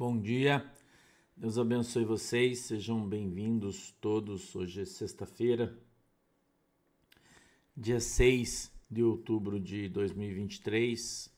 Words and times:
Bom 0.00 0.18
dia, 0.18 0.64
Deus 1.36 1.58
abençoe 1.58 2.06
vocês, 2.06 2.60
sejam 2.60 3.06
bem-vindos 3.06 3.94
todos. 4.00 4.56
Hoje 4.56 4.80
é 4.80 4.84
sexta-feira, 4.86 5.78
dia 7.76 8.00
6 8.00 8.72
de 8.90 9.02
outubro 9.02 9.60
de 9.60 9.90
2023. 9.90 11.30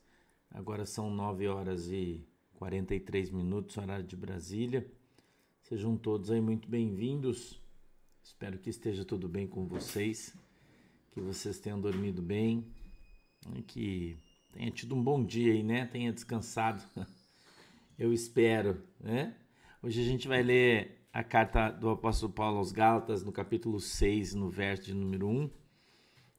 Agora 0.48 0.86
são 0.86 1.10
9 1.10 1.48
horas 1.48 1.88
e 1.90 2.24
43 2.54 3.30
minutos, 3.30 3.76
horário 3.78 4.06
de 4.06 4.14
Brasília. 4.14 4.88
Sejam 5.64 5.96
todos 5.96 6.30
aí 6.30 6.40
muito 6.40 6.68
bem-vindos. 6.68 7.60
Espero 8.22 8.60
que 8.60 8.70
esteja 8.70 9.04
tudo 9.04 9.28
bem 9.28 9.48
com 9.48 9.66
vocês, 9.66 10.38
que 11.10 11.20
vocês 11.20 11.58
tenham 11.58 11.80
dormido 11.80 12.22
bem 12.22 12.72
que 13.66 14.16
tenha 14.52 14.70
tido 14.70 14.94
um 14.94 15.02
bom 15.02 15.24
dia 15.24 15.52
aí, 15.52 15.64
né? 15.64 15.84
Tenha 15.84 16.12
descansado. 16.12 16.80
eu 18.02 18.12
espero, 18.12 18.82
né? 18.98 19.32
Hoje 19.80 20.00
a 20.00 20.04
gente 20.04 20.26
vai 20.26 20.42
ler 20.42 21.06
a 21.12 21.22
carta 21.22 21.70
do 21.70 21.88
apóstolo 21.88 22.32
Paulo 22.32 22.58
aos 22.58 22.72
Gálatas, 22.72 23.22
no 23.22 23.30
capítulo 23.30 23.78
6, 23.78 24.34
no 24.34 24.50
verso 24.50 24.86
de 24.86 24.94
número 24.94 25.28
1. 25.28 25.48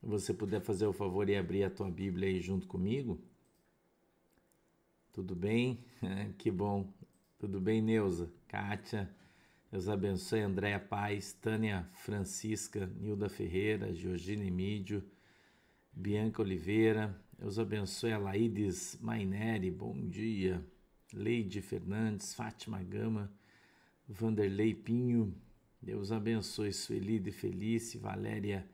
Se 0.02 0.06
você 0.06 0.34
puder 0.34 0.60
fazer 0.60 0.86
o 0.88 0.92
favor 0.92 1.30
e 1.30 1.38
abrir 1.38 1.64
a 1.64 1.70
tua 1.70 1.90
Bíblia 1.90 2.28
aí 2.28 2.42
junto 2.42 2.68
comigo. 2.68 3.18
Tudo 5.14 5.34
bem? 5.34 5.80
que 6.38 6.52
bom. 6.52 6.94
Tudo 7.40 7.62
bem, 7.62 7.82
Neuza? 7.82 8.30
Kátia, 8.46 9.10
Deus 9.72 9.88
abençoe. 9.88 10.42
Andréa 10.42 10.82
Paz, 10.82 11.32
Tânia 11.32 11.90
Francisca, 11.94 12.92
Nilda 13.00 13.30
Ferreira, 13.30 13.94
Georgina 13.94 14.44
Emídio, 14.44 15.02
Bianca 15.94 16.42
Oliveira. 16.42 17.18
Deus 17.40 17.58
abençoe 17.58 18.12
a 18.12 18.18
Laídes 18.18 19.00
Maineri, 19.02 19.72
bom 19.72 19.98
dia. 20.10 20.62
Leide 21.14 21.62
Fernandes, 21.62 22.34
Fátima 22.34 22.82
Gama, 22.82 23.32
Vanderlei 24.10 24.74
Pinho, 24.74 25.34
Deus 25.82 26.12
abençoe 26.12 26.74
Sueli 26.74 27.20
de 27.20 27.32
Felice, 27.32 27.98
Valéria 27.98 28.68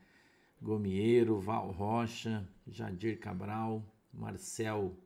Gomieiro, 0.60 1.38
Val 1.38 1.70
Rocha, 1.70 2.48
Jadir 2.66 3.18
Cabral, 3.18 3.84
Marcel, 4.12 4.96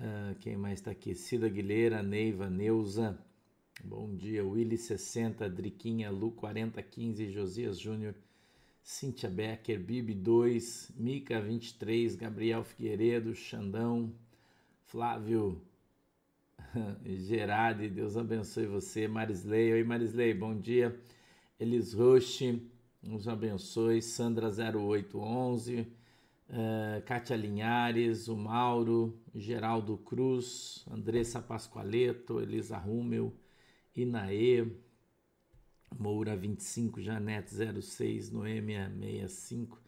uh, 0.00 0.34
quem 0.40 0.56
mais 0.56 0.80
está 0.80 0.90
aqui? 0.90 1.14
Cida 1.14 1.46
Aguilera, 1.46 2.02
Neiva, 2.02 2.50
Neuza, 2.50 3.18
bom 3.82 4.14
dia, 4.14 4.44
Willy 4.44 4.76
60, 4.76 5.48
Driquinha, 5.48 6.10
Lu 6.10 6.30
4015, 6.32 7.30
Josias 7.30 7.78
Júnior, 7.78 8.14
Cíntia 8.82 9.30
Becker, 9.30 9.80
Bibi 9.80 10.14
2, 10.14 10.92
Mica 10.96 11.40
23, 11.40 12.16
Gabriel 12.16 12.62
Figueiredo, 12.64 13.34
Xandão, 13.34 14.12
Flávio 14.86 15.60
Gerardi, 17.04 17.88
Deus 17.88 18.16
abençoe 18.16 18.66
você. 18.66 19.08
Marisley, 19.08 19.72
oi 19.72 19.84
Marisley, 19.84 20.34
bom 20.34 20.58
dia. 20.58 20.98
Elis 21.58 21.92
Roche, 21.92 22.60
nos 23.02 23.26
abençoe. 23.26 24.02
Sandra 24.02 24.48
0811, 24.48 25.80
uh, 25.80 25.86
eh, 26.48 27.02
Kátia 27.06 27.36
Linhares, 27.36 28.28
o 28.28 28.36
Mauro, 28.36 29.18
Geraldo 29.34 29.96
Cruz, 29.98 30.84
Andressa 30.90 31.40
Pascoaleto, 31.40 32.40
Elisa 32.40 32.76
Rummel, 32.76 33.32
Inaê, 33.96 34.66
Moura 35.98 36.36
25, 36.36 37.00
Janete 37.00 37.54
06, 37.54 38.30
Noêmia 38.30 38.92
65. 39.00 39.80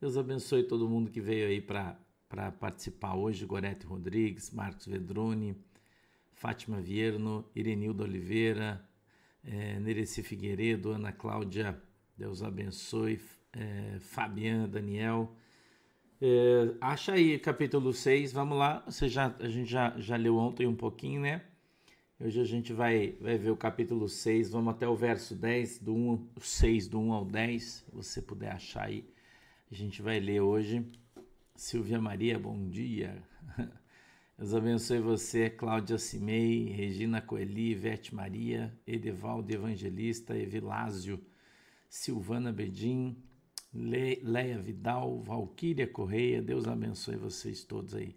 Deus 0.00 0.16
abençoe 0.16 0.64
todo 0.64 0.88
mundo 0.88 1.10
que 1.10 1.20
veio 1.20 1.48
aí 1.48 1.60
para 1.60 1.98
para 2.28 2.50
participar 2.50 3.14
hoje, 3.14 3.46
Gorete 3.46 3.86
Rodrigues, 3.86 4.50
Marcos 4.50 4.86
Vedrone, 4.86 5.56
Fátima 6.32 6.80
Vierno, 6.80 7.44
Irenildo 7.54 8.02
Oliveira, 8.02 8.84
é, 9.44 9.78
Nereci 9.80 10.22
Figueiredo, 10.22 10.90
Ana 10.90 11.12
Cláudia, 11.12 11.80
Deus 12.16 12.42
abençoe, 12.42 13.20
é, 13.52 13.98
Fabiana, 14.00 14.66
Daniel. 14.66 15.32
É, 16.20 16.74
acha 16.80 17.12
aí 17.12 17.38
capítulo 17.38 17.92
6, 17.92 18.32
vamos 18.32 18.58
lá, 18.58 18.82
você 18.86 19.08
já, 19.08 19.34
a 19.38 19.48
gente 19.48 19.70
já, 19.70 19.94
já 19.98 20.16
leu 20.16 20.36
ontem 20.36 20.66
um 20.66 20.74
pouquinho, 20.74 21.20
né? 21.20 21.42
Hoje 22.18 22.40
a 22.40 22.44
gente 22.44 22.72
vai, 22.72 23.14
vai 23.20 23.36
ver 23.36 23.50
o 23.50 23.56
capítulo 23.56 24.08
6, 24.08 24.50
vamos 24.50 24.72
até 24.72 24.88
o 24.88 24.96
verso 24.96 25.34
10, 25.34 25.80
do 25.80 25.94
1, 25.94 26.28
6 26.40 26.88
do 26.88 26.98
1 26.98 27.12
ao 27.12 27.24
10, 27.26 27.62
se 27.62 27.84
você 27.92 28.22
puder 28.22 28.52
achar 28.52 28.86
aí. 28.86 29.04
A 29.70 29.74
gente 29.74 30.00
vai 30.00 30.18
ler 30.18 30.40
hoje. 30.40 30.82
Silvia 31.56 31.98
Maria, 31.98 32.38
bom 32.38 32.68
dia. 32.68 33.16
Deus 34.36 34.52
abençoe 34.52 35.00
você, 35.00 35.48
Cláudia 35.48 35.96
Cimei, 35.96 36.68
Regina 36.68 37.22
Coeli, 37.22 37.74
Vete 37.74 38.14
Maria, 38.14 38.78
Edevaldo 38.86 39.50
Evangelista, 39.50 40.36
Evilásio, 40.36 41.18
Silvana 41.88 42.52
Bedim, 42.52 43.16
Le 43.72 44.20
Leia 44.22 44.58
Vidal, 44.58 45.18
Valquíria 45.22 45.86
Correia, 45.86 46.42
Deus 46.42 46.68
abençoe 46.68 47.16
vocês 47.16 47.64
todos 47.64 47.94
aí. 47.94 48.14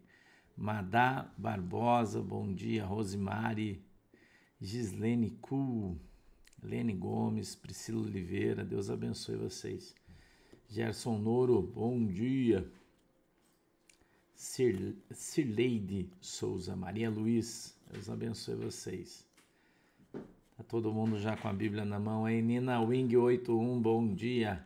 Madá 0.57 1.33
Barbosa, 1.37 2.21
bom 2.21 2.53
dia. 2.53 2.83
Rosimari, 2.83 3.81
Gislene 4.59 5.31
Cu, 5.39 5.97
Lene 6.61 6.93
Gomes, 6.93 7.55
Priscila 7.55 8.01
Oliveira, 8.01 8.65
Deus 8.65 8.89
abençoe 8.89 9.37
vocês. 9.37 9.95
Gerson 10.67 11.17
Noro, 11.17 11.61
bom 11.61 12.05
dia. 12.05 12.69
Sir, 14.39 14.95
Souza, 16.21 16.73
Maria 16.73 17.09
Luiz, 17.09 17.77
Deus 17.91 18.09
abençoe 18.09 18.55
vocês. 18.55 19.27
Tá 20.55 20.63
todo 20.65 20.93
mundo 20.93 21.19
já 21.19 21.35
com 21.35 21.49
a 21.49 21.53
Bíblia 21.53 21.83
na 21.83 21.99
mão 21.99 22.23
aí. 22.23 22.41
Nina 22.41 22.79
Wing 22.79 23.13
81, 23.17 23.81
bom 23.81 24.13
dia. 24.13 24.65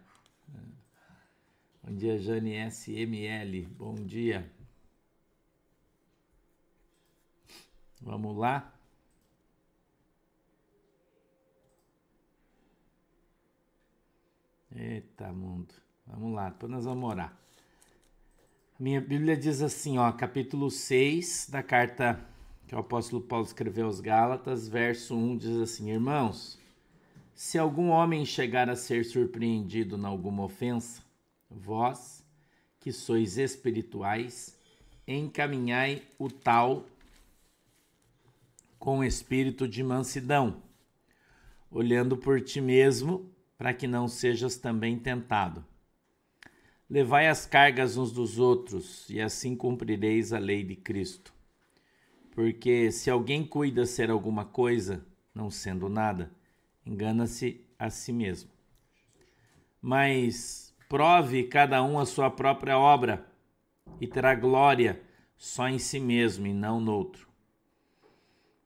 Bom 1.82 1.96
dia, 1.96 2.20
Jane 2.20 2.54
SML, 2.70 3.66
bom 3.66 3.96
dia. 3.96 4.48
Vamos 8.00 8.38
lá. 8.38 8.72
Eita, 14.72 15.34
mundo. 15.34 15.74
Vamos 16.06 16.36
lá, 16.36 16.52
depois 16.52 16.72
nós 16.72 16.86
vamos 16.86 17.10
orar. 17.10 17.36
Minha 18.80 19.00
Bíblia 19.00 19.38
diz 19.38 19.62
assim, 19.62 20.00
ó, 20.00 20.12
capítulo 20.12 20.72
6 20.72 21.48
da 21.52 21.62
carta 21.62 22.20
que 22.68 22.74
o 22.74 22.80
apóstolo 22.80 23.22
Paulo 23.22 23.46
escreveu 23.46 23.86
aos 23.86 24.00
Gálatas, 24.00 24.68
verso 24.68 25.16
1 25.16 25.38
diz 25.38 25.58
assim: 25.58 25.92
Irmãos, 25.92 26.60
se 27.36 27.60
algum 27.60 27.90
homem 27.90 28.26
chegar 28.26 28.72
a 28.72 28.76
ser 28.76 29.06
surpreendido 29.06 29.96
em 29.96 30.06
alguma 30.06 30.44
ofensa, 30.44 31.04
vós, 31.48 32.26
que 32.80 32.92
sois 32.92 33.38
espirituais, 33.38 34.58
encaminhai 35.08 36.02
o 36.18 36.28
tal 36.28 36.84
com 38.80 39.04
espírito 39.04 39.68
de 39.68 39.84
mansidão, 39.84 40.64
olhando 41.70 42.18
por 42.18 42.42
ti 42.42 42.60
mesmo, 42.60 43.32
para 43.56 43.72
que 43.72 43.86
não 43.86 44.08
sejas 44.08 44.58
também 44.58 44.98
tentado. 44.98 45.64
Levai 46.94 47.28
as 47.28 47.44
cargas 47.44 47.98
uns 47.98 48.12
dos 48.12 48.38
outros, 48.38 49.10
e 49.10 49.20
assim 49.20 49.56
cumprireis 49.56 50.32
a 50.32 50.38
lei 50.38 50.64
de 50.64 50.76
Cristo. 50.76 51.34
Porque 52.30 52.92
se 52.92 53.10
alguém 53.10 53.44
cuida 53.44 53.84
ser 53.88 54.12
alguma 54.12 54.46
coisa, 54.46 55.04
não 55.34 55.50
sendo 55.50 55.90
nada, 55.90 56.32
engana-se 56.86 57.66
a 57.80 57.90
si 57.90 58.14
mesmo. 58.14 58.52
Mas 59.82 60.72
prove 60.88 61.46
cada 61.46 61.82
um 61.82 61.98
a 61.98 62.06
sua 62.06 62.30
própria 62.30 62.78
obra, 62.78 63.26
e 64.00 64.06
terá 64.06 64.36
glória 64.36 65.02
só 65.36 65.68
em 65.68 65.80
si 65.80 66.00
mesmo 66.00 66.46
e 66.46 66.54
não 66.54 66.80
no 66.80 66.94
outro. 66.94 67.28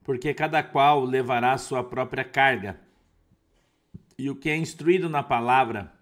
Porque 0.03 0.33
cada 0.33 0.62
qual 0.62 1.06
levará 1.06 1.53
a 1.53 1.57
sua 1.57 1.81
própria 1.81 2.25
carga. 2.25 2.77
E 4.18 4.30
o 4.30 4.35
que 4.35 4.50
é 4.50 4.57
instruído 4.57 5.07
na 5.07 5.23
palavra, 5.23 5.96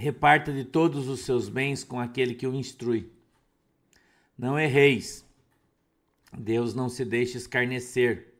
reparta 0.00 0.50
de 0.50 0.64
todos 0.64 1.08
os 1.08 1.20
seus 1.20 1.48
bens 1.50 1.84
com 1.84 2.00
aquele 2.00 2.34
que 2.34 2.46
o 2.46 2.54
instrui. 2.54 3.12
Não 4.36 4.58
erreis. 4.58 5.24
Deus 6.36 6.74
não 6.74 6.88
se 6.88 7.04
deixe 7.04 7.36
escarnecer, 7.36 8.32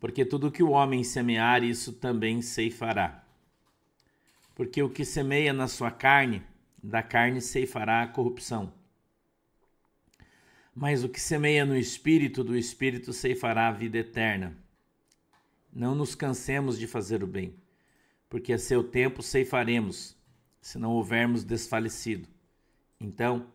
porque 0.00 0.24
tudo 0.24 0.50
que 0.50 0.62
o 0.62 0.70
homem 0.70 1.04
semear, 1.04 1.62
isso 1.62 1.92
também 1.92 2.40
ceifará. 2.40 3.22
Porque 4.54 4.82
o 4.82 4.88
que 4.88 5.04
semeia 5.04 5.52
na 5.52 5.68
sua 5.68 5.90
carne, 5.90 6.42
da 6.82 7.02
carne 7.02 7.40
ceifará 7.40 8.02
a 8.02 8.06
corrupção. 8.06 8.72
Mas 10.74 11.04
o 11.04 11.08
que 11.08 11.20
semeia 11.20 11.66
no 11.66 11.76
espírito, 11.76 12.42
do 12.42 12.56
espírito 12.56 13.12
ceifará 13.12 13.68
a 13.68 13.72
vida 13.72 13.98
eterna. 13.98 14.56
Não 15.70 15.94
nos 15.94 16.14
cansemos 16.14 16.78
de 16.78 16.86
fazer 16.86 17.22
o 17.22 17.26
bem, 17.26 17.54
porque 18.30 18.52
a 18.52 18.58
seu 18.58 18.82
tempo 18.82 19.22
ceifaremos 19.22 20.16
se 20.62 20.78
não 20.78 20.92
houvermos 20.92 21.42
desfalecido. 21.42 22.28
Então, 23.00 23.48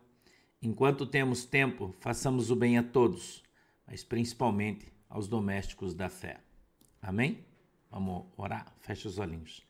enquanto 0.60 1.06
temos 1.06 1.46
tempo, 1.46 1.94
façamos 1.98 2.50
o 2.50 2.56
bem 2.56 2.76
a 2.76 2.82
todos, 2.82 3.42
mas 3.86 4.04
principalmente 4.04 4.92
aos 5.08 5.26
domésticos 5.26 5.94
da 5.94 6.10
fé. 6.10 6.38
Amém? 7.00 7.44
Vamos 7.90 8.26
orar? 8.36 8.72
Feche 8.80 9.08
os 9.08 9.18
olhinhos. 9.18 9.66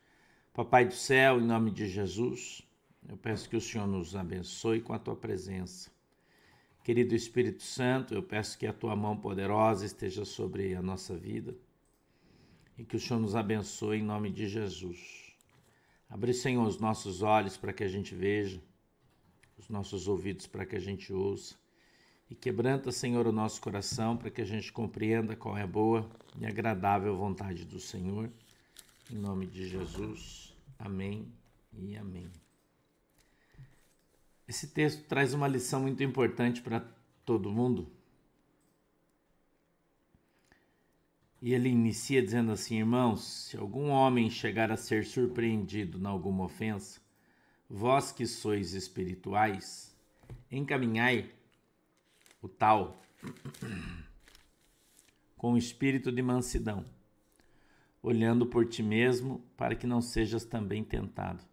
Papai 0.53 0.85
do 0.85 0.95
céu, 0.95 1.41
em 1.41 1.45
nome 1.45 1.71
de 1.71 1.89
Jesus, 1.89 2.61
eu 3.09 3.17
peço 3.17 3.49
que 3.49 3.57
o 3.57 3.61
Senhor 3.61 3.87
nos 3.87 4.17
abençoe 4.17 4.81
com 4.81 4.93
a 4.93 4.99
tua 4.99 5.15
presença. 5.15 5.93
Querido 6.83 7.15
Espírito 7.15 7.63
Santo, 7.63 8.15
eu 8.15 8.23
peço 8.23 8.59
que 8.59 8.67
a 8.67 8.73
tua 8.73 8.97
mão 8.97 9.17
poderosa 9.17 9.87
esteja 9.87 10.25
sobre 10.25 10.75
a 10.75 10.83
nossa 10.83 11.17
vida 11.17 11.55
e 12.77 12.85
que 12.85 12.97
o 12.97 13.01
Senhor 13.01 13.21
nos 13.21 13.37
abençoe 13.37 13.99
em 13.99 14.03
nome 14.03 14.31
de 14.31 14.49
Jesus. 14.49 15.28
Abre, 16.09 16.33
Senhor, 16.33 16.67
os 16.67 16.79
nossos 16.79 17.23
olhos 17.23 17.57
para 17.57 17.73
que 17.73 17.85
a 17.85 17.89
gente 17.89 18.15
veja, 18.15 18.63
os 19.59 19.69
nossos 19.69 20.09
ouvidos 20.09 20.47
para 20.47 20.65
que 20.65 20.77
a 20.77 20.81
gente 20.81 21.13
ouça 21.13 21.57
e 22.31 22.35
quebranta, 22.35 22.93
Senhor, 22.93 23.27
o 23.27 23.33
nosso 23.33 23.61
coração 23.61 24.17
para 24.17 24.31
que 24.31 24.43
a 24.43 24.45
gente 24.45 24.71
compreenda 24.71 25.35
qual 25.35 25.57
é 25.57 25.63
a 25.63 25.67
boa 25.67 26.09
e 26.39 26.47
agradável 26.47 27.17
vontade 27.17 27.65
do 27.65 27.81
Senhor. 27.81 28.31
Em 29.11 29.17
nome 29.17 29.47
de 29.47 29.67
Jesus. 29.67 30.55
Amém 30.79 31.27
e 31.73 31.97
amém. 31.97 32.31
Esse 34.47 34.69
texto 34.69 35.05
traz 35.07 35.33
uma 35.33 35.49
lição 35.49 35.81
muito 35.81 36.03
importante 36.03 36.61
para 36.61 36.87
todo 37.25 37.51
mundo. 37.51 37.91
E 41.41 41.55
ele 41.55 41.69
inicia 41.69 42.23
dizendo 42.23 42.53
assim: 42.53 42.79
Irmãos, 42.79 43.49
se 43.49 43.57
algum 43.57 43.91
homem 43.91 44.29
chegar 44.29 44.73
a 44.73 44.77
ser 44.77 45.05
surpreendido 45.05 45.99
em 45.99 46.07
alguma 46.07 46.45
ofensa, 46.45 47.01
vós 47.69 48.11
que 48.11 48.27
sois 48.27 48.75
espirituais, 48.75 49.97
encaminhai 50.51 51.31
o 52.43 52.49
tal, 52.49 53.01
com 55.37 55.53
o 55.53 55.59
espírito 55.59 56.11
de 56.11 56.23
mansidão, 56.23 56.85
olhando 58.03 58.45
por 58.45 58.67
ti 58.67 58.83
mesmo, 58.83 59.41
para 59.57 59.77
que 59.77 59.87
não 59.87 60.01
sejas 60.01 60.45
também 60.45 60.83
tentado. 60.83 61.45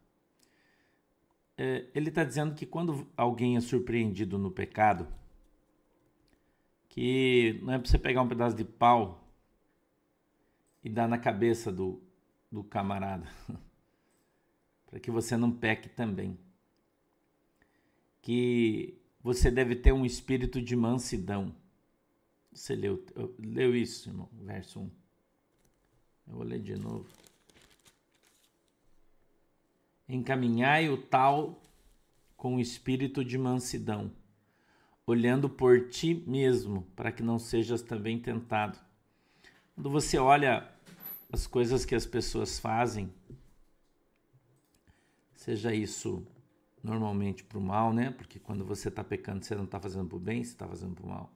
É, 1.57 1.85
ele 1.93 2.09
está 2.09 2.23
dizendo 2.23 2.55
que 2.55 2.65
quando 2.65 3.07
alguém 3.15 3.55
é 3.55 3.61
surpreendido 3.61 4.37
no 4.37 4.49
pecado, 4.49 5.07
que 6.89 7.59
não 7.61 7.73
é 7.73 7.77
para 7.77 7.87
você 7.87 7.99
pegar 7.99 8.23
um 8.23 8.27
pedaço 8.27 8.55
de 8.55 8.65
pau 8.65 9.24
e 10.85 10.89
dar 10.89 11.09
na 11.09 11.17
cabeça 11.17 11.71
do, 11.71 11.99
do 12.51 12.63
camarada, 12.63 13.27
para 14.85 14.99
que 14.99 15.09
você 15.09 15.35
não 15.35 15.51
peque 15.51 15.89
também. 15.89 16.37
Que 18.21 18.95
você 19.19 19.49
deve 19.49 19.75
ter 19.75 19.91
um 19.91 20.05
espírito 20.05 20.61
de 20.61 20.75
mansidão. 20.75 21.55
Você 22.53 22.75
leu, 22.75 23.03
leu 23.39 23.75
isso, 23.75 24.09
irmão, 24.09 24.29
verso 24.33 24.79
1. 24.79 24.91
Eu 26.27 26.35
vou 26.35 26.43
ler 26.43 26.61
de 26.61 26.75
novo. 26.75 27.09
Encaminhai 30.07 30.87
o 30.87 31.01
tal 31.01 31.59
com 32.37 32.57
o 32.57 32.59
espírito 32.59 33.25
de 33.25 33.39
mansidão, 33.39 34.11
olhando 35.03 35.49
por 35.49 35.89
ti 35.89 36.23
mesmo, 36.27 36.83
para 36.95 37.11
que 37.11 37.23
não 37.23 37.39
sejas 37.39 37.81
também 37.81 38.19
tentado. 38.19 38.79
Quando 39.73 39.89
você 39.89 40.19
olha 40.19 40.74
as 41.31 41.47
coisas 41.47 41.85
que 41.85 41.95
as 41.95 42.05
pessoas 42.05 42.59
fazem, 42.59 43.13
seja 45.35 45.73
isso 45.73 46.25
normalmente 46.83 47.43
para 47.43 47.57
o 47.57 47.61
mal, 47.61 47.93
né? 47.93 48.11
Porque 48.11 48.39
quando 48.39 48.63
você 48.63 48.89
está 48.89 49.03
pecando, 49.03 49.43
você 49.43 49.55
não 49.55 49.65
está 49.65 49.79
fazendo 49.79 50.07
para 50.07 50.17
o 50.17 50.19
bem, 50.19 50.43
você 50.43 50.51
está 50.51 50.67
fazendo 50.67 50.95
para 50.95 51.05
o 51.05 51.09
mal. 51.09 51.33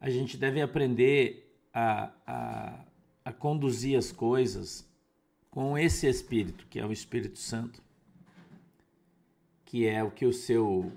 A 0.00 0.10
gente 0.10 0.36
deve 0.36 0.60
aprender 0.60 1.58
a, 1.72 2.12
a, 2.26 2.84
a 3.24 3.32
conduzir 3.32 3.98
as 3.98 4.12
coisas 4.12 4.86
com 5.50 5.76
esse 5.76 6.06
Espírito, 6.06 6.66
que 6.68 6.78
é 6.78 6.86
o 6.86 6.92
Espírito 6.92 7.38
Santo, 7.38 7.82
que 9.64 9.86
é 9.86 10.02
o 10.04 10.10
que 10.10 10.26
o 10.26 10.32
seu 10.32 10.92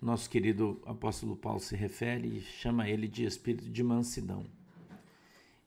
nosso 0.00 0.30
querido 0.30 0.80
apóstolo 0.86 1.36
Paulo 1.36 1.60
se 1.60 1.76
refere 1.76 2.28
e 2.28 2.40
chama 2.40 2.88
ele 2.88 3.08
de 3.08 3.24
espírito 3.24 3.68
de 3.68 3.82
mansidão. 3.82 4.46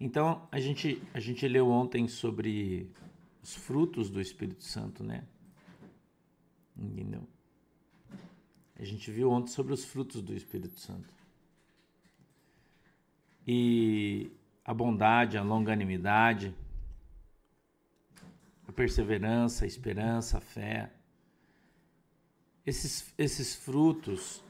Então, 0.04 0.48
a 0.52 0.60
gente, 0.60 1.00
a 1.14 1.20
gente 1.20 1.48
leu 1.48 1.70
ontem 1.70 2.08
sobre 2.08 2.90
os 3.40 3.54
frutos 3.54 4.10
do 4.10 4.20
Espírito 4.20 4.64
Santo, 4.64 5.04
né? 5.04 5.24
Entendeu? 6.76 7.22
A 8.80 8.84
gente 8.84 9.12
viu 9.12 9.30
ontem 9.30 9.52
sobre 9.52 9.74
os 9.74 9.86
frutos 9.86 10.24
do 10.24 10.34
Espírito 10.34 10.80
Santo. 10.80 11.08
E 13.46 14.32
a 14.66 14.74
bondade, 14.74 15.38
a 15.38 15.44
longanimidade, 15.44 16.52
a 18.68 18.72
perseverança, 18.72 19.66
a 19.66 19.68
esperança, 19.68 20.40
a 20.40 20.42
fé. 20.42 20.92
Esses, 22.66 23.14
esses 23.20 23.54
frutos, 23.54 24.44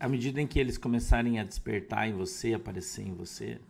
à 0.00 0.08
medida 0.08 0.42
em 0.42 0.48
que 0.48 0.58
eles 0.58 0.76
começarem 0.76 1.38
a 1.38 1.44
despertar 1.44 2.08
em 2.08 2.12
você, 2.12 2.54
aparecer 2.54 3.06
em 3.06 3.14
você, 3.14 3.60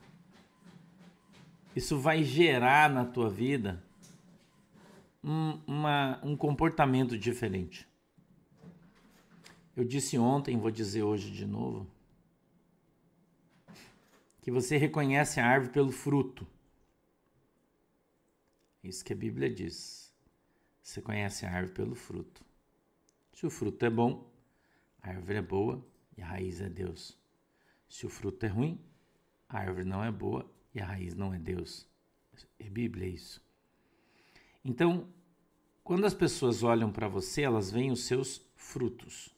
isso 1.75 1.99
vai 1.99 2.23
gerar 2.23 2.89
na 2.89 3.05
tua 3.05 3.29
vida 3.29 3.83
um, 5.23 5.61
uma, 5.67 6.21
um 6.23 6.37
comportamento 6.37 7.19
diferente. 7.19 7.89
Eu 9.77 9.85
disse 9.85 10.17
ontem, 10.17 10.59
vou 10.59 10.71
dizer 10.71 11.03
hoje 11.03 11.33
de 11.33 11.45
novo, 11.45 11.87
que 14.41 14.51
você 14.51 14.77
reconhece 14.77 15.41
a 15.41 15.47
árvore 15.47 15.73
pelo 15.73 15.91
fruto. 15.91 16.47
Isso 18.83 19.05
que 19.05 19.13
a 19.13 19.17
Bíblia 19.17 19.53
diz. 19.53 20.15
Você 20.83 21.01
conhece 21.01 21.45
a 21.47 21.51
árvore 21.51 21.75
pelo 21.75 21.95
fruto. 21.95 22.45
Se 23.33 23.47
o 23.47 23.51
fruto 23.51 23.85
é 23.85 23.91
bom, 23.91 24.31
a 25.03 25.09
árvore 25.09 25.39
é 25.39 25.43
boa 25.43 25.85
e 26.17 26.23
a 26.23 26.27
raiz 26.27 26.61
é 26.61 26.69
Deus. 26.69 27.19
Se 27.89 28.07
o 28.07 28.09
fruto 28.09 28.47
é 28.47 28.49
ruim, 28.49 28.79
a 29.49 29.59
árvore 29.59 29.85
não 29.85 30.05
é 30.05 30.13
boa 30.13 30.54
e 30.75 30.81
a 30.81 30.85
raiz 30.85 31.15
não 31.15 31.33
é 31.33 31.39
Deus. 31.39 31.87
É 32.59 32.69
Bíblia 32.69 33.07
isso. 33.07 33.41
Então, 34.65 35.07
quando 35.85 36.05
as 36.05 36.15
pessoas 36.15 36.63
olham 36.63 36.91
para 36.91 37.07
você, 37.07 37.43
elas 37.43 37.71
veem 37.71 37.93
os 37.93 38.05
seus 38.05 38.43
frutos. 38.57 39.35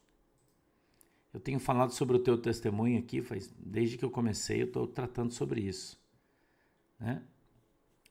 Eu 1.33 1.39
tenho 1.39 1.59
falado 1.59 1.91
sobre 1.91 2.15
o 2.15 2.19
teu 2.19 2.37
testemunho 2.37 2.97
aqui, 2.97 3.21
faz, 3.21 3.53
desde 3.59 3.97
que 3.97 4.05
eu 4.05 4.09
comecei, 4.09 4.61
eu 4.61 4.67
estou 4.67 4.87
tratando 4.87 5.31
sobre 5.33 5.61
isso. 5.61 5.99
Né? 6.99 7.21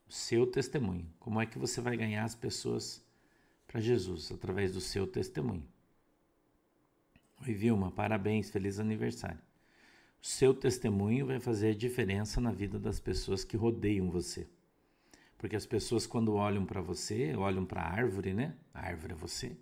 O 0.07 0.13
seu 0.13 0.47
testemunho. 0.47 1.05
Como 1.19 1.41
é 1.41 1.45
que 1.45 1.59
você 1.59 1.81
vai 1.81 1.97
ganhar 1.97 2.23
as 2.23 2.35
pessoas 2.35 3.03
para 3.65 3.81
Jesus? 3.81 4.31
Através 4.31 4.73
do 4.73 4.79
seu 4.79 5.05
testemunho. 5.05 5.67
Oi, 7.41 7.53
Vilma, 7.53 7.91
parabéns, 7.91 8.49
feliz 8.49 8.79
aniversário. 8.79 9.46
Seu 10.21 10.53
testemunho 10.53 11.25
vai 11.25 11.39
fazer 11.39 11.75
diferença 11.75 12.41
na 12.41 12.51
vida 12.51 12.79
das 12.79 12.99
pessoas 12.99 13.43
que 13.43 13.55
rodeiam 13.55 14.09
você. 14.09 14.47
Porque 15.37 15.55
as 15.55 15.65
pessoas, 15.65 16.07
quando 16.07 16.33
olham 16.33 16.65
para 16.65 16.81
você, 16.81 17.35
olham 17.35 17.65
para 17.65 17.81
a 17.81 17.89
árvore, 17.89 18.33
né? 18.33 18.55
A 18.73 18.87
árvore 18.87 19.13
é 19.13 19.15
você. 19.15 19.55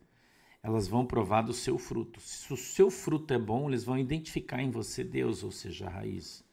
Elas 0.63 0.87
vão 0.87 1.05
provar 1.05 1.41
do 1.41 1.53
seu 1.53 1.77
fruto. 1.77 2.19
Se 2.21 2.51
o 2.51 2.57
seu 2.57 2.89
fruto 2.89 3.33
é 3.33 3.37
bom, 3.37 3.69
eles 3.69 3.83
vão 3.83 3.97
identificar 3.97 4.61
em 4.61 4.71
você 4.71 5.03
Deus, 5.03 5.43
ou 5.43 5.51
seja, 5.51 5.87
a 5.87 5.89
raiz. 5.89 6.43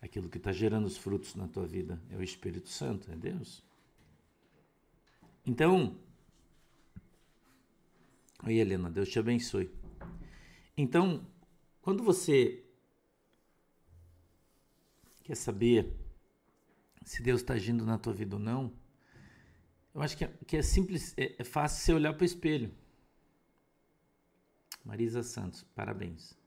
Aquilo 0.00 0.28
que 0.28 0.38
está 0.38 0.52
gerando 0.52 0.86
os 0.86 0.96
frutos 0.96 1.34
na 1.34 1.48
tua 1.48 1.66
vida 1.66 2.00
é 2.10 2.16
o 2.16 2.22
Espírito 2.22 2.68
Santo, 2.68 3.10
é 3.10 3.16
Deus. 3.16 3.62
Então, 5.44 5.96
oi 8.44 8.54
Helena, 8.54 8.90
Deus 8.90 9.08
te 9.08 9.18
abençoe. 9.18 9.70
Então, 10.76 11.26
quando 11.82 12.02
você 12.02 12.65
quer 15.26 15.34
saber 15.34 15.92
se 17.04 17.22
Deus 17.22 17.40
está 17.40 17.54
agindo 17.54 17.84
na 17.84 17.98
tua 17.98 18.12
vida 18.12 18.36
ou 18.36 18.40
não, 18.42 18.72
eu 19.94 20.02
acho 20.02 20.16
que 20.16 20.24
é, 20.24 20.28
que 20.46 20.56
é 20.56 20.62
simples, 20.62 21.14
é, 21.16 21.36
é 21.38 21.44
fácil 21.44 21.84
você 21.84 21.92
olhar 21.92 22.12
para 22.12 22.22
o 22.22 22.26
espelho. 22.26 22.72
Marisa 24.84 25.22
Santos, 25.22 25.64
parabéns. 25.74 26.38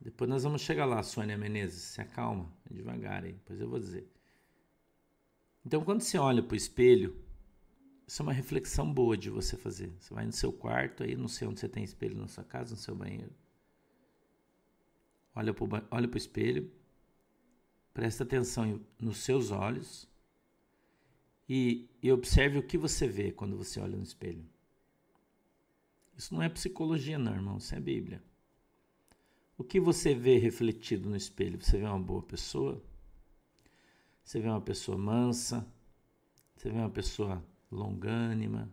Depois 0.00 0.28
nós 0.28 0.42
vamos 0.42 0.62
chegar 0.62 0.84
lá, 0.84 1.02
Sônia 1.02 1.38
Menezes, 1.38 1.82
se 1.82 2.00
acalma, 2.00 2.52
devagar 2.70 3.24
aí, 3.24 3.32
depois 3.32 3.60
eu 3.60 3.68
vou 3.68 3.78
dizer. 3.78 4.08
Então, 5.64 5.84
quando 5.84 6.02
você 6.02 6.18
olha 6.18 6.42
para 6.42 6.54
o 6.54 6.56
espelho, 6.56 7.16
isso 8.06 8.20
é 8.20 8.24
uma 8.24 8.32
reflexão 8.32 8.92
boa 8.92 9.16
de 9.16 9.30
você 9.30 9.56
fazer. 9.56 9.94
Você 9.98 10.12
vai 10.12 10.26
no 10.26 10.32
seu 10.32 10.52
quarto, 10.52 11.02
aí 11.02 11.16
não 11.16 11.28
sei 11.28 11.48
onde 11.48 11.60
você 11.60 11.68
tem 11.68 11.84
espelho 11.84 12.16
na 12.16 12.28
sua 12.28 12.44
casa, 12.44 12.72
no 12.72 12.80
seu 12.80 12.94
banheiro. 12.94 13.32
Olha 15.34 15.54
para 15.54 15.86
olha 15.90 16.08
o 16.12 16.16
espelho, 16.16 16.70
Presta 17.94 18.24
atenção 18.24 18.80
nos 18.98 19.18
seus 19.18 19.52
olhos 19.52 20.08
e, 21.48 21.88
e 22.02 22.10
observe 22.10 22.58
o 22.58 22.62
que 22.62 22.76
você 22.76 23.06
vê 23.06 23.30
quando 23.30 23.56
você 23.56 23.78
olha 23.78 23.96
no 23.96 24.02
espelho. 24.02 24.44
Isso 26.16 26.34
não 26.34 26.42
é 26.42 26.48
psicologia, 26.48 27.18
não, 27.18 27.32
irmão, 27.32 27.56
isso 27.56 27.72
é 27.72 27.80
Bíblia. 27.80 28.20
O 29.56 29.62
que 29.62 29.78
você 29.78 30.12
vê 30.12 30.38
refletido 30.38 31.08
no 31.08 31.16
espelho? 31.16 31.62
Você 31.62 31.78
vê 31.78 31.84
uma 31.84 32.00
boa 32.00 32.22
pessoa? 32.22 32.82
Você 34.24 34.40
vê 34.40 34.48
uma 34.48 34.60
pessoa 34.60 34.98
mansa? 34.98 35.64
Você 36.56 36.70
vê 36.70 36.78
uma 36.78 36.90
pessoa 36.90 37.44
longânima? 37.70 38.68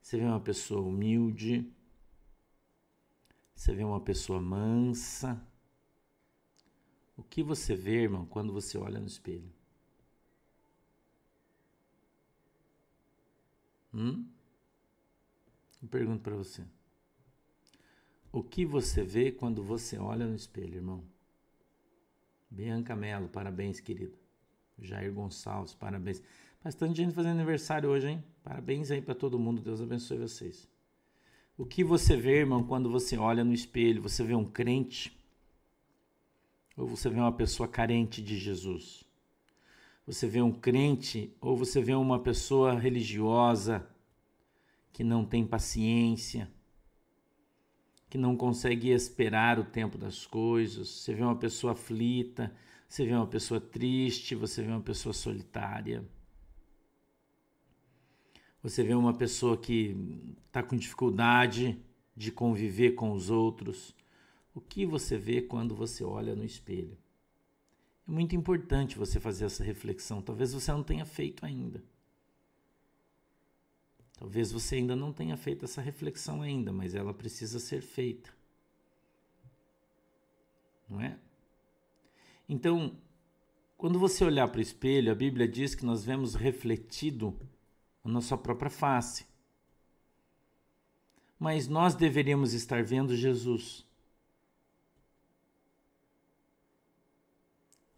Você 0.00 0.18
vê 0.18 0.24
uma 0.24 0.40
pessoa 0.40 0.82
humilde? 0.82 1.68
Você 3.54 3.74
vê 3.74 3.82
uma 3.82 4.00
pessoa 4.00 4.40
mansa? 4.40 5.44
O 7.16 7.22
que 7.22 7.42
você 7.42 7.74
vê, 7.76 8.02
irmão, 8.02 8.26
quando 8.26 8.52
você 8.52 8.76
olha 8.76 8.98
no 8.98 9.06
espelho? 9.06 9.50
Hum? 13.92 14.26
Eu 15.80 15.88
pergunto 15.88 16.22
para 16.22 16.34
você. 16.34 16.64
O 18.32 18.42
que 18.42 18.66
você 18.66 19.04
vê 19.04 19.30
quando 19.30 19.62
você 19.62 19.96
olha 19.96 20.26
no 20.26 20.34
espelho, 20.34 20.74
irmão? 20.74 21.04
Bianca 22.50 22.96
Mello, 22.96 23.28
parabéns, 23.28 23.78
querida. 23.78 24.16
Jair 24.78 25.12
Gonçalves, 25.12 25.74
parabéns. 25.74 26.20
Bastante 26.62 26.96
gente 26.96 27.14
fazendo 27.14 27.36
aniversário 27.36 27.88
hoje, 27.90 28.08
hein? 28.08 28.24
Parabéns 28.42 28.90
aí 28.90 29.00
para 29.00 29.14
todo 29.14 29.38
mundo. 29.38 29.62
Deus 29.62 29.80
abençoe 29.80 30.18
vocês. 30.18 30.68
O 31.56 31.64
que 31.64 31.84
você 31.84 32.16
vê, 32.16 32.38
irmão, 32.38 32.64
quando 32.64 32.90
você 32.90 33.16
olha 33.16 33.44
no 33.44 33.52
espelho? 33.52 34.02
Você 34.02 34.24
vê 34.24 34.34
um 34.34 34.44
crente? 34.44 35.16
Ou 36.76 36.86
você 36.86 37.08
vê 37.08 37.18
uma 37.18 37.32
pessoa 37.32 37.68
carente 37.68 38.22
de 38.22 38.36
Jesus? 38.36 39.04
Você 40.06 40.26
vê 40.26 40.42
um 40.42 40.52
crente 40.52 41.34
ou 41.40 41.56
você 41.56 41.80
vê 41.80 41.94
uma 41.94 42.18
pessoa 42.18 42.78
religiosa 42.78 43.88
que 44.92 45.02
não 45.02 45.24
tem 45.24 45.46
paciência? 45.46 46.50
que 48.14 48.18
não 48.18 48.36
consegue 48.36 48.90
esperar 48.90 49.58
o 49.58 49.64
tempo 49.64 49.98
das 49.98 50.24
coisas, 50.24 50.88
você 50.88 51.12
vê 51.12 51.24
uma 51.24 51.34
pessoa 51.34 51.72
aflita, 51.72 52.54
você 52.88 53.04
vê 53.04 53.12
uma 53.12 53.26
pessoa 53.26 53.60
triste, 53.60 54.36
você 54.36 54.62
vê 54.62 54.70
uma 54.70 54.80
pessoa 54.80 55.12
solitária. 55.12 56.08
Você 58.62 58.84
vê 58.84 58.94
uma 58.94 59.12
pessoa 59.12 59.56
que 59.56 59.96
está 60.46 60.62
com 60.62 60.76
dificuldade 60.76 61.76
de 62.16 62.30
conviver 62.30 62.92
com 62.92 63.10
os 63.10 63.30
outros. 63.30 63.92
O 64.54 64.60
que 64.60 64.86
você 64.86 65.18
vê 65.18 65.42
quando 65.42 65.74
você 65.74 66.04
olha 66.04 66.36
no 66.36 66.44
espelho? 66.44 66.96
É 68.06 68.10
muito 68.10 68.36
importante 68.36 68.96
você 68.96 69.18
fazer 69.18 69.46
essa 69.46 69.64
reflexão. 69.64 70.22
Talvez 70.22 70.52
você 70.52 70.70
não 70.70 70.82
tenha 70.82 71.04
feito 71.04 71.44
ainda. 71.44 71.82
Talvez 74.16 74.52
você 74.52 74.76
ainda 74.76 74.94
não 74.94 75.12
tenha 75.12 75.36
feito 75.36 75.64
essa 75.64 75.80
reflexão 75.80 76.40
ainda, 76.40 76.72
mas 76.72 76.94
ela 76.94 77.12
precisa 77.12 77.58
ser 77.58 77.82
feita. 77.82 78.30
Não 80.88 81.00
é? 81.00 81.18
Então, 82.48 82.96
quando 83.76 83.98
você 83.98 84.24
olhar 84.24 84.48
para 84.48 84.58
o 84.58 84.62
espelho, 84.62 85.10
a 85.10 85.14
Bíblia 85.14 85.48
diz 85.48 85.74
que 85.74 85.84
nós 85.84 86.04
vemos 86.04 86.34
refletido 86.34 87.36
a 88.04 88.08
nossa 88.08 88.36
própria 88.36 88.70
face. 88.70 89.26
Mas 91.38 91.66
nós 91.66 91.94
deveríamos 91.94 92.52
estar 92.52 92.84
vendo 92.84 93.16
Jesus. 93.16 93.84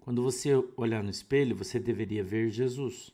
Quando 0.06 0.22
você 0.22 0.54
olhar 0.76 1.02
no 1.02 1.10
espelho, 1.10 1.56
você 1.56 1.80
deveria 1.80 2.22
ver 2.22 2.48
Jesus 2.48 3.12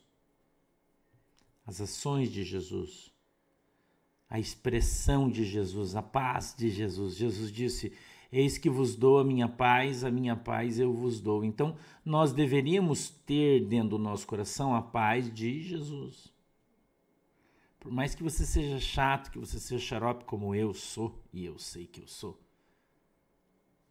as 1.67 1.81
ações 1.81 2.31
de 2.31 2.45
Jesus, 2.45 3.11
a 4.29 4.39
expressão 4.39 5.31
de 5.31 5.43
Jesus, 5.43 5.97
a 5.97 6.03
paz 6.03 6.55
de 6.55 6.69
Jesus. 6.69 7.17
Jesus 7.17 7.51
disse: 7.51 7.95
Eis 8.31 8.59
que 8.59 8.69
vos 8.69 8.95
dou 8.95 9.19
a 9.19 9.25
minha 9.25 9.49
paz, 9.49 10.05
a 10.05 10.11
minha 10.11 10.37
paz 10.37 10.79
eu 10.79 10.93
vos 10.93 11.19
dou. 11.19 11.43
Então, 11.43 11.79
nós 12.05 12.35
deveríamos 12.35 13.09
ter 13.09 13.65
dentro 13.65 13.97
do 13.97 13.99
nosso 13.99 14.27
coração 14.27 14.75
a 14.75 14.83
paz 14.83 15.33
de 15.33 15.63
Jesus. 15.63 16.31
Por 17.81 17.91
mais 17.91 18.15
que 18.15 18.23
você 18.23 18.45
seja 18.45 18.79
chato, 18.79 19.31
que 19.31 19.39
você 19.39 19.59
seja 19.59 19.83
xarope 19.83 20.27
como 20.27 20.55
eu 20.55 20.75
sou, 20.75 21.19
e 21.33 21.47
eu 21.47 21.59
sei 21.59 21.87
que 21.87 22.03
eu 22.03 22.07
sou, 22.07 22.39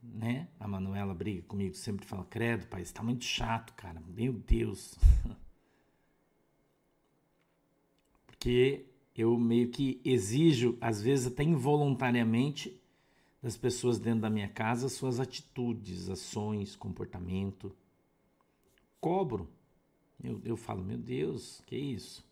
né? 0.01 0.47
A 0.59 0.67
Manuela 0.67 1.13
briga 1.13 1.43
comigo, 1.43 1.75
sempre 1.75 2.05
fala: 2.05 2.25
Credo, 2.25 2.67
pai, 2.67 2.81
está 2.81 3.03
muito 3.03 3.23
chato, 3.25 3.73
cara. 3.73 4.01
Meu 4.07 4.33
Deus. 4.33 4.95
porque 8.41 8.87
eu 9.15 9.37
meio 9.37 9.69
que 9.69 10.01
exijo, 10.03 10.75
às 10.81 10.99
vezes 10.99 11.27
até 11.27 11.43
involuntariamente, 11.43 12.75
das 13.39 13.55
pessoas 13.55 13.99
dentro 13.99 14.21
da 14.21 14.31
minha 14.31 14.49
casa 14.49 14.89
suas 14.89 15.19
atitudes, 15.19 16.09
ações, 16.09 16.75
comportamento. 16.75 17.71
Cobro. 18.99 19.47
Eu, 20.23 20.41
eu 20.43 20.57
falo, 20.57 20.83
meu 20.83 20.97
Deus, 20.97 21.61
que 21.67 21.75
isso? 21.75 22.25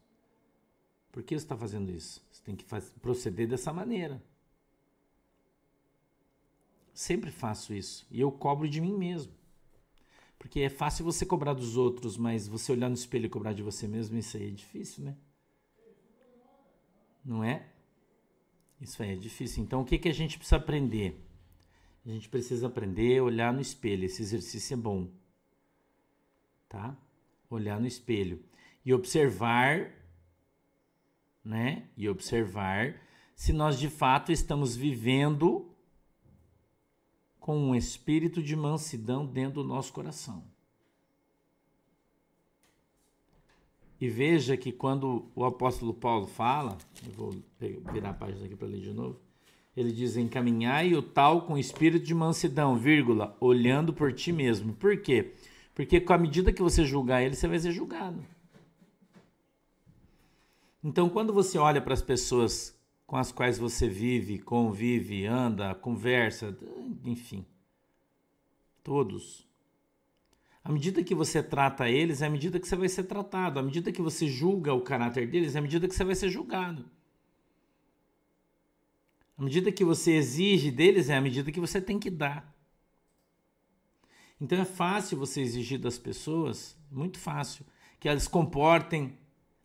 Por 1.11 1.21
que 1.21 1.35
você 1.35 1.45
está 1.45 1.55
fazendo 1.55 1.91
isso? 1.91 2.23
Você 2.31 2.41
tem 2.43 2.55
que 2.55 2.63
faz, 2.65 2.89
proceder 3.01 3.47
dessa 3.47 3.71
maneira. 3.71 4.19
Sempre 6.99 7.31
faço 7.31 7.73
isso. 7.73 8.05
E 8.11 8.19
eu 8.19 8.29
cobro 8.29 8.67
de 8.67 8.81
mim 8.81 8.93
mesmo. 8.97 9.31
Porque 10.37 10.59
é 10.59 10.69
fácil 10.69 11.05
você 11.05 11.25
cobrar 11.25 11.53
dos 11.53 11.77
outros, 11.77 12.17
mas 12.17 12.45
você 12.45 12.73
olhar 12.73 12.89
no 12.89 12.95
espelho 12.95 13.27
e 13.27 13.29
cobrar 13.29 13.53
de 13.53 13.63
você 13.63 13.87
mesmo, 13.87 14.17
isso 14.17 14.35
aí 14.35 14.49
é 14.49 14.51
difícil, 14.51 15.05
né? 15.05 15.15
não 17.23 17.41
é? 17.41 17.65
Isso 18.81 19.01
aí 19.01 19.13
é 19.13 19.15
difícil. 19.15 19.63
Então, 19.63 19.79
o 19.79 19.85
que, 19.85 19.97
que 19.97 20.09
a 20.09 20.13
gente 20.13 20.37
precisa 20.37 20.57
aprender? 20.57 21.25
A 22.05 22.09
gente 22.09 22.27
precisa 22.27 22.67
aprender 22.67 23.19
a 23.19 23.23
olhar 23.23 23.53
no 23.53 23.61
espelho. 23.61 24.03
Esse 24.03 24.21
exercício 24.21 24.73
é 24.73 24.77
bom, 24.77 25.09
tá? 26.67 26.97
Olhar 27.49 27.79
no 27.79 27.87
espelho 27.87 28.43
e 28.83 28.93
observar, 28.93 29.89
né? 31.45 31.87
E 31.95 32.09
observar 32.09 33.01
se 33.33 33.53
nós 33.53 33.79
de 33.79 33.89
fato 33.89 34.33
estamos 34.33 34.75
vivendo 34.75 35.68
com 37.39 37.57
um 37.57 37.75
espírito 37.75 38.43
de 38.43 38.55
mansidão 38.55 39.25
dentro 39.25 39.63
do 39.63 39.67
nosso 39.67 39.93
coração. 39.93 40.43
E 43.99 44.07
veja 44.07 44.55
que 44.55 44.71
quando 44.71 45.25
o 45.35 45.43
apóstolo 45.43 45.93
Paulo 45.93 46.25
fala, 46.25 46.77
eu 47.05 47.11
vou 47.11 47.35
virar 47.91 48.11
a 48.11 48.13
página 48.13 48.45
aqui 48.45 48.55
para 48.55 48.67
ler 48.67 48.79
de 48.79 48.93
novo, 48.93 49.19
ele 49.75 49.91
diz: 49.91 50.15
encaminhai 50.15 50.93
o 50.93 51.01
tal 51.01 51.41
com 51.41 51.57
espírito 51.57 52.05
de 52.05 52.13
mansidão, 52.13 52.77
vírgula, 52.77 53.35
olhando 53.39 53.93
por 53.93 54.13
ti 54.13 54.31
mesmo. 54.31 54.73
Por 54.73 55.01
quê? 55.01 55.33
Porque 55.75 55.99
com 55.99 56.13
a 56.13 56.17
medida 56.17 56.53
que 56.53 56.61
você 56.61 56.85
julgar 56.85 57.21
ele, 57.21 57.35
você 57.35 57.47
vai 57.47 57.59
ser 57.59 57.71
julgado. 57.71 58.23
Então, 60.83 61.09
quando 61.09 61.33
você 61.33 61.57
olha 61.57 61.81
para 61.81 61.93
as 61.93 62.01
pessoas 62.01 62.77
com 63.05 63.17
as 63.17 63.31
quais 63.31 63.57
você 63.57 63.87
vive, 63.87 64.39
convive, 64.39 65.25
anda, 65.25 65.73
conversa, 65.75 66.55
enfim, 67.03 67.45
todos, 68.83 69.47
à 70.63 70.71
medida 70.71 71.03
que 71.03 71.15
você 71.15 71.41
trata 71.41 71.89
eles, 71.89 72.21
é 72.21 72.27
à 72.27 72.29
medida 72.29 72.59
que 72.59 72.67
você 72.67 72.75
vai 72.75 72.89
ser 72.89 73.03
tratado. 73.03 73.59
À 73.59 73.63
medida 73.63 73.91
que 73.91 74.01
você 74.01 74.27
julga 74.27 74.73
o 74.73 74.81
caráter 74.81 75.27
deles, 75.27 75.55
é 75.55 75.59
à 75.59 75.61
medida 75.61 75.87
que 75.87 75.95
você 75.95 76.03
vai 76.03 76.15
ser 76.15 76.29
julgado. 76.29 76.85
À 79.37 79.41
medida 79.41 79.71
que 79.71 79.85
você 79.85 80.11
exige 80.11 80.69
deles, 80.69 81.09
é 81.09 81.15
à 81.15 81.21
medida 81.21 81.51
que 81.51 81.59
você 81.59 81.81
tem 81.81 81.97
que 81.97 82.09
dar. 82.09 82.53
Então 84.39 84.59
é 84.59 84.65
fácil 84.65 85.17
você 85.17 85.41
exigir 85.41 85.79
das 85.79 85.97
pessoas, 85.97 86.77
muito 86.91 87.17
fácil, 87.17 87.65
que 87.99 88.07
elas 88.07 88.27
comportem 88.27 89.17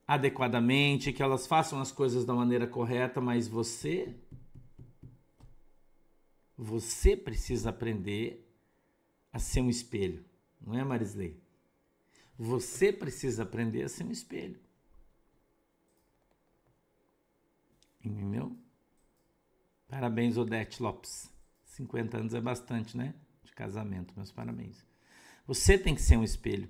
adequadamente, 0.07 1.13
que 1.13 1.23
elas 1.23 1.47
façam 1.47 1.81
as 1.81 1.91
coisas 1.91 2.25
da 2.25 2.35
maneira 2.35 2.67
correta, 2.67 3.21
mas 3.21 3.49
você 3.49 4.15
você 6.57 7.17
precisa 7.17 7.71
aprender 7.71 8.49
a 9.33 9.39
ser 9.39 9.61
um 9.61 9.71
espelho 9.71 10.25
não 10.67 10.79
é, 10.79 10.85
Marisley? 10.85 11.39
Você 12.37 12.93
precisa 12.93 13.43
aprender 13.43 13.83
a 13.83 13.89
ser 13.89 14.05
um 14.05 14.11
espelho. 14.11 14.59
Entendeu? 18.03 18.57
Parabéns, 19.89 20.37
Odete 20.37 20.83
Lopes. 20.83 21.31
50 21.65 22.19
anos 22.19 22.35
é 22.35 22.41
bastante, 22.41 22.97
né? 22.97 23.15
De 23.45 23.53
casamento, 23.53 24.15
meus 24.17 24.33
parabéns. 24.33 24.85
Você 25.47 25.79
tem 25.79 25.95
que 25.95 26.03
ser 26.03 26.17
um 26.17 26.25
espelho. 26.25 26.69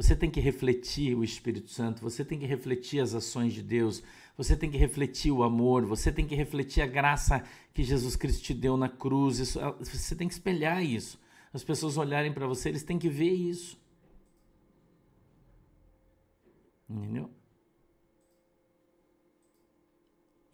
Você 0.00 0.16
tem 0.16 0.30
que 0.30 0.40
refletir 0.40 1.14
o 1.14 1.22
Espírito 1.22 1.68
Santo, 1.68 2.00
você 2.00 2.24
tem 2.24 2.38
que 2.38 2.46
refletir 2.46 3.00
as 3.00 3.14
ações 3.14 3.52
de 3.52 3.62
Deus, 3.62 4.02
você 4.36 4.56
tem 4.56 4.70
que 4.70 4.78
refletir 4.78 5.30
o 5.30 5.42
amor, 5.42 5.84
você 5.84 6.10
tem 6.10 6.26
que 6.26 6.34
refletir 6.34 6.82
a 6.82 6.86
graça 6.86 7.44
que 7.74 7.82
Jesus 7.82 8.16
Cristo 8.16 8.42
te 8.42 8.54
deu 8.54 8.76
na 8.76 8.88
cruz. 8.88 9.38
Isso, 9.38 9.60
você 9.78 10.16
tem 10.16 10.26
que 10.26 10.34
espelhar 10.34 10.82
isso 10.82 11.18
as 11.52 11.64
pessoas 11.64 11.96
olharem 11.96 12.32
para 12.32 12.46
você, 12.46 12.68
eles 12.68 12.82
têm 12.82 12.98
que 12.98 13.08
ver 13.08 13.32
isso. 13.32 13.78
Entendeu? 16.88 17.30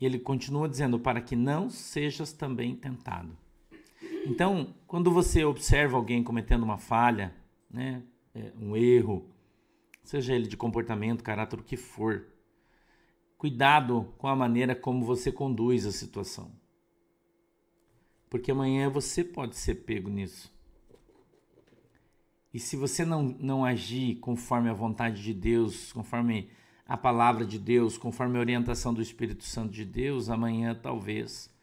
E 0.01 0.05
ele 0.05 0.19
continua 0.19 0.69
dizendo: 0.69 0.99
para 0.99 1.21
que 1.21 1.37
não 1.37 1.71
sejas 1.71 2.33
também 2.33 2.75
tentado. 2.75 3.37
Então, 4.27 4.75
quando 4.87 5.11
você 5.11 5.45
observa 5.45 5.97
alguém 5.97 6.23
cometendo 6.23 6.63
uma 6.63 6.79
falha, 6.79 7.35
né, 7.71 8.03
é, 8.35 8.53
um 8.59 8.77
erro, 8.77 9.31
seja 10.09 10.35
ele 10.35 10.47
de 10.47 10.57
comportamento, 10.57 11.25
caráter, 11.25 11.59
o 11.59 11.63
que 11.63 11.77
for, 11.77 12.27
cuidado 13.37 14.13
com 14.19 14.29
a 14.29 14.37
maneira 14.37 14.75
como 14.75 15.05
você 15.05 15.31
conduz 15.31 15.87
a 15.87 15.93
situação. 15.93 16.51
Porque 18.29 18.51
amanhã 18.51 18.89
você 18.89 19.23
pode 19.23 19.57
ser 19.57 19.77
pego 19.77 20.09
nisso. 20.09 20.55
E 22.53 22.59
se 22.59 22.77
você 22.77 23.05
não, 23.05 23.23
não 23.23 23.65
agir 23.65 24.17
conforme 24.17 24.71
a 24.71 24.73
vontade 24.73 25.23
de 25.23 25.35
Deus, 25.35 25.93
conforme 25.93 26.51
a 26.87 26.97
palavra 26.97 27.45
de 27.45 27.59
Deus, 27.59 27.99
conforme 27.99 28.39
a 28.39 28.41
orientação 28.41 28.95
do 28.95 29.03
Espírito 29.03 29.45
Santo 29.45 29.73
de 29.73 29.85
Deus, 29.85 30.31
amanhã 30.31 30.75
talvez 30.75 31.55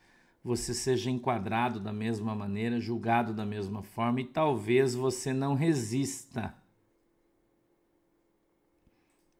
você 0.43 0.73
seja 0.73 1.09
enquadrado 1.09 1.79
da 1.79 1.93
mesma 1.93 2.35
maneira, 2.35 2.79
julgado 2.79 3.33
da 3.33 3.45
mesma 3.45 3.81
forma 3.81 4.19
e 4.19 4.25
talvez 4.25 4.93
você 4.93 5.31
não 5.31 5.55
resista. 5.55 6.53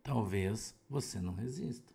Talvez 0.04 0.76
você 0.90 1.20
não 1.20 1.34
resista. 1.34 1.94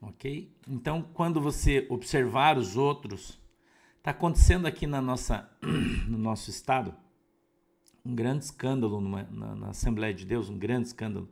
Ok? 0.00 0.50
Então, 0.66 1.02
quando 1.02 1.40
você 1.40 1.86
observar 1.90 2.56
os 2.56 2.76
outros, 2.76 3.38
está 3.98 4.12
acontecendo 4.12 4.66
aqui 4.66 4.86
na 4.86 5.02
nossa, 5.02 5.48
no 6.08 6.16
nosso 6.16 6.50
estado 6.50 6.94
um 8.04 8.14
grande 8.14 8.44
escândalo 8.44 9.00
numa, 9.00 9.24
na, 9.24 9.54
na 9.54 9.68
Assembleia 9.68 10.14
de 10.14 10.24
Deus, 10.24 10.48
um 10.48 10.58
grande 10.58 10.86
escândalo 10.86 11.28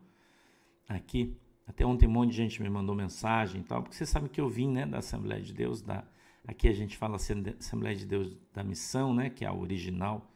aqui 0.87 1.35
até 1.67 1.85
ontem 1.85 2.07
um 2.07 2.11
monte 2.11 2.31
de 2.31 2.37
gente 2.37 2.63
me 2.63 2.71
mandou 2.71 2.95
mensagem 2.95 3.61
e 3.61 3.65
tal, 3.65 3.83
porque 3.83 3.97
você 3.97 4.07
sabe 4.07 4.29
que 4.29 4.41
eu 4.41 4.49
vim, 4.49 4.71
né, 4.71 4.87
da 4.87 4.99
Assembleia 4.99 5.43
de 5.43 5.53
Deus, 5.53 5.83
da 5.83 6.05
aqui 6.47 6.69
a 6.69 6.73
gente 6.73 6.97
fala 6.97 7.17
Assembleia 7.17 7.97
de 7.97 8.07
Deus 8.07 8.37
da 8.55 8.63
Missão, 8.63 9.13
né, 9.13 9.31
que 9.31 9.45
é 9.45 9.49
a 9.49 9.53
original. 9.53 10.31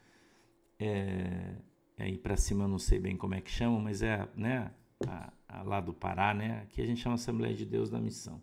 É, 0.76 1.54
aí 2.00 2.18
para 2.18 2.36
cima 2.36 2.64
eu 2.64 2.68
não 2.68 2.78
sei 2.78 2.98
bem 2.98 3.16
como 3.16 3.34
é 3.34 3.40
que 3.40 3.50
chama, 3.50 3.78
mas 3.78 4.02
é, 4.02 4.28
né, 4.34 4.70
a, 5.06 5.32
a 5.48 5.62
lá 5.62 5.80
do 5.80 5.92
Pará, 5.92 6.34
né? 6.34 6.62
Aqui 6.62 6.80
a 6.80 6.86
gente 6.86 7.00
chama 7.00 7.14
Assembleia 7.14 7.54
de 7.54 7.64
Deus 7.64 7.90
da 7.90 8.00
Missão. 8.00 8.40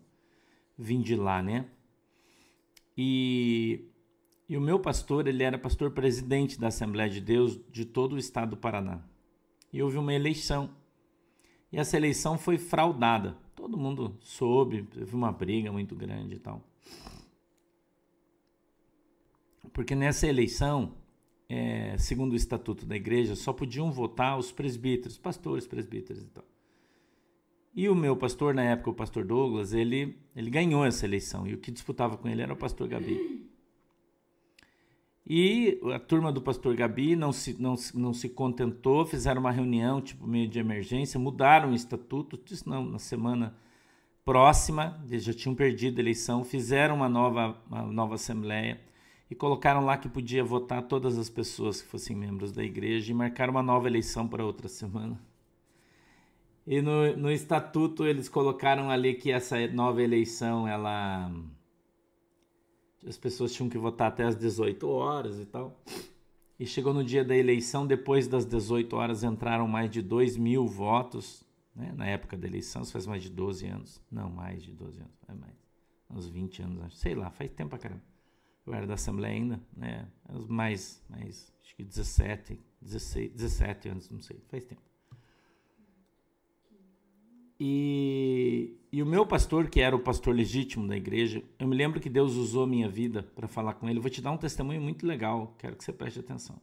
Vim 0.76 1.00
de 1.00 1.16
lá, 1.16 1.42
né? 1.42 1.66
E 2.96 3.84
e 4.48 4.56
o 4.56 4.60
meu 4.62 4.80
pastor, 4.80 5.28
ele 5.28 5.42
era 5.42 5.58
pastor 5.58 5.90
presidente 5.90 6.58
da 6.58 6.68
Assembleia 6.68 7.10
de 7.10 7.20
Deus 7.20 7.60
de 7.70 7.84
todo 7.84 8.14
o 8.14 8.18
estado 8.18 8.50
do 8.50 8.56
Paraná. 8.56 9.02
E 9.70 9.82
houve 9.82 9.98
uma 9.98 10.14
eleição 10.14 10.70
e 11.72 11.78
essa 11.78 11.96
eleição 11.96 12.38
foi 12.38 12.56
fraudada. 12.56 13.36
Todo 13.54 13.76
mundo 13.76 14.16
soube, 14.20 14.84
teve 14.84 15.14
uma 15.14 15.30
briga 15.30 15.70
muito 15.70 15.94
grande 15.94 16.36
e 16.36 16.38
tal. 16.38 16.62
Porque 19.72 19.94
nessa 19.94 20.26
eleição, 20.26 20.94
é, 21.48 21.96
segundo 21.98 22.32
o 22.32 22.36
estatuto 22.36 22.84
da 22.84 22.94
igreja, 22.94 23.34
só 23.34 23.52
podiam 23.52 23.90
votar 23.90 24.38
os 24.38 24.52
presbíteros, 24.52 25.16
pastores, 25.16 25.66
presbíteros 25.66 26.22
e 26.22 26.26
tal. 26.26 26.44
E 27.74 27.88
o 27.88 27.94
meu 27.94 28.16
pastor, 28.16 28.54
na 28.54 28.62
época, 28.62 28.90
o 28.90 28.94
pastor 28.94 29.24
Douglas, 29.24 29.72
ele, 29.72 30.18
ele 30.34 30.50
ganhou 30.50 30.84
essa 30.84 31.06
eleição. 31.06 31.46
E 31.46 31.54
o 31.54 31.58
que 31.58 31.70
disputava 31.70 32.16
com 32.16 32.28
ele 32.28 32.42
era 32.42 32.52
o 32.52 32.56
pastor 32.56 32.88
Gabi. 32.88 33.46
E 35.24 35.78
a 35.94 35.98
turma 35.98 36.32
do 36.32 36.40
pastor 36.40 36.74
Gabi 36.74 37.14
não 37.14 37.32
se, 37.32 37.60
não, 37.60 37.74
não 37.94 38.12
se 38.12 38.30
contentou, 38.30 39.06
fizeram 39.06 39.40
uma 39.40 39.52
reunião, 39.52 40.00
tipo 40.00 40.26
meio 40.26 40.48
de 40.48 40.58
emergência, 40.58 41.20
mudaram 41.20 41.70
o 41.70 41.74
estatuto, 41.74 42.40
disse 42.42 42.66
não, 42.66 42.84
na 42.84 42.98
semana 42.98 43.54
próxima, 44.24 45.00
eles 45.08 45.22
já 45.22 45.34
tinham 45.34 45.54
perdido 45.54 45.98
a 45.98 46.02
eleição, 46.02 46.44
fizeram 46.44 46.96
uma 46.96 47.08
nova, 47.08 47.62
uma 47.68 47.82
nova 47.82 48.14
assembleia 48.14 48.80
e 49.30 49.34
colocaram 49.34 49.84
lá 49.84 49.96
que 49.96 50.08
podia 50.08 50.42
votar 50.42 50.82
todas 50.82 51.18
as 51.18 51.28
pessoas 51.28 51.82
que 51.82 51.88
fossem 51.88 52.16
membros 52.16 52.52
da 52.52 52.64
igreja 52.64 53.12
e 53.12 53.14
marcaram 53.14 53.52
uma 53.52 53.62
nova 53.62 53.86
eleição 53.86 54.26
para 54.26 54.44
outra 54.44 54.68
semana. 54.68 55.20
E 56.66 56.82
no, 56.82 57.16
no 57.16 57.30
estatuto 57.30 58.06
eles 58.06 58.28
colocaram 58.28 58.90
ali 58.90 59.14
que 59.14 59.30
essa 59.30 59.66
nova 59.68 60.02
eleição, 60.02 60.66
ela 60.68 61.30
as 63.06 63.16
pessoas 63.16 63.52
tinham 63.52 63.68
que 63.68 63.78
votar 63.78 64.08
até 64.08 64.24
as 64.24 64.36
18 64.36 64.86
horas 64.88 65.38
e 65.38 65.46
tal. 65.46 65.80
E 66.58 66.66
chegou 66.66 66.92
no 66.92 67.04
dia 67.04 67.24
da 67.24 67.36
eleição, 67.36 67.86
depois 67.86 68.26
das 68.26 68.44
18 68.44 68.94
horas 68.96 69.22
entraram 69.22 69.68
mais 69.68 69.90
de 69.90 70.02
2 70.02 70.36
mil 70.36 70.66
votos, 70.66 71.44
né? 71.74 71.92
na 71.96 72.06
época 72.06 72.36
da 72.36 72.46
eleição, 72.46 72.82
isso 72.82 72.92
faz 72.92 73.06
mais 73.06 73.22
de 73.22 73.30
12 73.30 73.66
anos. 73.66 74.02
Não, 74.10 74.28
mais 74.28 74.62
de 74.62 74.72
12 74.72 74.98
anos, 74.98 75.22
é 75.28 75.32
mais. 75.32 75.54
Uns 76.10 76.28
20 76.28 76.62
anos, 76.62 76.98
sei 76.98 77.14
lá, 77.14 77.30
faz 77.30 77.50
tempo 77.52 77.70
pra 77.70 77.78
caramba. 77.78 78.02
Eu 78.68 78.74
era 78.74 78.86
da 78.86 78.94
Assembleia 78.94 79.34
ainda, 79.34 79.58
né? 79.74 80.06
Mais, 80.46 81.02
mais, 81.08 81.50
acho 81.62 81.74
que 81.74 81.82
17, 81.82 82.60
16, 82.82 83.32
17 83.32 83.88
anos, 83.88 84.10
não 84.10 84.20
sei, 84.20 84.38
faz 84.50 84.66
tempo. 84.66 84.82
E, 87.58 88.76
e 88.92 89.02
o 89.02 89.06
meu 89.06 89.26
pastor, 89.26 89.70
que 89.70 89.80
era 89.80 89.96
o 89.96 89.98
pastor 89.98 90.34
legítimo 90.34 90.86
da 90.86 90.98
igreja, 90.98 91.42
eu 91.58 91.66
me 91.66 91.74
lembro 91.74 91.98
que 91.98 92.10
Deus 92.10 92.34
usou 92.34 92.64
a 92.64 92.66
minha 92.66 92.90
vida 92.90 93.22
para 93.22 93.48
falar 93.48 93.72
com 93.72 93.88
ele. 93.88 93.98
Eu 93.98 94.02
vou 94.02 94.10
te 94.10 94.20
dar 94.20 94.32
um 94.32 94.36
testemunho 94.36 94.82
muito 94.82 95.06
legal, 95.06 95.56
quero 95.58 95.74
que 95.74 95.82
você 95.82 95.92
preste 95.92 96.20
atenção. 96.20 96.60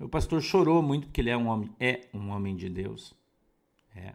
Meu 0.00 0.08
pastor 0.08 0.42
chorou 0.42 0.82
muito 0.82 1.06
porque 1.06 1.20
ele 1.20 1.30
é 1.30 1.36
um 1.36 1.46
homem, 1.46 1.70
é 1.78 2.08
um 2.12 2.30
homem 2.30 2.56
de 2.56 2.68
Deus. 2.68 3.14
É. 3.94 4.14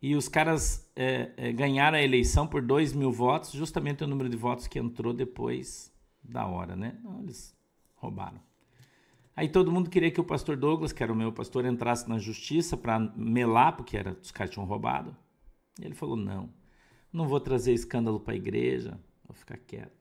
E 0.00 0.14
os 0.14 0.28
caras 0.28 0.88
é, 0.94 1.32
é, 1.36 1.52
ganharam 1.52 1.98
a 1.98 2.02
eleição 2.02 2.46
por 2.46 2.62
2 2.62 2.92
mil 2.92 3.10
votos, 3.10 3.50
justamente 3.50 4.04
o 4.04 4.06
número 4.06 4.28
de 4.28 4.36
votos 4.36 4.68
que 4.68 4.78
entrou 4.78 5.12
depois 5.12 5.92
da 6.22 6.46
hora, 6.46 6.76
né? 6.76 6.96
Não, 7.02 7.20
eles 7.20 7.56
roubaram. 7.96 8.40
Aí 9.34 9.48
todo 9.48 9.72
mundo 9.72 9.90
queria 9.90 10.10
que 10.10 10.20
o 10.20 10.24
pastor 10.24 10.56
Douglas, 10.56 10.92
que 10.92 11.02
era 11.02 11.12
o 11.12 11.16
meu 11.16 11.32
pastor, 11.32 11.64
entrasse 11.64 12.08
na 12.08 12.18
justiça 12.18 12.76
para 12.76 12.98
melar, 13.16 13.76
porque 13.76 13.96
era, 13.96 14.16
os 14.20 14.30
caras 14.30 14.52
tinham 14.52 14.66
roubado. 14.66 15.16
E 15.80 15.84
ele 15.84 15.94
falou: 15.94 16.16
não, 16.16 16.48
não 17.12 17.26
vou 17.26 17.40
trazer 17.40 17.72
escândalo 17.72 18.20
para 18.20 18.34
a 18.34 18.36
igreja, 18.36 19.00
vou 19.26 19.34
ficar 19.34 19.56
quieto. 19.58 19.98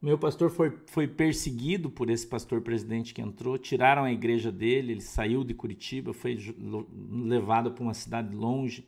Meu 0.00 0.18
pastor 0.18 0.50
foi, 0.50 0.78
foi 0.86 1.08
perseguido 1.08 1.88
por 1.88 2.10
esse 2.10 2.26
pastor 2.26 2.60
presidente 2.60 3.14
que 3.14 3.22
entrou, 3.22 3.56
tiraram 3.56 4.04
a 4.04 4.12
igreja 4.12 4.52
dele, 4.52 4.92
ele 4.92 5.00
saiu 5.00 5.42
de 5.42 5.54
Curitiba, 5.54 6.12
foi 6.12 6.38
levado 7.10 7.72
para 7.72 7.82
uma 7.82 7.94
cidade 7.94 8.34
longe 8.34 8.86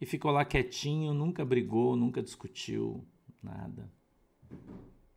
e 0.00 0.06
ficou 0.06 0.30
lá 0.30 0.44
quietinho, 0.44 1.12
nunca 1.12 1.44
brigou, 1.44 1.94
nunca 1.94 2.22
discutiu, 2.22 3.04
nada. 3.42 3.90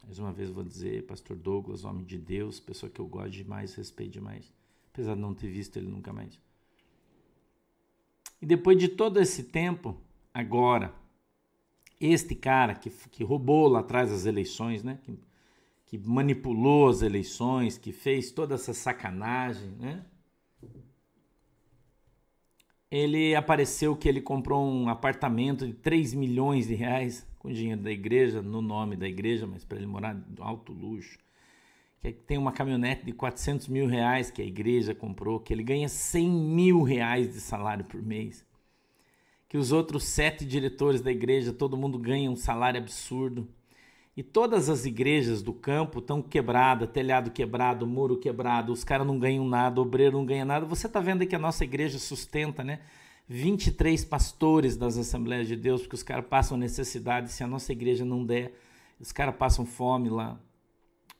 Mais 0.03 0.19
uma 0.19 0.33
vez 0.33 0.49
vou 0.49 0.63
dizer, 0.63 1.05
pastor 1.05 1.37
Douglas, 1.37 1.85
homem 1.85 2.03
de 2.03 2.17
Deus, 2.17 2.59
pessoa 2.59 2.89
que 2.89 2.99
eu 2.99 3.07
gosto 3.07 3.31
demais, 3.31 3.73
respeito 3.73 4.11
demais, 4.11 4.51
apesar 4.91 5.15
de 5.15 5.21
não 5.21 5.33
ter 5.33 5.47
visto 5.47 5.77
ele 5.77 5.87
nunca 5.87 6.11
mais. 6.11 6.37
E 8.41 8.45
depois 8.45 8.77
de 8.77 8.89
todo 8.89 9.21
esse 9.21 9.43
tempo, 9.43 9.95
agora, 10.33 10.93
este 11.99 12.35
cara 12.35 12.75
que, 12.75 12.89
que 12.89 13.23
roubou 13.23 13.69
lá 13.69 13.79
atrás 13.79 14.11
as 14.11 14.25
eleições, 14.25 14.83
né? 14.83 14.99
Que, 15.03 15.17
que 15.85 15.97
manipulou 15.97 16.89
as 16.89 17.01
eleições, 17.01 17.77
que 17.77 17.93
fez 17.93 18.31
toda 18.31 18.55
essa 18.55 18.73
sacanagem, 18.73 19.71
né? 19.79 20.05
Ele 22.93 23.33
apareceu 23.33 23.95
que 23.95 24.07
ele 24.07 24.21
comprou 24.21 24.63
um 24.63 24.87
apartamento 24.87 25.65
de 25.65 25.73
3 25.73 26.13
milhões 26.13 26.67
de 26.67 26.75
reais 26.75 27.27
com 27.39 27.51
dinheiro 27.51 27.81
da 27.81 27.89
igreja, 27.89 28.39
no 28.39 28.61
nome 28.61 28.95
da 28.95 29.07
igreja, 29.07 29.47
mas 29.47 29.65
para 29.65 29.79
ele 29.79 29.87
morar 29.87 30.13
no 30.13 30.43
alto 30.43 30.71
luxo. 30.71 31.17
Que 31.99 32.11
tem 32.11 32.37
uma 32.37 32.51
caminhonete 32.51 33.03
de 33.03 33.11
400 33.11 33.67
mil 33.67 33.87
reais 33.87 34.29
que 34.29 34.43
a 34.43 34.45
igreja 34.45 34.93
comprou, 34.93 35.39
que 35.39 35.51
ele 35.51 35.63
ganha 35.63 35.89
100 35.89 36.29
mil 36.29 36.83
reais 36.83 37.33
de 37.33 37.39
salário 37.39 37.83
por 37.83 37.99
mês. 37.99 38.45
Que 39.49 39.57
os 39.57 39.71
outros 39.71 40.03
sete 40.03 40.45
diretores 40.45 41.01
da 41.01 41.11
igreja, 41.11 41.51
todo 41.51 41.75
mundo 41.75 41.97
ganha 41.97 42.29
um 42.29 42.35
salário 42.35 42.79
absurdo. 42.79 43.47
E 44.15 44.21
todas 44.21 44.69
as 44.69 44.85
igrejas 44.85 45.41
do 45.41 45.51
campo 45.51 45.97
estão 45.97 46.21
quebradas, 46.21 46.89
telhado 46.91 47.31
quebrado, 47.31 47.87
muro 47.87 48.19
quebrado, 48.19 48.71
os 48.71 48.83
caras 48.83 49.07
não 49.07 49.17
ganham 49.17 49.47
nada, 49.47 49.79
o 49.79 49.83
obreiro 49.83 50.17
não 50.17 50.25
ganha 50.25 50.45
nada. 50.45 50.65
Você 50.67 50.85
está 50.85 50.99
vendo 50.99 51.21
aí 51.21 51.27
que 51.27 51.35
a 51.35 51.39
nossa 51.39 51.63
igreja 51.63 51.97
sustenta, 51.97 52.63
né? 52.63 52.81
23 53.27 54.05
pastores 54.05 54.77
das 54.77 54.97
Assembleias 54.97 55.47
de 55.47 55.55
Deus, 55.55 55.81
porque 55.81 55.95
os 55.95 56.03
caras 56.03 56.25
passam 56.27 56.57
necessidade, 56.57 57.31
se 57.31 57.43
a 57.43 57.47
nossa 57.47 57.71
igreja 57.71 58.05
não 58.05 58.23
der, 58.23 58.53
os 58.99 59.11
caras 59.11 59.35
passam 59.35 59.65
fome 59.65 60.09
lá. 60.09 60.39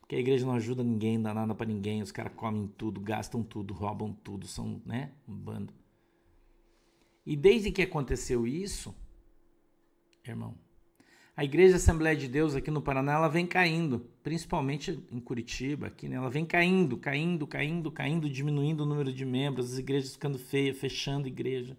Porque 0.00 0.14
a 0.14 0.18
igreja 0.18 0.46
não 0.46 0.52
ajuda 0.52 0.84
ninguém, 0.84 1.20
dá 1.20 1.34
nada 1.34 1.54
para 1.54 1.66
ninguém, 1.66 2.02
os 2.02 2.12
caras 2.12 2.32
comem 2.36 2.68
tudo, 2.76 3.00
gastam 3.00 3.42
tudo, 3.42 3.74
roubam 3.74 4.12
tudo, 4.12 4.46
são, 4.46 4.80
né, 4.84 5.10
um 5.26 5.34
bando. 5.34 5.72
E 7.26 7.34
desde 7.34 7.72
que 7.72 7.82
aconteceu 7.82 8.46
isso, 8.46 8.94
irmão, 10.22 10.54
a 11.36 11.44
Igreja 11.44 11.76
Assembleia 11.76 12.16
de 12.16 12.28
Deus 12.28 12.54
aqui 12.54 12.70
no 12.70 12.82
Paraná, 12.82 13.14
ela 13.14 13.28
vem 13.28 13.46
caindo, 13.46 14.06
principalmente 14.22 15.04
em 15.10 15.20
Curitiba, 15.20 15.88
aqui, 15.88 16.08
né? 16.08 16.16
Ela 16.16 16.30
vem 16.30 16.44
caindo, 16.44 16.96
caindo, 16.96 17.46
caindo, 17.46 17.90
caindo, 17.90 18.30
diminuindo 18.30 18.84
o 18.84 18.86
número 18.86 19.12
de 19.12 19.24
membros, 19.24 19.72
as 19.72 19.78
igrejas 19.78 20.12
ficando 20.12 20.38
feias, 20.38 20.78
fechando 20.78 21.26
igreja 21.26 21.76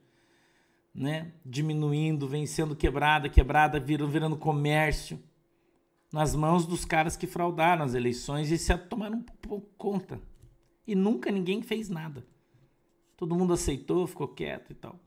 né, 0.96 1.34
diminuindo, 1.46 2.28
vem 2.28 2.46
sendo 2.46 2.76
quebrada, 2.76 3.28
quebrada, 3.28 3.80
virando, 3.80 4.12
virando 4.12 4.38
comércio 4.38 5.22
nas 6.12 6.34
mãos 6.34 6.66
dos 6.66 6.86
caras 6.86 7.18
que 7.18 7.28
fraudaram 7.28 7.84
as 7.84 7.94
eleições 7.94 8.50
e 8.50 8.58
se 8.58 8.76
tomaram 8.78 9.22
por 9.42 9.62
conta. 9.78 10.22
E 10.88 10.96
nunca 10.96 11.30
ninguém 11.30 11.62
fez 11.62 11.90
nada. 11.90 12.26
Todo 13.18 13.36
mundo 13.36 13.54
aceitou, 13.54 14.08
ficou 14.08 14.30
quieto 14.30 14.72
e 14.72 14.76
tal. 14.76 14.98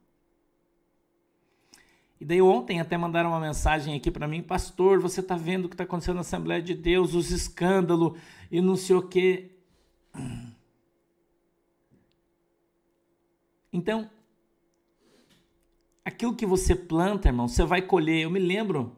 E 2.20 2.24
daí 2.24 2.42
ontem 2.42 2.80
até 2.80 2.96
mandaram 2.96 3.30
uma 3.30 3.40
mensagem 3.40 3.94
aqui 3.94 4.10
para 4.10 4.26
mim, 4.26 4.42
pastor, 4.42 5.00
você 5.00 5.20
está 5.20 5.36
vendo 5.36 5.66
o 5.66 5.68
que 5.68 5.74
está 5.74 5.84
acontecendo 5.84 6.16
na 6.16 6.22
Assembleia 6.22 6.60
de 6.60 6.74
Deus, 6.74 7.14
os 7.14 7.30
escândalos 7.30 8.18
e 8.50 8.60
não 8.60 8.74
sei 8.74 8.96
o 8.96 9.02
quê. 9.02 9.52
Então, 13.72 14.10
aquilo 16.04 16.34
que 16.34 16.46
você 16.46 16.74
planta, 16.74 17.28
irmão, 17.28 17.46
você 17.46 17.64
vai 17.64 17.82
colher. 17.82 18.22
Eu 18.22 18.30
me 18.30 18.40
lembro, 18.40 18.96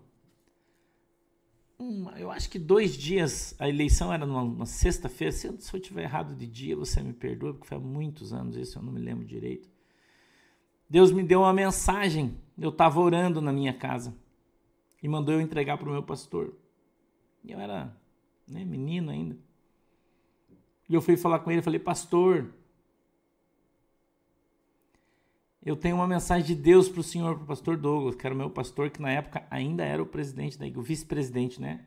um, 1.79 2.09
eu 2.11 2.31
acho 2.31 2.49
que 2.49 2.59
dois 2.59 2.97
dias, 2.97 3.55
a 3.59 3.69
eleição 3.69 4.13
era 4.13 4.25
numa, 4.25 4.65
sexta-feira. 4.65 5.33
Se, 5.33 5.61
se 5.61 5.75
eu 5.75 5.81
tiver 5.81 6.05
errado 6.05 6.35
de 6.35 6.47
dia, 6.47 6.77
você 6.77 7.03
me 7.03 7.13
perdoa, 7.13 7.53
porque 7.53 7.67
foi 7.67 7.77
há 7.77 7.81
muitos 7.81 8.33
anos 8.33 8.57
isso, 8.57 8.79
eu 8.79 8.83
não 8.83 8.93
me 8.93 9.01
lembro 9.01 9.27
direito. 9.27 9.69
Deus 10.91 11.13
me 11.13 11.23
deu 11.23 11.43
uma 11.43 11.53
mensagem. 11.53 12.37
Eu 12.59 12.71
estava 12.71 12.99
orando 12.99 13.41
na 13.41 13.53
minha 13.53 13.73
casa 13.73 14.13
e 15.01 15.09
mandou 15.09 15.35
eu 15.35 15.41
entregar 15.41 15.79
para 15.79 15.89
o 15.89 15.93
meu 15.93 16.03
pastor. 16.03 16.53
E 17.45 17.53
eu 17.53 17.61
era 17.61 17.97
né, 18.47 18.65
menino 18.65 19.11
ainda. 19.11 19.39
E 20.89 20.95
eu 20.95 21.01
fui 21.01 21.17
falar 21.17 21.39
com 21.39 21.51
ele, 21.53 21.63
falei, 21.63 21.79
pastor, 21.79 22.53
eu 25.65 25.77
tenho 25.77 25.95
uma 25.95 26.09
mensagem 26.09 26.45
de 26.45 26.61
Deus 26.61 26.89
para 26.89 27.01
o 27.01 27.05
senhor, 27.05 27.37
para 27.37 27.45
o 27.45 27.47
pastor 27.47 27.77
Douglas, 27.77 28.17
que 28.17 28.27
era 28.27 28.35
o 28.35 28.39
meu 28.39 28.51
pastor, 28.51 28.91
que 28.91 29.01
na 29.01 29.13
época 29.13 29.47
ainda 29.49 29.85
era 29.85 30.03
o 30.03 30.07
presidente 30.07 30.59
da 30.59 30.67
igreja, 30.67 30.81
o 30.81 30.83
vice-presidente, 30.83 31.61
né? 31.61 31.85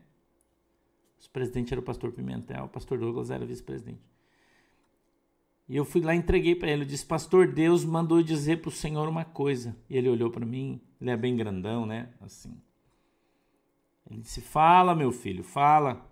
O 1.24 1.30
presidente 1.30 1.74
era 1.74 1.80
o 1.80 1.84
pastor 1.84 2.12
Pimentel, 2.12 2.64
o 2.64 2.68
pastor 2.68 2.98
Douglas 2.98 3.30
era 3.30 3.44
vice-presidente. 3.44 4.13
E 5.68 5.76
eu 5.76 5.84
fui 5.84 6.00
lá 6.00 6.14
e 6.14 6.18
entreguei 6.18 6.54
para 6.54 6.70
ele. 6.70 6.82
Eu 6.82 6.88
disse, 6.88 7.06
pastor, 7.06 7.48
Deus 7.52 7.84
mandou 7.84 8.22
dizer 8.22 8.60
para 8.60 8.68
o 8.68 8.72
senhor 8.72 9.08
uma 9.08 9.24
coisa. 9.24 9.76
E 9.88 9.96
ele 9.96 10.08
olhou 10.08 10.30
para 10.30 10.44
mim, 10.44 10.80
ele 11.00 11.10
é 11.10 11.16
bem 11.16 11.36
grandão, 11.36 11.86
né? 11.86 12.10
Assim. 12.20 12.54
Ele 14.10 14.20
disse, 14.20 14.40
fala, 14.40 14.94
meu 14.94 15.10
filho, 15.10 15.42
fala. 15.42 16.06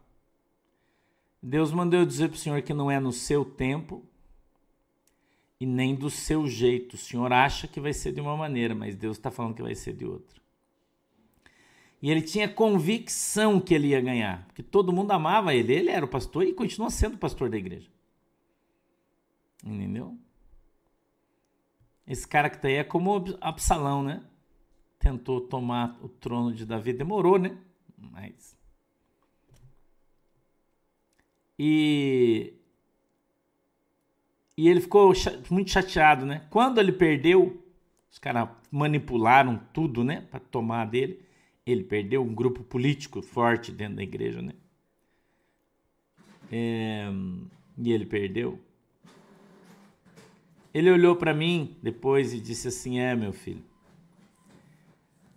Deus 1.43 1.73
mandou 1.73 2.01
eu 2.01 2.07
dizer 2.07 2.29
para 2.29 2.37
o 2.37 2.39
senhor 2.39 2.63
que 2.63 2.73
não 2.73 2.91
é 2.91 2.99
no 2.99 3.13
seu 3.13 3.45
tempo, 3.45 4.07
e 5.63 5.67
nem 5.67 5.95
do 5.95 6.11
seu 6.11 6.49
jeito. 6.49 6.95
O 6.95 6.99
senhor 6.99 7.33
acha 7.33 7.69
que 7.69 7.79
vai 7.79 7.93
ser 7.93 8.13
de 8.13 8.21
uma 8.21 8.37
maneira, 8.37 8.75
mas 8.75 8.97
Deus 8.97 9.17
está 9.17 9.31
falando 9.31 9.55
que 9.55 9.63
vai 9.63 9.77
ser 9.77 9.93
de 9.93 10.05
outra. 10.05 10.43
E 12.03 12.11
ele 12.11 12.21
tinha 12.21 12.49
convicção 12.49 13.61
que 13.61 13.73
ele 13.73 13.89
ia 13.89 14.01
ganhar, 14.01 14.45
porque 14.47 14.61
todo 14.61 14.93
mundo 14.93 15.13
amava 15.13 15.55
ele. 15.55 15.73
Ele 15.73 15.89
era 15.89 16.05
o 16.05 16.09
pastor 16.09 16.45
e 16.45 16.53
continua 16.53 16.91
sendo 16.91 17.15
o 17.15 17.19
pastor 17.19 17.49
da 17.49 17.57
igreja. 17.57 17.89
Entendeu? 19.63 20.19
Esse 22.07 22.27
cara 22.27 22.51
que 22.51 22.59
tá 22.59 22.69
aí 22.69 22.75
é 22.75 22.85
como 22.85 23.25
Absalão, 23.41 24.03
né? 24.03 24.23
Tentou 24.99 25.41
tomar 25.41 25.99
o 26.03 26.09
trono 26.09 26.53
de 26.53 26.67
Davi, 26.67 26.93
demorou, 26.93 27.39
né? 27.39 27.57
Mas. 27.97 28.57
E 31.59 32.55
e 34.57 34.69
ele 34.69 34.81
ficou 34.81 35.13
muito 35.51 35.71
chateado, 35.71 36.27
né? 36.27 36.47
Quando 36.51 36.79
ele 36.79 36.93
perdeu, 36.93 37.63
os 38.11 38.19
caras 38.19 38.49
manipularam 38.71 39.59
tudo, 39.73 40.05
né? 40.05 40.27
Para 40.31 40.41
tomar 40.41 40.85
dele. 40.87 41.21
Ele 41.65 41.85
perdeu 41.85 42.23
um 42.23 42.35
grupo 42.35 42.63
político 42.63 43.23
forte 43.23 43.73
dentro 43.73 43.97
da 43.97 44.03
igreja, 44.03 44.43
né? 44.43 44.53
É, 46.51 47.09
e 47.79 47.93
ele 47.93 48.05
perdeu. 48.05 48.61
Ele 50.75 50.91
olhou 50.91 51.17
para 51.17 51.35
mim 51.35 51.77
depois 51.83 52.33
e 52.33 52.41
disse 52.41 52.69
assim: 52.69 52.99
É, 52.99 53.15
meu 53.15 53.33
filho, 53.33 53.63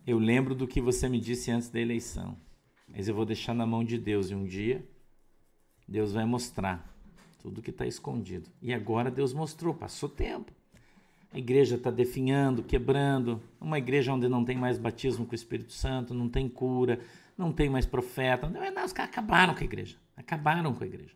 eu 0.06 0.17
lembro 0.17 0.56
do 0.56 0.67
que 0.67 0.80
você 0.80 1.10
me 1.10 1.19
disse 1.19 1.52
antes 1.52 1.69
da 1.69 1.80
eleição, 1.80 2.38
mas 2.88 3.08
eu 3.08 3.15
vou 3.15 3.26
deixar 3.26 3.54
na 3.54 3.65
mão 3.65 3.84
de 3.84 3.98
Deus 3.98 4.30
e 4.30 4.36
um 4.36 4.45
dia 4.45 4.86
Deus 5.88 6.13
vai 6.13 6.26
mostrar 6.26 6.91
tudo 7.39 7.62
que 7.62 7.69
está 7.69 7.86
escondido. 7.86 8.50
E 8.62 8.74
agora 8.74 9.12
Deus 9.12 9.34
mostrou, 9.34 9.74
passou 9.74 10.10
tempo. 10.10 10.52
A 11.32 11.38
igreja 11.38 11.76
está 11.76 11.91
definhando, 11.91 12.63
quebrando. 12.63 13.41
Uma 13.60 13.78
igreja 13.78 14.13
onde 14.13 14.28
não 14.28 14.43
tem 14.43 14.58
mais 14.58 14.78
batismo 14.78 15.26
com 15.26 15.34
o 15.34 15.36
Espírito 15.36 15.74
Santo, 15.74 16.13
não 16.13 16.30
tem 16.30 16.50
cura, 16.50 17.00
não 17.38 17.52
tem 17.52 17.69
mais 17.69 17.86
profeta. 17.86 18.50
Não, 18.50 18.62
os 18.86 18.93
caras 18.93 19.12
acabaram 19.12 19.54
com 19.54 19.62
a 19.62 19.65
igreja. 19.65 19.98
Acabaram 20.15 20.74
com 20.74 20.84
a 20.84 20.88
igreja. 20.88 21.13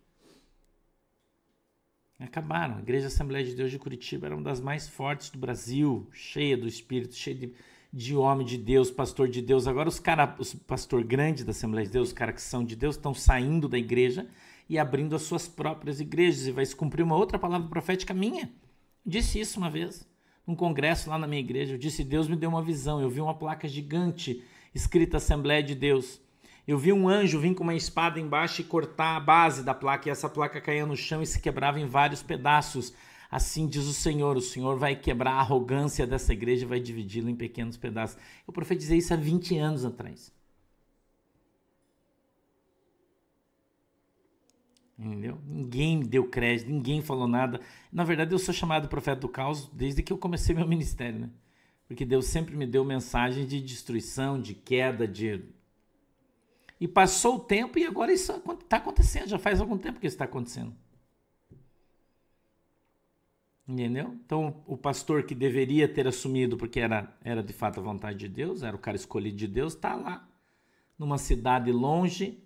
Acabaram. 2.19 2.75
A 2.75 2.79
Igreja 2.79 3.07
Assembleia 3.07 3.45
de 3.45 3.55
Deus 3.55 3.71
de 3.71 3.79
Curitiba 3.79 4.25
era 4.25 4.35
uma 4.35 4.43
das 4.43 4.59
mais 4.59 4.89
fortes 4.89 5.29
do 5.29 5.39
Brasil, 5.39 6.05
cheia 6.11 6.57
do 6.57 6.67
Espírito, 6.67 7.15
cheia 7.15 7.35
de, 7.35 7.53
de 7.93 8.13
homem 8.13 8.45
de 8.45 8.57
Deus, 8.57 8.91
pastor 8.91 9.29
de 9.29 9.41
Deus. 9.41 9.67
Agora 9.67 9.87
os 9.87 10.01
caras, 10.01 10.37
os 10.37 10.53
pastor 10.53 11.01
grande 11.01 11.45
da 11.45 11.51
Assembleia 11.51 11.87
de 11.87 11.93
Deus, 11.93 12.09
os 12.09 12.13
caras 12.13 12.35
que 12.35 12.41
são 12.41 12.65
de 12.65 12.75
Deus, 12.75 12.97
estão 12.97 13.13
saindo 13.13 13.69
da 13.69 13.77
igreja 13.77 14.27
e 14.67 14.77
abrindo 14.77 15.15
as 15.15 15.21
suas 15.21 15.47
próprias 15.47 16.01
igrejas. 16.01 16.45
E 16.45 16.51
vai 16.51 16.65
se 16.65 16.75
cumprir 16.75 17.03
uma 17.03 17.15
outra 17.15 17.39
palavra 17.39 17.69
profética 17.69 18.13
minha. 18.13 18.51
Disse 19.05 19.39
isso 19.39 19.57
uma 19.57 19.69
vez, 19.69 20.05
num 20.45 20.55
congresso 20.55 21.09
lá 21.09 21.17
na 21.17 21.25
minha 21.25 21.39
igreja. 21.41 21.75
Eu 21.75 21.79
disse: 21.79 22.03
Deus 22.03 22.27
me 22.27 22.35
deu 22.35 22.49
uma 22.49 22.61
visão. 22.61 23.01
Eu 23.01 23.09
vi 23.09 23.21
uma 23.21 23.33
placa 23.33 23.65
gigante 23.65 24.43
escrita 24.75 25.17
Assembleia 25.17 25.63
de 25.63 25.73
Deus. 25.73 26.19
Eu 26.69 26.77
vi 26.77 26.93
um 26.93 27.09
anjo 27.09 27.39
vir 27.39 27.55
com 27.55 27.63
uma 27.63 27.73
espada 27.73 28.19
embaixo 28.19 28.61
e 28.61 28.63
cortar 28.63 29.15
a 29.15 29.19
base 29.19 29.63
da 29.63 29.73
placa, 29.73 30.07
e 30.07 30.11
essa 30.11 30.29
placa 30.29 30.61
caía 30.61 30.85
no 30.85 30.95
chão 30.95 31.19
e 31.19 31.25
se 31.25 31.39
quebrava 31.39 31.79
em 31.79 31.87
vários 31.87 32.21
pedaços. 32.21 32.93
Assim 33.31 33.67
diz 33.67 33.87
o 33.87 33.93
Senhor: 33.93 34.37
o 34.37 34.41
Senhor 34.41 34.77
vai 34.77 34.95
quebrar 34.95 35.31
a 35.31 35.39
arrogância 35.39 36.05
dessa 36.05 36.31
igreja 36.31 36.65
e 36.65 36.67
vai 36.67 36.79
dividi-la 36.79 37.31
em 37.31 37.35
pequenos 37.35 37.75
pedaços. 37.75 38.19
Eu 38.47 38.53
profetizei 38.53 38.99
isso 38.99 39.11
há 39.11 39.17
20 39.17 39.57
anos 39.57 39.83
atrás. 39.83 40.31
Entendeu? 44.95 45.39
Ninguém 45.47 45.97
me 45.97 46.05
deu 46.05 46.29
crédito, 46.29 46.69
ninguém 46.69 47.01
falou 47.01 47.27
nada. 47.27 47.59
Na 47.91 48.03
verdade, 48.03 48.31
eu 48.31 48.37
sou 48.37 48.53
chamado 48.53 48.87
profeta 48.87 49.21
do 49.21 49.27
caos 49.27 49.67
desde 49.73 50.03
que 50.03 50.13
eu 50.13 50.19
comecei 50.19 50.53
meu 50.53 50.67
ministério, 50.67 51.19
né? 51.19 51.29
Porque 51.87 52.05
Deus 52.05 52.27
sempre 52.27 52.55
me 52.55 52.67
deu 52.67 52.85
mensagem 52.85 53.47
de 53.47 53.59
destruição, 53.59 54.39
de 54.39 54.53
queda, 54.53 55.07
de. 55.07 55.57
E 56.79 56.87
passou 56.87 57.35
o 57.35 57.39
tempo 57.39 57.77
e 57.77 57.85
agora 57.85 58.13
isso 58.13 58.31
está 58.31 58.77
acontecendo. 58.77 59.27
Já 59.27 59.37
faz 59.37 59.59
algum 59.59 59.77
tempo 59.77 59.99
que 59.99 60.07
isso 60.07 60.15
está 60.15 60.25
acontecendo. 60.25 60.73
Entendeu? 63.67 64.17
Então, 64.25 64.63
o 64.65 64.75
pastor 64.75 65.23
que 65.23 65.35
deveria 65.35 65.87
ter 65.87 66.07
assumido, 66.07 66.57
porque 66.57 66.79
era, 66.79 67.15
era 67.23 67.43
de 67.43 67.53
fato 67.53 67.79
a 67.79 67.83
vontade 67.83 68.17
de 68.17 68.27
Deus, 68.27 68.63
era 68.63 68.75
o 68.75 68.79
cara 68.79 68.97
escolhido 68.97 69.37
de 69.37 69.47
Deus, 69.47 69.75
está 69.75 69.93
lá, 69.93 70.27
numa 70.97 71.19
cidade 71.19 71.71
longe, 71.71 72.41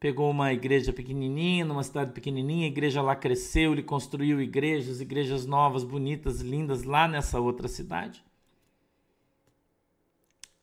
pegou 0.00 0.28
uma 0.28 0.52
igreja 0.52 0.92
pequenininha, 0.92 1.64
numa 1.64 1.84
cidade 1.84 2.10
pequenininha, 2.10 2.66
a 2.66 2.70
igreja 2.70 3.00
lá 3.00 3.14
cresceu, 3.14 3.70
ele 3.70 3.84
construiu 3.84 4.42
igrejas, 4.42 5.00
igrejas 5.00 5.46
novas, 5.46 5.84
bonitas, 5.84 6.40
lindas 6.40 6.82
lá 6.82 7.06
nessa 7.06 7.38
outra 7.38 7.68
cidade. 7.68 8.24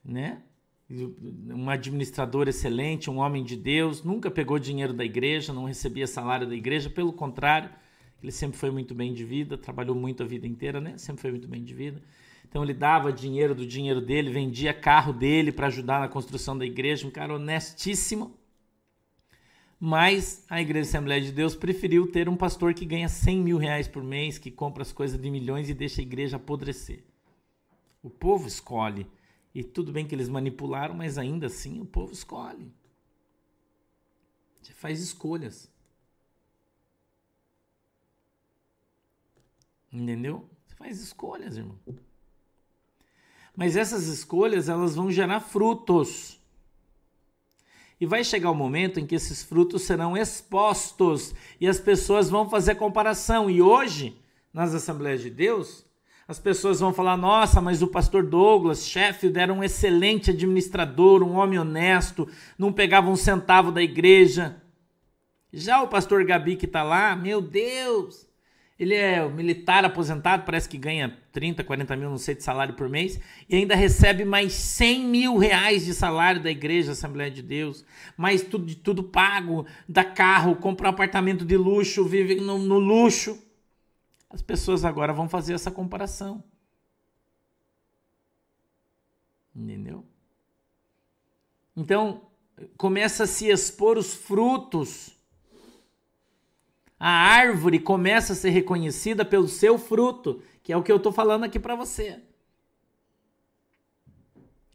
Né? 0.04 0.44
Um 0.90 1.70
administrador 1.70 2.48
excelente, 2.48 3.10
um 3.10 3.18
homem 3.18 3.44
de 3.44 3.56
Deus, 3.56 4.04
nunca 4.04 4.32
pegou 4.32 4.58
dinheiro 4.58 4.94
da 4.94 5.06
igreja, 5.06 5.54
não 5.54 5.66
recebia 5.66 6.08
salário 6.08 6.48
da 6.48 6.56
igreja, 6.56 6.90
pelo 6.90 7.14
contrário, 7.14 7.70
ele 8.22 8.32
sempre 8.32 8.58
foi 8.58 8.72
muito 8.72 8.96
bem 8.96 9.14
de 9.14 9.24
vida, 9.24 9.58
trabalhou 9.58 9.96
muito 9.96 10.24
a 10.24 10.26
vida 10.26 10.48
inteira, 10.48 10.82
né? 10.82 10.98
Sempre 10.98 11.22
foi 11.22 11.32
muito 11.32 11.48
bem 11.48 11.64
de 11.64 11.74
vida. 11.74 12.02
Então 12.48 12.64
ele 12.64 12.74
dava 12.74 13.14
dinheiro 13.14 13.54
do 13.54 13.66
dinheiro 13.66 14.02
dele, 14.02 14.32
vendia 14.32 14.74
carro 14.74 15.14
dele 15.14 15.52
para 15.52 15.68
ajudar 15.68 16.00
na 16.00 16.08
construção 16.08 16.58
da 16.58 16.66
igreja, 16.66 17.08
um 17.08 17.12
cara 17.12 17.36
honestíssimo 17.36 18.40
mas 19.80 20.46
a 20.50 20.62
Igreja 20.62 20.90
Assembleia 20.90 21.22
de 21.22 21.32
Deus 21.32 21.56
preferiu 21.56 22.12
ter 22.12 22.28
um 22.28 22.36
pastor 22.36 22.74
que 22.74 22.84
ganha 22.84 23.08
100 23.08 23.40
mil 23.42 23.58
reais 23.58 23.88
por 23.88 24.04
mês, 24.04 24.38
que 24.38 24.52
compra 24.52 24.82
as 24.82 24.92
coisas 24.92 25.18
de 25.18 25.32
milhões 25.32 25.70
e 25.70 25.74
deixa 25.74 26.02
a 26.02 26.04
igreja 26.04 26.36
apodrecer. 26.36 27.02
O 28.04 28.10
povo 28.10 28.46
escolhe. 28.46 29.08
E 29.54 29.64
tudo 29.64 29.92
bem 29.92 30.08
que 30.08 30.14
eles 30.14 30.30
manipularam, 30.30 30.94
mas 30.94 31.18
ainda 31.18 31.48
assim 31.48 31.82
o 31.82 31.86
povo 31.86 32.14
escolhe. 32.14 32.72
Você 34.62 34.74
faz 34.74 35.02
escolhas. 35.02 35.70
Entendeu? 39.92 40.48
Você 40.68 40.76
faz 40.76 41.02
escolhas, 41.02 41.58
irmão. 41.58 41.80
Mas 43.56 43.76
essas 43.76 44.08
escolhas, 44.08 44.70
elas 44.70 44.96
vão 44.96 45.12
gerar 45.12 45.40
frutos. 45.40 46.40
E 48.00 48.06
vai 48.06 48.24
chegar 48.24 48.52
o 48.52 48.56
momento 48.56 49.00
em 49.00 49.06
que 49.06 49.16
esses 49.16 49.44
frutos 49.44 49.82
serão 49.82 50.16
expostos 50.16 51.34
e 51.60 51.68
as 51.68 51.80
pessoas 51.80 52.30
vão 52.30 52.50
fazer 52.50 52.76
comparação. 52.76 53.50
E 53.50 53.62
hoje, 53.62 54.18
nas 54.54 54.74
Assembleias 54.74 55.22
de 55.22 55.30
Deus, 55.30 55.86
As 56.30 56.38
pessoas 56.38 56.80
vão 56.80 56.94
falar: 56.94 57.18
nossa, 57.18 57.60
mas 57.60 57.82
o 57.82 57.88
pastor 57.88 58.24
Douglas 58.24 58.88
Sheffield 58.88 59.40
era 59.40 59.52
um 59.52 59.64
excelente 59.64 60.30
administrador, 60.30 61.24
um 61.24 61.34
homem 61.34 61.58
honesto, 61.58 62.30
não 62.56 62.72
pegava 62.72 63.10
um 63.10 63.16
centavo 63.16 63.72
da 63.72 63.82
igreja. 63.82 64.62
Já 65.52 65.82
o 65.82 65.88
pastor 65.88 66.24
Gabi 66.24 66.56
que 66.56 66.68
está 66.68 66.84
lá, 66.84 67.16
meu 67.16 67.42
Deus, 67.42 68.28
ele 68.78 68.94
é 68.94 69.28
militar 69.28 69.84
aposentado, 69.84 70.46
parece 70.46 70.70
que 70.70 70.78
ganha 70.78 71.18
30, 71.32 71.64
40 71.64 71.96
mil, 71.96 72.12
não 72.12 72.18
sei, 72.20 72.36
de 72.36 72.44
salário 72.44 72.76
por 72.76 72.88
mês, 72.88 73.20
e 73.50 73.56
ainda 73.56 73.74
recebe 73.74 74.24
mais 74.24 74.54
100 74.54 75.06
mil 75.06 75.36
reais 75.36 75.84
de 75.84 75.96
salário 75.96 76.44
da 76.44 76.52
igreja 76.52 76.92
Assembleia 76.92 77.32
de 77.32 77.42
Deus, 77.42 77.84
mais 78.16 78.44
tudo, 78.44 78.76
tudo 78.76 79.02
pago, 79.02 79.66
dá 79.88 80.04
carro, 80.04 80.58
compra 80.58 80.90
um 80.90 80.92
apartamento 80.92 81.44
de 81.44 81.58
luxo, 81.58 82.06
vive 82.06 82.36
no, 82.36 82.60
no 82.60 82.78
luxo. 82.78 83.49
As 84.30 84.42
pessoas 84.42 84.86
agora 84.86 85.12
vão 85.12 85.28
fazer 85.28 85.54
essa 85.54 85.72
comparação. 85.72 86.44
Entendeu? 89.56 90.06
Então, 91.76 92.22
começa 92.78 93.24
a 93.24 93.28
se 93.28 93.48
expor 93.48 93.98
os 93.98 94.14
frutos. 94.14 95.18
A 97.00 97.10
árvore 97.10 97.80
começa 97.80 98.34
a 98.34 98.36
ser 98.36 98.50
reconhecida 98.50 99.26
pelo 99.26 99.48
seu 99.48 99.78
fruto, 99.78 100.42
que 100.62 100.72
é 100.72 100.78
o 100.78 100.84
que 100.84 100.92
eu 100.92 100.98
estou 100.98 101.12
falando 101.12 101.46
aqui 101.46 101.58
para 101.58 101.76
você. 101.76 102.22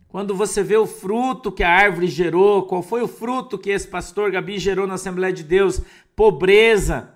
Quando 0.08 0.34
você 0.34 0.62
vê 0.62 0.76
o 0.76 0.86
fruto 0.86 1.50
que 1.50 1.62
a 1.62 1.70
árvore 1.70 2.06
gerou, 2.06 2.66
qual 2.66 2.82
foi 2.82 3.02
o 3.02 3.08
fruto 3.08 3.58
que 3.58 3.70
esse 3.70 3.86
pastor 3.86 4.30
Gabi 4.30 4.58
gerou 4.58 4.86
na 4.86 4.94
Assembleia 4.94 5.32
de 5.32 5.42
Deus? 5.42 5.80
Pobreza, 6.14 7.13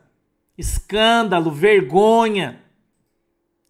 escândalo, 0.58 1.52
vergonha, 1.52 2.60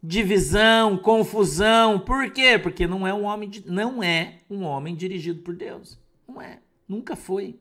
divisão, 0.02 0.96
confusão. 0.96 2.00
Por 2.00 2.30
quê? 2.32 2.58
Porque 2.58 2.86
não 2.86 3.06
é 3.06 3.12
um 3.12 3.24
homem, 3.24 3.50
não 3.66 4.02
é 4.02 4.38
um 4.48 4.62
homem 4.62 4.96
dirigido 4.96 5.42
por 5.42 5.54
Deus. 5.54 6.00
Não 6.26 6.40
é, 6.40 6.60
nunca 6.88 7.14
foi. 7.14 7.60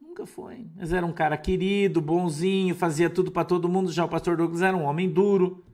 Nunca 0.00 0.26
foi. 0.26 0.66
Mas 0.76 0.92
era 0.92 1.06
um 1.06 1.12
cara 1.12 1.36
querido, 1.36 2.00
bonzinho, 2.00 2.74
fazia 2.74 3.08
tudo 3.08 3.30
para 3.30 3.44
todo 3.44 3.68
mundo. 3.68 3.92
Já 3.92 4.04
o 4.04 4.08
pastor 4.08 4.36
Douglas 4.36 4.62
era 4.62 4.76
um 4.76 4.82
homem 4.82 5.08
duro. 5.08 5.64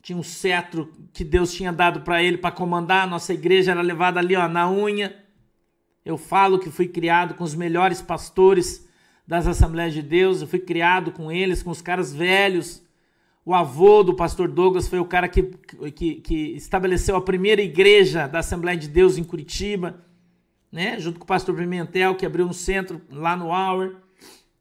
Tinha 0.00 0.16
um 0.16 0.22
cetro 0.22 0.92
que 1.12 1.24
Deus 1.24 1.52
tinha 1.52 1.72
dado 1.72 2.02
para 2.02 2.22
ele 2.22 2.38
para 2.38 2.54
comandar. 2.54 3.02
A 3.02 3.10
nossa 3.10 3.34
igreja 3.34 3.72
era 3.72 3.82
levada 3.82 4.20
ali, 4.20 4.36
ó, 4.36 4.48
na 4.48 4.70
unha. 4.70 5.27
Eu 6.08 6.16
falo 6.16 6.58
que 6.58 6.70
fui 6.70 6.88
criado 6.88 7.34
com 7.34 7.44
os 7.44 7.54
melhores 7.54 8.00
pastores 8.00 8.88
das 9.26 9.46
Assembleias 9.46 9.92
de 9.92 10.00
Deus, 10.00 10.40
eu 10.40 10.48
fui 10.48 10.58
criado 10.58 11.12
com 11.12 11.30
eles, 11.30 11.62
com 11.62 11.68
os 11.68 11.82
caras 11.82 12.14
velhos. 12.14 12.82
O 13.44 13.52
avô 13.52 14.02
do 14.02 14.14
pastor 14.14 14.48
Douglas 14.48 14.88
foi 14.88 14.98
o 14.98 15.04
cara 15.04 15.28
que, 15.28 15.42
que, 15.94 16.14
que 16.14 16.34
estabeleceu 16.56 17.14
a 17.14 17.20
primeira 17.20 17.60
igreja 17.60 18.26
da 18.26 18.38
Assembleia 18.38 18.78
de 18.78 18.88
Deus 18.88 19.18
em 19.18 19.22
Curitiba, 19.22 20.02
né? 20.72 20.98
junto 20.98 21.18
com 21.18 21.24
o 21.24 21.28
pastor 21.28 21.54
Pimentel, 21.54 22.14
que 22.14 22.24
abriu 22.24 22.46
um 22.46 22.54
centro 22.54 23.02
lá 23.10 23.36
no 23.36 23.48
Hour. 23.48 23.96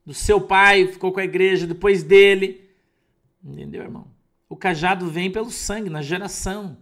Do 0.06 0.14
seu 0.14 0.42
pai, 0.42 0.88
ficou 0.88 1.14
com 1.14 1.22
a 1.22 1.24
igreja 1.24 1.66
depois 1.66 2.04
dele. 2.04 2.70
Entendeu, 3.42 3.84
irmão? 3.84 4.12
O 4.50 4.56
cajado 4.58 5.10
vem 5.10 5.32
pelo 5.32 5.50
sangue, 5.50 5.90
na 5.90 6.02
geração. 6.02 6.78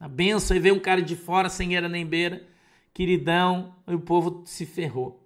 A 0.00 0.08
benção, 0.08 0.54
aí 0.54 0.58
vem 0.58 0.72
um 0.72 0.80
cara 0.80 1.02
de 1.02 1.14
fora 1.14 1.50
sem 1.50 1.76
era 1.76 1.86
nem 1.86 2.06
beira 2.06 2.48
queridão, 2.98 3.76
e 3.86 3.94
o 3.94 4.00
povo 4.00 4.42
se 4.44 4.66
ferrou. 4.66 5.24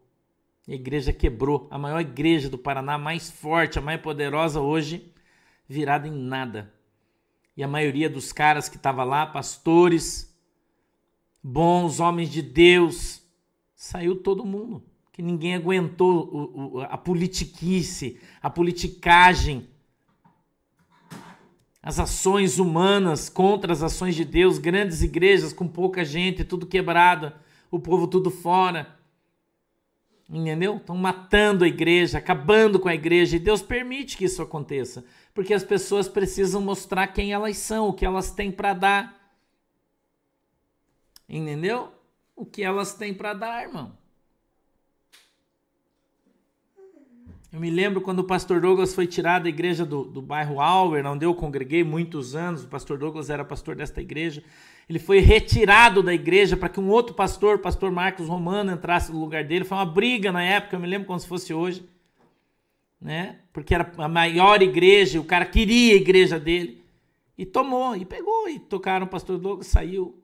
A 0.69 0.73
igreja 0.73 1.11
quebrou. 1.11 1.69
A 1.71 1.79
maior 1.79 2.01
igreja 2.01 2.51
do 2.51 2.59
Paraná, 2.59 2.99
mais 2.99 3.31
forte, 3.31 3.79
a 3.79 3.83
mais 3.83 3.99
poderosa 3.99 4.61
hoje, 4.61 5.11
virada 5.67 6.07
em 6.07 6.13
nada. 6.13 6.71
E 7.57 7.63
a 7.63 7.67
maioria 7.67 8.11
dos 8.11 8.31
caras 8.31 8.69
que 8.69 8.77
estavam 8.77 9.07
lá, 9.07 9.25
pastores, 9.25 10.39
bons 11.43 11.99
homens 11.99 12.29
de 12.29 12.43
Deus, 12.43 13.23
saiu 13.75 14.17
todo 14.17 14.45
mundo. 14.45 14.85
Que 15.11 15.23
ninguém 15.23 15.55
aguentou 15.55 16.29
o, 16.31 16.77
o, 16.77 16.81
a 16.83 16.99
politiquice, 16.99 18.21
a 18.43 18.51
politicagem, 18.51 19.67
as 21.83 21.99
ações 21.99 22.59
humanas 22.59 23.31
contra 23.31 23.73
as 23.73 23.83
ações 23.83 24.15
de 24.15 24.27
Deus, 24.27 24.59
grandes 24.59 25.01
igrejas 25.01 25.55
com 25.55 25.67
pouca 25.67 26.05
gente, 26.05 26.45
tudo 26.45 26.67
quebrado 26.67 27.33
o 27.73 27.81
povo 27.81 28.07
tudo 28.07 28.31
fora. 28.31 28.95
Entendeu? 30.29 30.77
Estão 30.77 30.97
matando 30.97 31.65
a 31.65 31.69
igreja, 31.69 32.19
acabando 32.19 32.79
com 32.79 32.89
a 32.89 32.95
igreja, 32.95 33.37
e 33.37 33.41
Deus 33.41 33.61
permite 33.63 34.17
que 34.17 34.27
isso 34.27 34.41
aconteça, 34.41 35.05
porque 35.35 35.53
as 35.53 35.65
pessoas 35.65 36.09
precisam 36.09 36.61
mostrar 36.61 37.09
quem 37.09 37.33
elas 37.33 37.57
são, 37.57 37.89
o 37.89 37.93
que 37.93 38.05
elas 38.05 38.31
têm 38.31 38.53
para 38.53 38.75
dar. 38.75 39.35
Entendeu? 41.29 41.93
O 42.37 42.45
que 42.47 42.63
elas 42.63 42.95
têm 42.95 43.13
para 43.13 43.35
dar, 43.35 43.63
irmão. 43.63 43.97
Eu 47.53 47.61
me 47.61 47.69
lembro 47.69 48.01
quando 48.01 48.21
o 48.21 48.25
pastor 48.25 48.63
Douglas 48.63 48.95
foi 48.95 49.07
tirado 49.07 49.43
da 49.43 49.49
igreja 49.51 49.85
do, 49.85 50.05
do 50.05 50.23
bairro 50.23 50.59
Auer, 50.59 51.05
onde 51.05 51.27
eu 51.27 51.35
congreguei 51.35 51.85
muitos 51.85 52.35
anos. 52.35 52.65
O 52.65 52.69
pastor 52.69 52.97
Douglas 52.97 53.29
era 53.29 53.45
pastor 53.45 53.77
desta 53.77 54.01
igreja. 54.01 54.43
Ele 54.89 54.99
foi 54.99 55.19
retirado 55.19 56.03
da 56.03 56.15
igreja 56.15 56.57
para 56.57 56.71
que 56.71 56.81
um 56.81 56.89
outro 56.89 57.15
pastor, 57.15 57.57
o 57.57 57.59
pastor 57.59 57.93
Marcos 57.93 58.27
Romano, 58.27 58.73
entrasse 58.73 59.13
no 59.13 59.21
lugar 59.21 59.45
dele. 59.45 59.67
Foi 59.67 59.77
uma 59.77 59.85
briga 59.85 60.33
na 60.33 60.43
época, 60.43 60.77
eu 60.77 60.81
me 60.81 60.87
lembro 60.87 61.07
como 61.07 61.21
se 61.21 61.29
fosse 61.29 61.53
hoje. 61.53 61.85
Né? 62.99 63.37
Porque 63.53 63.75
era 63.75 63.93
a 63.99 64.09
maior 64.09 64.63
igreja, 64.63 65.21
o 65.21 65.25
cara 65.25 65.45
queria 65.45 65.93
a 65.93 65.97
igreja 65.97 66.41
dele. 66.41 66.83
E 67.37 67.45
tomou, 67.45 67.95
e 67.95 68.07
pegou, 68.07 68.49
e 68.49 68.59
tocaram 68.59 69.05
o 69.05 69.11
pastor 69.11 69.37
Douglas, 69.37 69.67
saiu. 69.67 70.22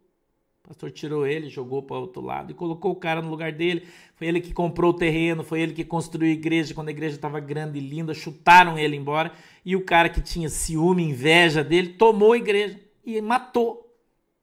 Pastor 0.69 0.91
tirou 0.91 1.27
ele, 1.27 1.49
jogou 1.49 1.83
para 1.83 1.97
o 1.97 2.01
outro 2.03 2.21
lado 2.21 2.51
e 2.51 2.55
colocou 2.55 2.93
o 2.93 2.97
cara 2.97 3.23
no 3.23 3.31
lugar 3.31 3.51
dele. 3.53 3.89
Foi 4.17 4.27
ele 4.27 4.39
que 4.39 4.53
comprou 4.53 4.91
o 4.91 4.95
terreno, 4.95 5.43
foi 5.43 5.63
ele 5.63 5.73
que 5.73 5.83
construiu 5.83 6.29
a 6.29 6.35
igreja 6.35 6.75
quando 6.75 6.89
a 6.89 6.91
igreja 6.91 7.15
estava 7.15 7.41
grande 7.41 7.79
e 7.79 7.81
linda. 7.81 8.13
Chutaram 8.13 8.79
ele 8.79 8.95
embora. 8.95 9.33
E 9.65 9.75
o 9.75 9.83
cara 9.83 10.11
que 10.11 10.21
tinha 10.21 10.51
ciúme, 10.51 11.03
inveja 11.03 11.65
dele, 11.65 11.95
tomou 11.95 12.35
a 12.35 12.37
igreja 12.37 12.79
e 13.03 13.19
matou. 13.23 13.99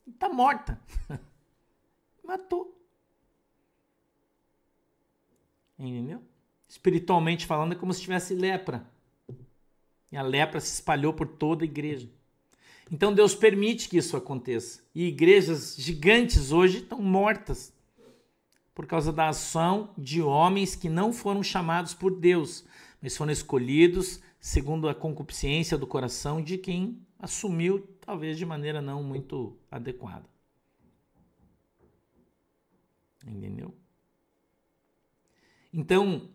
Está 0.07 0.27
morta. 0.27 0.81
matou. 2.25 2.75
Entendeu? 5.77 6.23
Espiritualmente 6.67 7.45
falando, 7.45 7.73
é 7.73 7.75
como 7.75 7.93
se 7.93 8.01
tivesse 8.01 8.33
lepra. 8.33 8.83
E 10.11 10.17
a 10.17 10.23
lepra 10.23 10.59
se 10.59 10.73
espalhou 10.73 11.13
por 11.13 11.27
toda 11.27 11.63
a 11.63 11.67
igreja. 11.67 12.09
Então 12.91 13.13
Deus 13.13 13.33
permite 13.33 13.89
que 13.89 13.97
isso 13.97 14.15
aconteça. 14.15 14.83
E 14.93 15.07
igrejas 15.07 15.75
gigantes 15.77 16.51
hoje 16.51 16.79
estão 16.79 17.01
mortas 17.01 17.73
por 18.73 18.85
causa 18.85 19.11
da 19.11 19.29
ação 19.29 19.93
de 19.97 20.21
homens 20.21 20.75
que 20.75 20.89
não 20.89 21.13
foram 21.13 21.41
chamados 21.41 21.93
por 21.93 22.19
Deus, 22.19 22.65
mas 23.01 23.15
foram 23.15 23.31
escolhidos 23.31 24.19
segundo 24.39 24.87
a 24.87 24.93
concupiscência 24.93 25.77
do 25.77 25.87
coração 25.87 26.39
de 26.39 26.57
quem 26.57 27.01
assumiu, 27.17 27.87
talvez 27.99 28.37
de 28.37 28.45
maneira 28.45 28.81
não 28.81 29.01
muito 29.01 29.57
adequada. 29.71 30.29
Entendeu? 33.25 33.73
Então, 35.73 36.29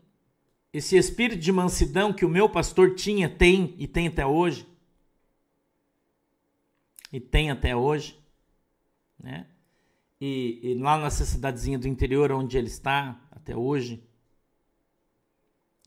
esse 0.72 0.96
espírito 0.96 1.40
de 1.40 1.52
mansidão 1.52 2.12
que 2.12 2.24
o 2.24 2.28
meu 2.28 2.48
pastor 2.48 2.94
tinha, 2.94 3.28
tem 3.28 3.74
e 3.78 3.86
tem 3.86 4.08
até 4.08 4.26
hoje, 4.26 4.66
e 7.12 7.20
tem 7.20 7.50
até 7.50 7.74
hoje, 7.74 8.18
né? 9.18 9.46
E, 10.20 10.60
e, 10.62 10.74
lá 10.74 10.98
nessa 10.98 11.24
cidadezinha 11.24 11.78
do 11.78 11.88
interior 11.88 12.30
onde 12.30 12.58
ele 12.58 12.66
está 12.66 13.18
até 13.30 13.56
hoje, 13.56 14.02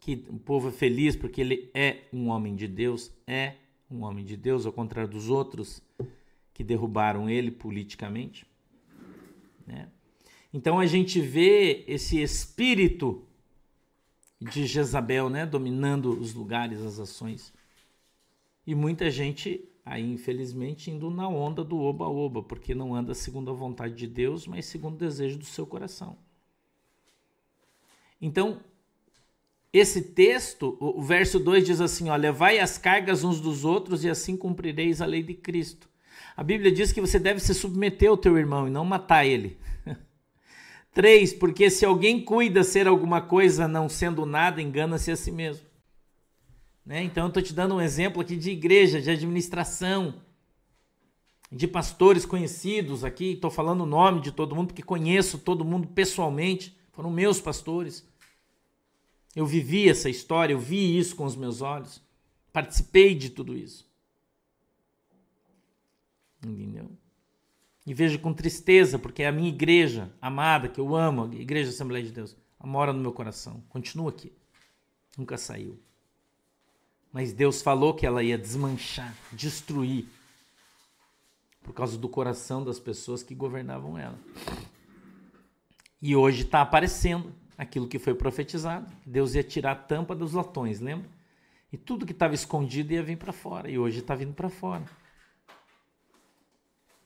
que 0.02 0.26
o 0.28 0.40
povo 0.40 0.70
é 0.70 0.72
feliz 0.72 1.16
porque 1.16 1.40
ele 1.40 1.70
é 1.74 2.06
um 2.12 2.30
homem 2.30 2.56
de 2.56 2.68
Deus, 2.68 3.12
é 3.28 3.56
um 3.90 4.02
homem 4.02 4.26
de 4.26 4.36
Deus, 4.36 4.66
ao 4.66 4.74
contrário 4.74 5.10
dos 5.10 5.30
outros 5.30 5.82
que 6.54 6.64
derrubaram 6.64 7.30
ele 7.30 7.52
politicamente. 7.52 8.46
Né? 9.68 9.88
Então 10.52 10.80
a 10.80 10.86
gente 10.86 11.22
vê 11.22 11.84
esse 11.88 12.22
espírito 12.22 13.24
de 14.42 14.66
Jezabel 14.66 15.30
né, 15.30 15.46
dominando 15.46 16.10
os 16.10 16.34
lugares, 16.34 16.82
as 16.82 17.00
ações. 17.00 17.54
E 18.66 18.76
muita 18.76 19.10
gente 19.10 19.68
aí 19.86 20.12
infelizmente 20.12 20.89
indo 20.89 21.10
na 21.10 21.28
onda 21.28 21.63
do 21.63 21.78
oba-oba, 21.80 22.41
porque 22.41 22.74
não 22.74 22.96
anda 22.96 23.13
segundo 23.13 23.52
a 23.52 23.54
vontade 23.54 23.96
de 23.96 24.08
Deus, 24.08 24.48
mas 24.48 24.65
segundo 24.65 24.96
o 24.96 25.00
desejo 25.00 25.38
do 25.38 25.46
seu 25.46 25.65
coração. 25.65 26.17
Então, 28.22 28.62
esse 29.74 30.02
texto, 30.02 30.78
o 30.80 31.02
verso 31.02 31.39
2 31.39 31.65
diz 31.65 31.82
assim: 31.82 32.10
ó, 32.10 32.15
levai 32.15 32.60
as 32.60 32.78
cargas 32.78 33.24
uns 33.24 33.41
dos 33.41 33.65
outros 33.65 34.04
e 34.04 34.10
assim 34.10 34.38
cumprireis 34.38 35.02
a 35.02 35.06
lei 35.06 35.24
de 35.24 35.34
Cristo. 35.34 35.89
A 36.38 36.43
Bíblia 36.43 36.72
diz 36.72 36.91
que 36.91 37.02
você 37.02 37.19
deve 37.19 37.39
se 37.39 37.54
submeter 37.54 38.10
ao 38.10 38.17
teu 38.17 38.38
irmão 38.38 38.67
e 38.67 38.72
não 38.72 38.86
matar 38.86 39.26
ele. 39.26 39.58
3. 40.93 41.34
Porque 41.34 41.69
se 41.69 41.86
alguém 41.86 42.24
cuida 42.24 42.63
ser 42.63 42.88
alguma 42.88 43.22
coisa 43.22 43.67
não 43.67 43.89
sendo 43.89 44.26
nada, 44.26 44.62
engana-se 44.62 45.12
a 45.12 45.15
si 45.15 45.32
mesmo. 45.32 45.65
Né? 46.86 47.04
Então 47.04 47.26
eu 47.26 47.28
estou 47.30 47.41
te 47.41 47.54
dando 47.54 47.76
um 47.76 47.82
exemplo 47.82 48.22
aqui 48.22 48.36
de 48.36 48.52
igreja, 48.52 49.02
de 49.02 49.10
administração, 49.10 50.22
de 51.52 51.67
pastores 51.67 52.26
conhecidos 52.26 53.04
aqui. 53.04 53.34
Estou 53.34 53.52
falando 53.52 53.82
o 53.82 53.86
nome 53.86 54.22
de 54.22 54.32
todo 54.32 54.56
mundo, 54.56 54.67
porque 54.67 54.84
conheço 54.84 55.38
todo 55.38 55.63
mundo 55.63 55.88
pessoalmente. 55.88 56.78
Foram 56.91 57.10
meus 57.10 57.39
pastores. 57.39 58.06
Eu 59.36 59.46
vivi 59.46 59.89
essa 59.89 60.10
história, 60.10 60.54
eu 60.54 60.60
vi 60.60 60.98
isso 60.98 61.15
com 61.15 61.26
os 61.26 61.36
meus 61.36 61.62
olhos. 61.62 62.02
Participei 62.52 63.15
de 63.15 63.30
tudo 63.30 63.56
isso. 63.56 63.88
Entendeu? 66.46 66.91
E 67.86 67.93
vejo 67.93 68.19
com 68.19 68.34
tristeza, 68.34 69.00
porque 69.00 69.24
é 69.24 69.28
a 69.28 69.32
minha 69.32 69.50
igreja 69.50 70.13
amada, 70.22 70.69
que 70.69 70.80
eu 70.80 70.96
amo, 70.96 71.24
a 71.24 71.36
Igreja 71.36 71.69
Assembleia 71.69 72.06
de 72.06 72.12
Deus, 72.12 72.38
mora 72.63 72.93
no 72.93 73.00
meu 73.00 73.12
coração. 73.12 73.63
Continua 73.69 74.10
aqui. 74.10 74.32
Nunca 75.17 75.38
saiu. 75.38 75.80
Mas 77.13 77.32
Deus 77.32 77.62
falou 77.62 77.93
que 77.93 78.08
ela 78.08 78.23
ia 78.23 78.39
desmanchar, 78.39 79.15
destruir, 79.32 80.08
por 81.62 81.71
causa 81.71 81.95
do 81.95 82.10
coração 82.10 82.63
das 82.63 82.80
pessoas 82.80 83.21
que 83.21 83.36
governavam 83.36 83.97
ela. 83.97 84.19
E 86.02 86.15
hoje 86.15 86.41
está 86.41 86.62
aparecendo 86.62 87.32
aquilo 87.56 87.88
que 87.88 87.99
foi 87.99 88.15
profetizado. 88.15 88.91
Deus 89.06 89.36
ia 89.36 89.43
tirar 89.43 89.71
a 89.73 89.76
tampa 89.76 90.15
dos 90.15 90.34
latões, 90.34 90.80
lembra? 90.80 91.08
E 91.71 91.78
tudo 91.78 92.06
que 92.06 92.12
estava 92.12 92.34
escondido 92.34 92.91
ia 92.91 93.04
vir 93.04 93.17
para 93.17 93.32
fora. 93.32 93.69
E 93.69 93.78
hoje 93.78 93.99
está 93.99 94.15
vindo 94.15 94.34
para 94.34 94.49
fora. 94.49 94.84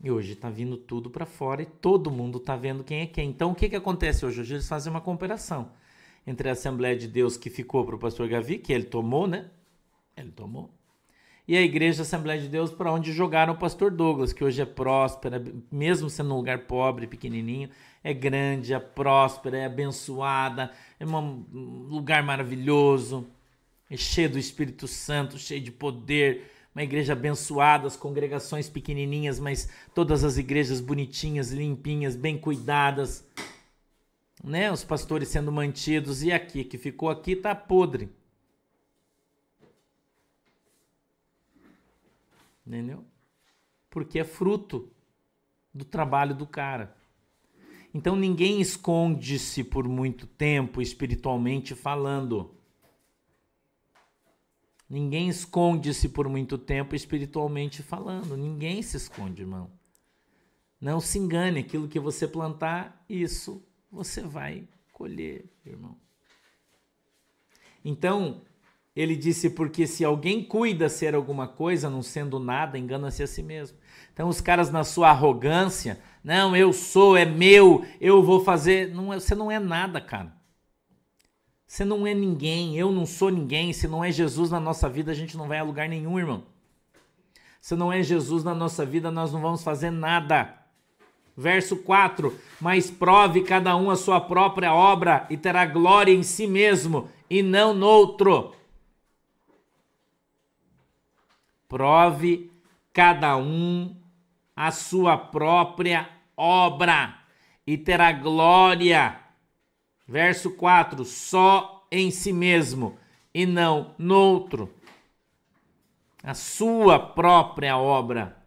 E 0.01 0.09
hoje 0.09 0.33
está 0.33 0.49
vindo 0.49 0.77
tudo 0.77 1.09
para 1.09 1.25
fora 1.25 1.63
e 1.63 1.65
todo 1.65 2.09
mundo 2.09 2.37
está 2.37 2.55
vendo 2.55 2.83
quem 2.83 3.01
é 3.01 3.07
quem. 3.07 3.29
Então 3.29 3.51
o 3.51 3.55
que, 3.55 3.67
que 3.67 3.75
acontece 3.75 4.25
hoje? 4.25 4.39
Hoje 4.39 4.53
eles 4.53 4.67
fazem 4.67 4.89
uma 4.89 5.01
comparação 5.01 5.71
entre 6.25 6.49
a 6.49 6.53
Assembleia 6.53 6.95
de 6.95 7.07
Deus 7.07 7.35
que 7.35 7.49
ficou 7.49 7.85
para 7.85 7.95
o 7.95 7.99
pastor 7.99 8.27
Gavi, 8.27 8.57
que 8.57 8.71
ele 8.71 8.85
tomou, 8.85 9.27
né? 9.27 9.49
Ele 10.17 10.31
tomou. 10.31 10.69
E 11.47 11.55
a 11.55 11.61
Igreja 11.61 12.01
Assembleia 12.01 12.41
de 12.41 12.49
Deus 12.49 12.71
para 12.71 12.91
onde 12.91 13.13
jogaram 13.13 13.53
o 13.53 13.57
pastor 13.57 13.89
Douglas, 13.89 14.33
que 14.33 14.43
hoje 14.43 14.61
é 14.61 14.65
próspera, 14.65 15.41
mesmo 15.71 16.09
sendo 16.09 16.33
um 16.33 16.37
lugar 16.37 16.65
pobre, 16.65 17.07
pequenininho, 17.07 17.69
é 18.03 18.13
grande, 18.13 18.73
é 18.73 18.79
próspera, 18.79 19.57
é 19.57 19.65
abençoada, 19.65 20.71
é 20.99 21.05
um 21.05 21.45
lugar 21.89 22.21
maravilhoso, 22.21 23.25
é 23.89 23.95
cheio 23.95 24.29
do 24.29 24.37
Espírito 24.37 24.87
Santo, 24.87 25.37
cheio 25.37 25.61
de 25.61 25.71
poder 25.71 26.51
uma 26.77 26.83
igreja 26.83 27.13
abençoada, 27.13 27.87
as 27.87 27.95
congregações 27.95 28.69
pequenininhas, 28.69 29.39
mas 29.39 29.67
todas 29.95 30.23
as 30.23 30.37
igrejas 30.37 30.79
bonitinhas, 30.79 31.51
limpinhas, 31.51 32.15
bem 32.15 32.37
cuidadas, 32.37 33.27
né? 34.43 34.71
Os 34.71 34.83
pastores 34.83 35.29
sendo 35.29 35.51
mantidos 35.51 36.21
e 36.21 36.31
aqui 36.31 36.63
que 36.63 36.77
ficou 36.77 37.09
aqui 37.09 37.35
tá 37.35 37.55
podre. 37.55 38.09
Entendeu? 42.67 43.05
Porque 43.89 44.19
é 44.19 44.25
fruto 44.25 44.91
do 45.73 45.85
trabalho 45.85 46.35
do 46.35 46.45
cara. 46.45 46.97
Então 47.93 48.13
ninguém 48.13 48.59
esconde-se 48.59 49.63
por 49.63 49.87
muito 49.87 50.27
tempo 50.27 50.81
espiritualmente 50.81 51.73
falando. 51.73 52.53
Ninguém 54.89 55.29
esconde-se 55.29 56.09
por 56.09 56.27
muito 56.27 56.57
tempo 56.57 56.93
espiritualmente 56.93 57.81
falando. 57.81 58.35
Ninguém 58.35 58.81
se 58.81 58.97
esconde, 58.97 59.43
irmão. 59.43 59.71
Não 60.79 60.99
se 60.99 61.17
engane, 61.17 61.61
aquilo 61.61 61.87
que 61.87 61.99
você 61.99 62.27
plantar, 62.27 63.03
isso 63.09 63.65
você 63.89 64.21
vai 64.21 64.67
colher, 64.91 65.45
irmão. 65.65 65.97
Então, 67.83 68.41
ele 68.97 69.15
disse: 69.15 69.51
porque 69.51 69.85
se 69.85 70.03
alguém 70.03 70.43
cuida 70.43 70.89
ser 70.89 71.13
alguma 71.13 71.47
coisa, 71.47 71.87
não 71.87 72.01
sendo 72.01 72.39
nada, 72.39 72.79
engana-se 72.79 73.21
a 73.21 73.27
si 73.27 73.43
mesmo. 73.43 73.77
Então, 74.11 74.27
os 74.27 74.41
caras, 74.41 74.71
na 74.71 74.83
sua 74.83 75.11
arrogância, 75.11 75.99
não, 76.23 76.55
eu 76.55 76.73
sou, 76.73 77.15
é 77.15 77.23
meu, 77.23 77.85
eu 78.01 78.23
vou 78.23 78.43
fazer. 78.43 78.91
Não, 78.91 79.13
é, 79.13 79.19
você 79.19 79.35
não 79.35 79.51
é 79.51 79.59
nada, 79.59 80.01
cara. 80.01 80.35
Você 81.67 81.85
não 81.85 82.07
é 82.07 82.13
ninguém, 82.15 82.75
eu 82.75 82.91
não 82.91 83.05
sou 83.05 83.29
ninguém. 83.29 83.71
Se 83.71 83.87
não 83.87 84.03
é 84.03 84.11
Jesus 84.11 84.49
na 84.49 84.59
nossa 84.59 84.89
vida, 84.89 85.11
a 85.11 85.15
gente 85.15 85.37
não 85.37 85.47
vai 85.47 85.59
a 85.59 85.63
lugar 85.63 85.87
nenhum, 85.87 86.17
irmão. 86.17 86.45
Se 87.61 87.75
não 87.75 87.93
é 87.93 88.01
Jesus 88.01 88.43
na 88.43 88.55
nossa 88.55 88.83
vida, 88.83 89.11
nós 89.11 89.31
não 89.31 89.41
vamos 89.41 89.61
fazer 89.61 89.91
nada. 89.91 90.57
Verso 91.35 91.77
4: 91.77 92.35
Mas 92.59 92.89
prove 92.89 93.43
cada 93.43 93.75
um 93.75 93.91
a 93.91 93.95
sua 93.95 94.19
própria 94.19 94.73
obra 94.73 95.27
e 95.29 95.37
terá 95.37 95.67
glória 95.67 96.11
em 96.11 96.23
si 96.23 96.47
mesmo 96.47 97.07
e 97.29 97.43
não 97.43 97.75
no 97.75 97.85
outro. 97.85 98.55
Prove 101.67 102.51
cada 102.93 103.37
um 103.37 103.95
a 104.55 104.71
sua 104.71 105.17
própria 105.17 106.09
obra 106.35 107.19
e 107.65 107.77
terá 107.77 108.11
glória 108.11 109.27
Verso 110.07 110.51
4: 110.51 111.03
só 111.03 111.85
em 111.91 112.09
si 112.09 112.31
mesmo 112.31 112.97
e 113.33 113.45
não 113.45 113.93
no 113.97 114.15
outro. 114.15 114.73
A 116.23 116.33
sua 116.33 116.97
própria 116.97 117.77
obra. 117.77 118.37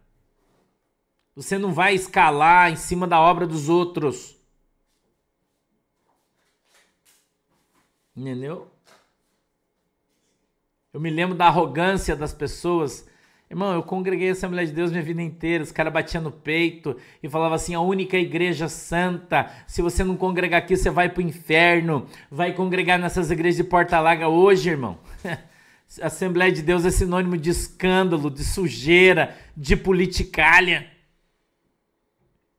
Você 1.35 1.57
não 1.57 1.71
vai 1.71 1.93
escalar 1.93 2.71
em 2.71 2.75
cima 2.75 3.07
da 3.07 3.19
obra 3.19 3.47
dos 3.47 3.69
outros. 3.69 4.35
Entendeu? 8.15 8.69
Eu 10.91 10.99
me 10.99 11.09
lembro 11.09 11.37
da 11.37 11.47
arrogância 11.47 12.15
das 12.15 12.33
pessoas 12.33 13.07
Irmão, 13.51 13.73
eu 13.73 13.83
congreguei 13.83 14.29
a 14.29 14.31
Assembleia 14.31 14.65
de 14.65 14.71
Deus 14.71 14.91
minha 14.91 15.03
vida 15.03 15.21
inteira. 15.21 15.61
Os 15.61 15.73
caras 15.73 15.91
batiam 15.91 16.23
no 16.23 16.31
peito 16.31 16.95
e 17.21 17.27
falavam 17.27 17.55
assim: 17.55 17.75
a 17.75 17.81
única 17.81 18.17
igreja 18.17 18.69
santa. 18.69 19.51
Se 19.67 19.81
você 19.81 20.05
não 20.05 20.15
congregar 20.15 20.59
aqui, 20.59 20.77
você 20.77 20.89
vai 20.89 21.09
pro 21.09 21.21
inferno. 21.21 22.07
Vai 22.31 22.53
congregar 22.53 22.97
nessas 22.97 23.29
igrejas 23.29 23.57
de 23.57 23.65
Porta 23.65 23.99
Larga 23.99 24.29
hoje, 24.29 24.69
irmão. 24.69 24.97
Assembleia 26.01 26.49
de 26.49 26.61
Deus 26.61 26.85
é 26.85 26.91
sinônimo 26.91 27.35
de 27.35 27.49
escândalo, 27.49 28.31
de 28.31 28.45
sujeira, 28.45 29.37
de 29.57 29.75
politicalha, 29.75 30.87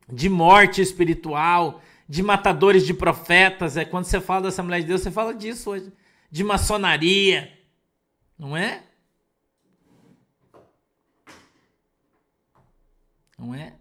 de 0.07 0.28
morte 0.28 0.83
espiritual, 0.83 1.81
de 2.07 2.22
matadores 2.22 2.85
de 2.85 2.92
profetas. 2.92 3.78
É 3.78 3.87
quando 3.87 4.05
você 4.05 4.20
fala 4.20 4.42
da 4.42 4.48
Assembleia 4.48 4.83
de 4.83 4.88
Deus, 4.88 5.00
você 5.00 5.11
fala 5.11 5.33
disso 5.33 5.70
hoje. 5.70 5.90
De 6.31 6.44
maçonaria, 6.44 7.50
não 8.38 8.55
é? 8.55 8.83
Não 13.42 13.52
é? 13.52 13.74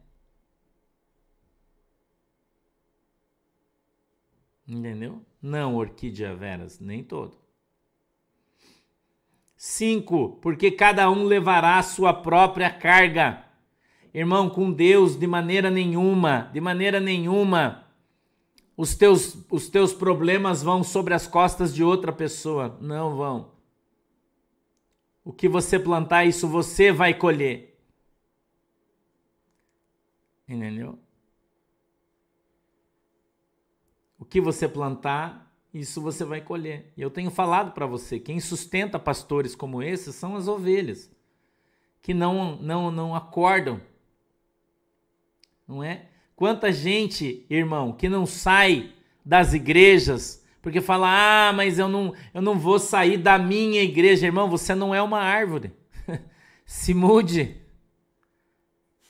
Entendeu? 4.68 5.24
Não, 5.40 5.76
orquídea 5.76 6.36
veras, 6.36 6.80
nem 6.80 7.04
todo. 7.04 7.38
Cinco, 9.56 10.40
porque 10.42 10.72
cada 10.72 11.12
um 11.12 11.26
levará 11.26 11.78
a 11.78 11.84
sua 11.84 12.12
própria 12.12 12.72
carga. 12.72 13.46
Irmão, 14.12 14.50
com 14.50 14.72
Deus, 14.72 15.16
de 15.16 15.28
maneira 15.28 15.70
nenhuma, 15.70 16.50
de 16.52 16.60
maneira 16.60 17.00
nenhuma, 17.00 17.86
os 18.76 18.96
teus, 18.96 19.46
os 19.52 19.70
teus 19.70 19.94
problemas 19.94 20.64
vão 20.64 20.84
sobre 20.84 21.14
as 21.14 21.28
costas 21.28 21.72
de 21.72 21.84
outra 21.84 22.12
pessoa. 22.12 22.80
Não 22.82 23.16
vão. 23.16 23.52
O 25.24 25.32
que 25.32 25.48
você 25.48 25.78
plantar, 25.78 26.26
isso 26.26 26.48
você 26.48 26.92
vai 26.92 27.14
colher. 27.14 27.71
Entendeu? 30.52 31.00
O 34.20 34.26
que 34.26 34.42
você 34.42 34.68
plantar, 34.68 35.50
isso 35.74 36.02
você 36.02 36.26
vai 36.26 36.42
colher. 36.42 36.92
E 36.98 37.02
eu 37.02 37.10
tenho 37.10 37.32
falado 37.32 37.72
para 37.72 37.86
você, 37.86 38.20
quem 38.20 38.38
sustenta 38.42 39.00
pastores 39.00 39.56
como 39.56 39.82
esses 39.82 40.14
são 40.14 40.36
as 40.36 40.50
ovelhas, 40.50 41.10
que 42.02 42.14
não 42.14 42.58
não 42.58 42.92
não 42.92 43.16
acordam. 43.16 43.80
Não 45.66 45.82
é? 45.82 46.08
Quanta 46.36 46.70
gente, 46.70 47.46
irmão, 47.50 47.94
que 47.94 48.10
não 48.10 48.26
sai 48.26 48.94
das 49.24 49.54
igrejas 49.54 50.46
porque 50.62 50.82
fala: 50.82 51.48
"Ah, 51.50 51.54
mas 51.54 51.80
eu 51.80 51.88
não 51.88 52.14
eu 52.34 52.42
não 52.42 52.60
vou 52.60 52.78
sair 52.78 53.18
da 53.18 53.38
minha 53.40 53.82
igreja, 53.82 54.26
irmão, 54.26 54.50
você 54.50 54.76
não 54.76 54.94
é 54.94 55.02
uma 55.02 55.20
árvore. 55.22 55.72
Se 56.66 56.94
mude. 56.94 57.56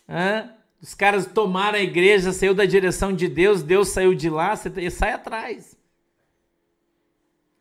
Hã? 0.07 0.60
Os 0.81 0.95
caras 0.95 1.27
tomaram 1.27 1.77
a 1.77 1.81
igreja, 1.81 2.31
saiu 2.31 2.55
da 2.55 2.65
direção 2.65 3.13
de 3.13 3.27
Deus, 3.27 3.61
Deus 3.61 3.89
saiu 3.89 4.15
de 4.15 4.29
lá, 4.29 4.55
você 4.55 4.89
sai 4.89 5.11
atrás. 5.13 5.77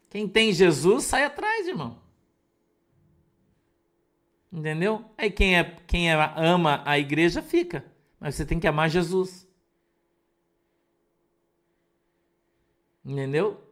Quem 0.09 0.27
tem 0.27 0.53
Jesus, 0.53 1.05
sai 1.05 1.25
atrás, 1.25 1.68
irmão. 1.68 2.01
Entendeu? 4.51 5.05
Aí 5.16 5.31
quem, 5.31 5.57
é, 5.57 5.64
quem 5.87 6.11
é, 6.11 6.14
ama 6.35 6.83
a 6.85 6.99
igreja 6.99 7.43
fica. 7.43 7.85
Mas 8.18 8.35
você 8.35 8.45
tem 8.45 8.59
que 8.59 8.66
amar 8.66 8.89
Jesus. 8.89 9.47
Entendeu? 13.05 13.62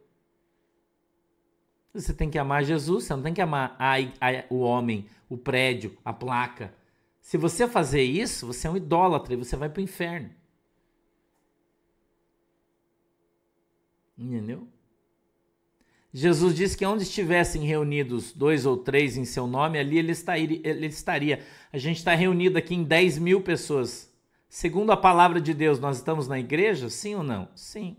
Você 1.93 2.13
tem 2.13 2.29
que 2.29 2.37
amar 2.37 2.63
Jesus, 2.63 3.03
você 3.03 3.15
não 3.15 3.23
tem 3.23 3.33
que 3.33 3.41
amar 3.41 3.75
a, 3.79 3.95
a, 3.95 4.45
o 4.49 4.59
homem, 4.59 5.07
o 5.27 5.37
prédio, 5.37 5.97
a 6.05 6.13
placa. 6.13 6.73
Se 7.29 7.37
você 7.37 7.67
fazer 7.67 8.01
isso, 8.01 8.47
você 8.47 8.65
é 8.65 8.71
um 8.71 8.75
idólatra 8.75 9.35
e 9.35 9.37
você 9.37 9.55
vai 9.55 9.69
para 9.69 9.81
o 9.81 9.83
inferno. 9.83 10.31
Entendeu? 14.17 14.67
Jesus 16.11 16.55
disse 16.55 16.75
que 16.75 16.83
onde 16.83 17.03
estivessem 17.03 17.61
reunidos 17.61 18.33
dois 18.33 18.65
ou 18.65 18.75
três 18.77 19.15
em 19.15 19.25
seu 19.25 19.45
nome, 19.45 19.77
ali 19.77 19.99
ele 19.99 20.11
estaria. 20.11 20.59
Ele 20.63 20.87
estaria. 20.87 21.45
A 21.71 21.77
gente 21.77 21.97
está 21.97 22.15
reunido 22.15 22.57
aqui 22.57 22.73
em 22.73 22.83
10 22.83 23.19
mil 23.19 23.41
pessoas. 23.41 24.11
Segundo 24.49 24.91
a 24.91 24.97
palavra 24.97 25.39
de 25.39 25.53
Deus, 25.53 25.79
nós 25.79 25.97
estamos 25.97 26.27
na 26.27 26.39
igreja? 26.39 26.89
Sim 26.89 27.13
ou 27.13 27.23
não? 27.23 27.47
Sim. 27.53 27.95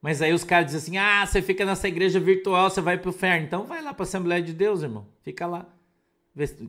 Mas 0.00 0.22
aí 0.22 0.32
os 0.32 0.44
caras 0.44 0.66
dizem 0.66 0.78
assim: 0.78 0.98
ah, 0.98 1.26
você 1.26 1.42
fica 1.42 1.66
nessa 1.66 1.88
igreja 1.88 2.20
virtual, 2.20 2.70
você 2.70 2.80
vai 2.80 2.96
para 2.96 3.08
o 3.08 3.12
inferno. 3.12 3.44
Então 3.44 3.66
vai 3.66 3.82
lá 3.82 3.92
para 3.92 4.04
a 4.04 4.06
Assembleia 4.06 4.40
de 4.40 4.52
Deus, 4.52 4.84
irmão. 4.84 5.08
Fica 5.24 5.48
lá. 5.48 5.73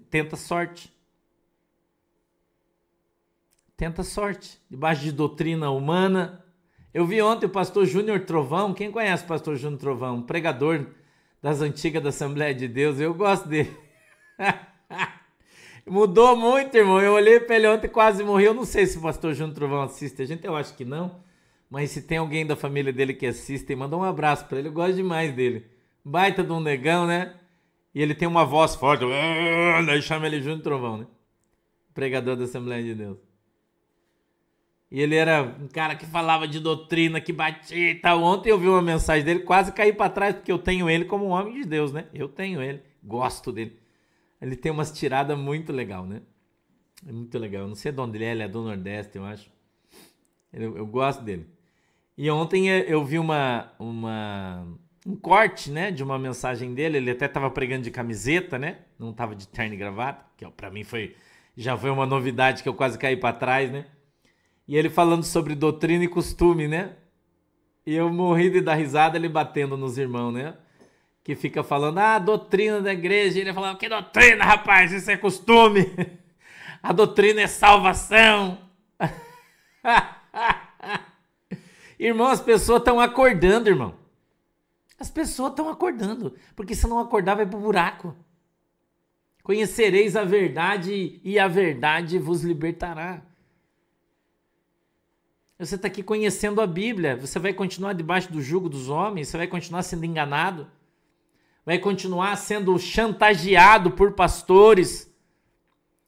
Tenta 0.10 0.36
sorte. 0.36 0.94
Tenta 3.76 4.04
sorte. 4.04 4.60
Debaixo 4.70 5.02
de 5.04 5.12
doutrina 5.12 5.72
humana, 5.72 6.46
eu 6.94 7.06
vi 7.06 7.22
ontem 7.22 7.46
o 7.46 7.50
pastor 7.50 7.86
Júnior 7.86 8.22
Trovão. 8.22 8.74
Quem 8.74 8.92
conhece 8.92 9.26
o 9.26 9.28
pastor 9.28 9.56
Júnior 9.56 9.80
Trovão? 9.80 10.22
Pregador 10.22 10.86
das 11.42 11.62
antigas 11.62 12.02
da 12.02 12.10
Assembleia 12.10 12.56
de 12.56 12.68
Deus. 12.68 13.00
Eu 13.00 13.14
gosto 13.14 13.50
dele. 13.50 13.76
Mudou 15.86 16.38
muito, 16.38 16.74
irmão. 16.76 17.02
Eu 17.02 17.14
olhei 17.14 17.40
para 17.40 17.58
ele 17.58 17.68
ontem 17.68 17.88
e 17.88 17.90
quase 17.90 18.24
morri. 18.24 18.46
Eu 18.46 18.54
não 18.54 18.66
sei 18.66 18.86
se 18.86 18.98
o 18.98 19.02
pastor 19.02 19.34
Júnior 19.34 19.56
Trovão 19.56 19.82
assiste. 19.82 20.22
A 20.22 20.26
gente 20.26 20.46
eu 20.46 20.56
acho 20.56 20.74
que 20.74 20.86
não. 20.86 21.20
Mas 21.70 21.92
se 21.92 22.02
tem 22.02 22.18
alguém 22.18 22.46
da 22.46 22.56
família 22.56 22.94
dele 22.94 23.14
que 23.14 23.26
assiste, 23.26 23.76
manda 23.76 23.98
um 23.98 24.04
abraço 24.04 24.46
para 24.46 24.60
ele. 24.60 24.70
Eu 24.70 24.74
gosto 24.74 24.96
demais 24.96 25.34
dele. 25.34 25.66
Baita 26.04 26.44
de 26.44 26.52
um 26.52 26.62
negão, 26.62 27.06
né? 27.06 27.36
E 27.96 28.02
ele 28.02 28.14
tem 28.14 28.28
uma 28.28 28.44
voz 28.44 28.76
forte. 28.76 29.06
Daí 29.88 30.02
chama 30.02 30.28
ele 30.28 30.42
Júnior 30.42 30.62
Trovão, 30.62 30.98
né? 30.98 31.08
Pregador 31.94 32.36
da 32.36 32.44
Assembleia 32.44 32.84
de 32.84 32.94
Deus. 32.94 33.18
E 34.92 35.02
ele 35.02 35.16
era 35.16 35.44
um 35.44 35.68
cara 35.70 35.96
que 35.96 36.06
falava 36.06 36.46
de 36.46 36.60
doutrina, 36.60 37.22
que 37.22 37.32
batia 37.32 37.92
e 37.92 37.96
tal. 37.96 38.22
Ontem 38.22 38.50
eu 38.50 38.60
vi 38.60 38.68
uma 38.68 38.82
mensagem 38.82 39.24
dele, 39.24 39.40
quase 39.40 39.72
caí 39.72 39.94
para 39.94 40.12
trás, 40.12 40.36
porque 40.36 40.52
eu 40.52 40.60
tenho 40.60 40.90
ele 40.90 41.06
como 41.06 41.26
um 41.26 41.30
homem 41.30 41.54
de 41.54 41.66
Deus, 41.66 41.94
né? 41.94 42.08
Eu 42.14 42.28
tenho 42.28 42.62
ele, 42.62 42.82
gosto 43.02 43.52
dele. 43.52 43.80
Ele 44.42 44.58
tem 44.58 44.72
umas 44.72 44.92
tiradas 44.92 45.38
muito 45.38 45.72
legal, 45.72 46.06
né? 46.06 46.22
É 47.08 47.12
muito 47.12 47.40
legal. 47.40 47.62
Eu 47.62 47.68
não 47.70 47.76
sei 47.76 47.94
de 47.94 48.00
onde 48.00 48.18
ele 48.18 48.26
é, 48.26 48.32
ele 48.32 48.44
é 48.44 48.48
do 48.48 48.62
Nordeste, 48.62 49.18
eu 49.18 49.24
acho. 49.24 49.50
Eu, 50.52 50.78
eu 50.78 50.86
gosto 50.86 51.24
dele. 51.24 51.48
E 52.18 52.30
ontem 52.30 52.68
eu 52.68 53.04
vi 53.04 53.20
uma, 53.20 53.72
uma, 53.80 54.68
um 55.06 55.16
corte, 55.16 55.70
né, 55.70 55.92
de 55.92 56.04
uma 56.04 56.18
mensagem 56.18 56.74
dele. 56.74 56.98
Ele 56.98 57.12
até 57.12 57.26
estava 57.26 57.50
pregando 57.52 57.84
de 57.84 57.92
camiseta, 57.92 58.58
né? 58.58 58.80
Não 58.98 59.12
estava 59.12 59.36
de 59.36 59.48
terno 59.48 59.76
e 59.76 59.78
gravata, 59.78 60.26
que 60.36 60.46
para 60.52 60.72
mim 60.72 60.84
foi 60.84 61.16
já 61.58 61.78
foi 61.78 61.90
uma 61.90 62.06
novidade 62.06 62.62
que 62.62 62.68
eu 62.68 62.74
quase 62.74 62.98
caí 62.98 63.16
para 63.16 63.34
trás, 63.34 63.72
né? 63.72 63.86
E 64.68 64.76
ele 64.76 64.90
falando 64.90 65.24
sobre 65.24 65.56
doutrina 65.56 66.04
e 66.04 66.08
costume, 66.08 66.68
né? 66.68 66.94
E 67.86 67.96
eu 67.96 68.12
morri 68.12 68.50
de 68.50 68.62
dar 68.62 68.76
risada 68.76 69.16
ele 69.16 69.30
batendo 69.30 69.78
nos 69.78 69.98
irmãos, 69.98 70.32
né? 70.32 70.56
Que 71.24 71.36
fica 71.36 71.64
falando, 71.64 72.00
ah, 72.00 72.20
doutrina 72.20 72.82
da 72.82 72.92
igreja. 72.92 73.38
E 73.38 73.42
ele 73.42 73.54
falando, 73.54 73.78
que 73.78 73.88
doutrina, 73.88 74.44
rapaz? 74.44 74.92
Isso 74.92 75.10
é 75.10 75.18
costume. 75.18 75.92
A 76.84 76.92
doutrina 76.92 77.42
é 77.42 77.48
salvação. 77.48 78.60
irmão, 81.98 82.28
as 82.28 82.40
pessoas 82.40 82.78
estão 82.78 83.00
acordando, 83.00 83.68
irmão. 83.70 84.05
As 85.00 85.10
pessoas 85.10 85.52
estão 85.52 85.70
acordando. 85.70 86.36
Porque 86.56 86.76
se 86.76 86.88
não 86.88 87.00
acordar, 87.00 87.36
vai 87.36 87.46
pro 87.46 87.60
buraco. 87.60 88.16
Conhecereis 89.44 90.16
a 90.16 90.24
verdade 90.24 91.20
e 91.24 91.38
a 91.38 91.48
verdade 91.48 92.18
vos 92.18 92.44
libertará. 92.44 93.22
Você 95.58 95.76
está 95.76 95.88
aqui 95.88 96.04
conhecendo 96.04 96.60
a 96.60 96.68
Bíblia. 96.68 97.16
Você 97.16 97.40
vai 97.40 97.54
continuar 97.54 97.94
debaixo 97.94 98.32
do 98.32 98.42
jugo 98.42 98.68
dos 98.68 98.90
homens? 98.90 99.28
Você 99.28 99.38
vai 99.38 99.48
continuar 99.48 99.84
sendo 99.84 100.06
enganado? 100.06 100.68
Vai 101.66 101.80
continuar 101.80 102.36
sendo 102.36 102.78
chantageado 102.78 103.92
por 103.92 104.14
pastores 104.14 105.12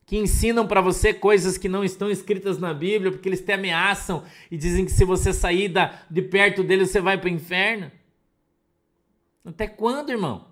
que 0.05 0.17
ensinam 0.17 0.65
para 0.65 0.79
você 0.79 1.13
coisas 1.13 1.57
que 1.57 1.67
não 1.67 1.83
estão 1.83 2.09
escritas 2.09 2.57
na 2.57 2.73
Bíblia, 2.73 3.11
porque 3.11 3.27
eles 3.27 3.41
te 3.41 3.51
ameaçam 3.51 4.23
e 4.49 4.57
dizem 4.57 4.85
que 4.85 4.91
se 4.91 5.03
você 5.03 5.33
sair 5.33 5.67
da, 5.67 6.01
de 6.09 6.21
perto 6.21 6.63
deles 6.63 6.89
você 6.89 7.01
vai 7.01 7.17
para 7.17 7.27
o 7.27 7.33
inferno? 7.33 7.91
Até 9.47 9.65
quando, 9.65 10.09
irmão? 10.09 10.45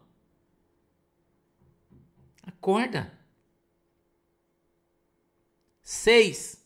Acorda. 2.41 3.11
Seis. 5.81 6.65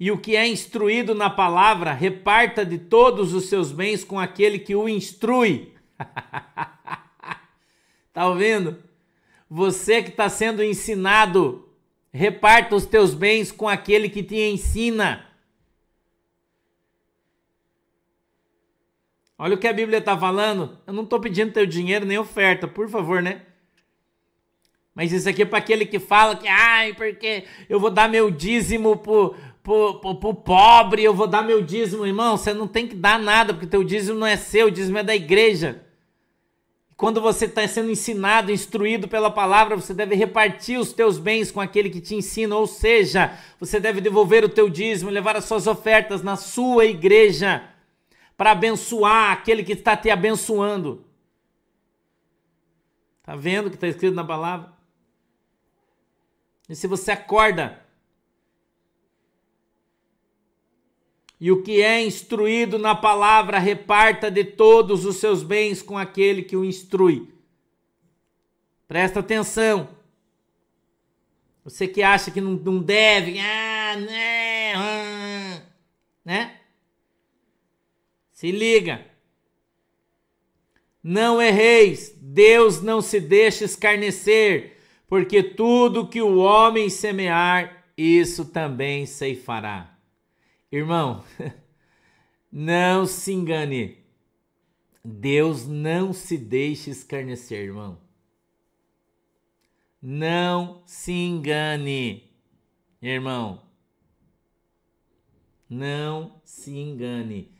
E 0.00 0.10
o 0.10 0.18
que 0.18 0.34
é 0.34 0.48
instruído 0.48 1.14
na 1.14 1.28
palavra, 1.28 1.92
reparta 1.92 2.64
de 2.64 2.78
todos 2.78 3.34
os 3.34 3.50
seus 3.50 3.70
bens 3.70 4.02
com 4.02 4.18
aquele 4.18 4.58
que 4.58 4.74
o 4.74 4.88
instrui. 4.88 5.74
tá 8.10 8.26
ouvindo? 8.26 8.82
Você 9.50 10.02
que 10.02 10.08
está 10.08 10.30
sendo 10.30 10.64
ensinado, 10.64 11.68
reparta 12.10 12.74
os 12.74 12.86
teus 12.86 13.12
bens 13.12 13.52
com 13.52 13.68
aquele 13.68 14.08
que 14.08 14.22
te 14.22 14.36
ensina. 14.36 15.30
Olha 19.42 19.56
o 19.56 19.58
que 19.58 19.66
a 19.66 19.72
Bíblia 19.72 19.98
está 19.98 20.16
falando. 20.16 20.78
Eu 20.86 20.92
não 20.92 21.02
estou 21.02 21.18
pedindo 21.18 21.50
teu 21.50 21.66
dinheiro 21.66 22.06
nem 22.06 22.16
oferta, 22.16 22.68
por 22.68 22.88
favor, 22.88 23.20
né? 23.20 23.42
Mas 24.94 25.10
isso 25.10 25.28
aqui 25.28 25.42
é 25.42 25.44
para 25.44 25.58
aquele 25.58 25.84
que 25.84 25.98
fala 25.98 26.36
que, 26.36 26.46
ai, 26.46 26.94
porque 26.94 27.42
eu 27.68 27.80
vou 27.80 27.90
dar 27.90 28.08
meu 28.08 28.30
dízimo 28.30 28.98
pro, 28.98 29.34
pro, 29.60 30.14
pro, 30.14 30.32
pobre, 30.32 31.02
eu 31.02 31.12
vou 31.12 31.26
dar 31.26 31.42
meu 31.42 31.60
dízimo, 31.60 32.06
irmão. 32.06 32.36
Você 32.36 32.54
não 32.54 32.68
tem 32.68 32.86
que 32.86 32.94
dar 32.94 33.18
nada, 33.18 33.52
porque 33.52 33.66
teu 33.66 33.82
dízimo 33.82 34.16
não 34.16 34.28
é 34.28 34.36
seu, 34.36 34.68
o 34.68 34.70
dízimo 34.70 34.98
é 34.98 35.02
da 35.02 35.16
igreja. 35.16 35.82
Quando 36.96 37.20
você 37.20 37.46
está 37.46 37.66
sendo 37.66 37.90
ensinado, 37.90 38.52
instruído 38.52 39.08
pela 39.08 39.28
palavra, 39.28 39.74
você 39.74 39.92
deve 39.92 40.14
repartir 40.14 40.78
os 40.78 40.92
teus 40.92 41.18
bens 41.18 41.50
com 41.50 41.60
aquele 41.60 41.90
que 41.90 42.00
te 42.00 42.14
ensina, 42.14 42.54
ou 42.54 42.68
seja, 42.68 43.36
você 43.58 43.80
deve 43.80 44.00
devolver 44.00 44.44
o 44.44 44.48
teu 44.48 44.70
dízimo, 44.70 45.10
levar 45.10 45.34
as 45.34 45.46
suas 45.46 45.66
ofertas 45.66 46.22
na 46.22 46.36
sua 46.36 46.84
igreja 46.84 47.71
para 48.36 48.52
abençoar 48.52 49.32
aquele 49.32 49.62
que 49.62 49.72
está 49.72 49.96
te 49.96 50.10
abençoando. 50.10 51.04
Tá 53.22 53.36
vendo 53.36 53.66
o 53.66 53.70
que 53.70 53.76
está 53.76 53.88
escrito 53.88 54.14
na 54.14 54.24
palavra? 54.24 54.72
E 56.68 56.74
se 56.74 56.86
você 56.86 57.12
acorda 57.12 57.82
E 61.42 61.50
o 61.50 61.60
que 61.60 61.82
é 61.82 62.00
instruído 62.00 62.78
na 62.78 62.94
palavra, 62.94 63.58
reparta 63.58 64.30
de 64.30 64.44
todos 64.44 65.04
os 65.04 65.16
seus 65.16 65.42
bens 65.42 65.82
com 65.82 65.98
aquele 65.98 66.44
que 66.44 66.56
o 66.56 66.64
instrui. 66.64 67.34
Presta 68.86 69.18
atenção. 69.18 69.88
Você 71.64 71.88
que 71.88 72.00
acha 72.00 72.30
que 72.30 72.40
não, 72.40 72.52
não 72.52 72.80
deve, 72.80 73.40
ah, 73.40 73.96
né, 73.96 74.74
ah, 74.76 75.62
né? 76.24 76.60
Se 78.42 78.50
liga. 78.50 79.06
Não 81.00 81.40
erreis, 81.40 82.12
Deus 82.20 82.82
não 82.82 83.00
se 83.00 83.20
deixa 83.20 83.64
escarnecer, 83.64 84.78
porque 85.06 85.44
tudo 85.44 86.08
que 86.08 86.20
o 86.20 86.38
homem 86.38 86.90
semear, 86.90 87.86
isso 87.96 88.46
também 88.46 89.06
ceifará. 89.06 89.96
Irmão, 90.72 91.22
não 92.50 93.06
se 93.06 93.32
engane. 93.32 93.98
Deus 95.04 95.68
não 95.68 96.12
se 96.12 96.36
deixa 96.36 96.90
escarnecer, 96.90 97.66
irmão. 97.66 97.96
Não 100.02 100.82
se 100.84 101.12
engane, 101.12 102.28
irmão. 103.00 103.62
Não 105.70 106.42
se 106.44 106.76
engane. 106.76 107.51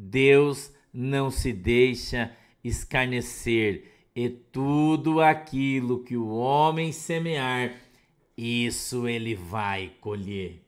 Deus 0.00 0.72
não 0.92 1.28
se 1.28 1.52
deixa 1.52 2.30
escarnecer. 2.62 4.10
E 4.14 4.28
tudo 4.28 5.20
aquilo 5.20 6.04
que 6.04 6.16
o 6.16 6.28
homem 6.28 6.92
semear, 6.92 7.74
isso 8.36 9.08
ele 9.08 9.34
vai 9.34 9.92
colher. 10.00 10.62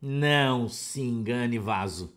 Não 0.00 0.68
se 0.68 1.00
engane, 1.00 1.58
vaso. 1.58 2.14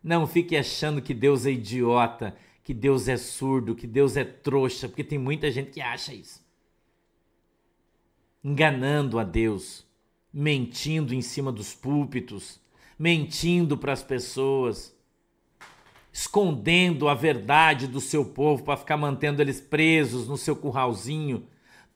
Não 0.00 0.28
fique 0.28 0.56
achando 0.56 1.02
que 1.02 1.12
Deus 1.12 1.44
é 1.44 1.50
idiota, 1.50 2.36
que 2.62 2.72
Deus 2.72 3.08
é 3.08 3.16
surdo, 3.16 3.74
que 3.74 3.88
Deus 3.88 4.16
é 4.16 4.24
trouxa, 4.24 4.88
porque 4.88 5.02
tem 5.02 5.18
muita 5.18 5.50
gente 5.50 5.72
que 5.72 5.80
acha 5.80 6.14
isso. 6.14 6.40
Enganando 8.44 9.18
a 9.18 9.24
Deus, 9.24 9.84
mentindo 10.32 11.12
em 11.12 11.20
cima 11.20 11.50
dos 11.50 11.74
púlpitos, 11.74 12.60
mentindo 12.96 13.76
para 13.76 13.92
as 13.92 14.04
pessoas. 14.04 14.99
Escondendo 16.12 17.08
a 17.08 17.14
verdade 17.14 17.86
do 17.86 18.00
seu 18.00 18.24
povo 18.24 18.64
para 18.64 18.76
ficar 18.76 18.96
mantendo 18.96 19.40
eles 19.40 19.60
presos 19.60 20.26
no 20.26 20.36
seu 20.36 20.56
curralzinho, 20.56 21.46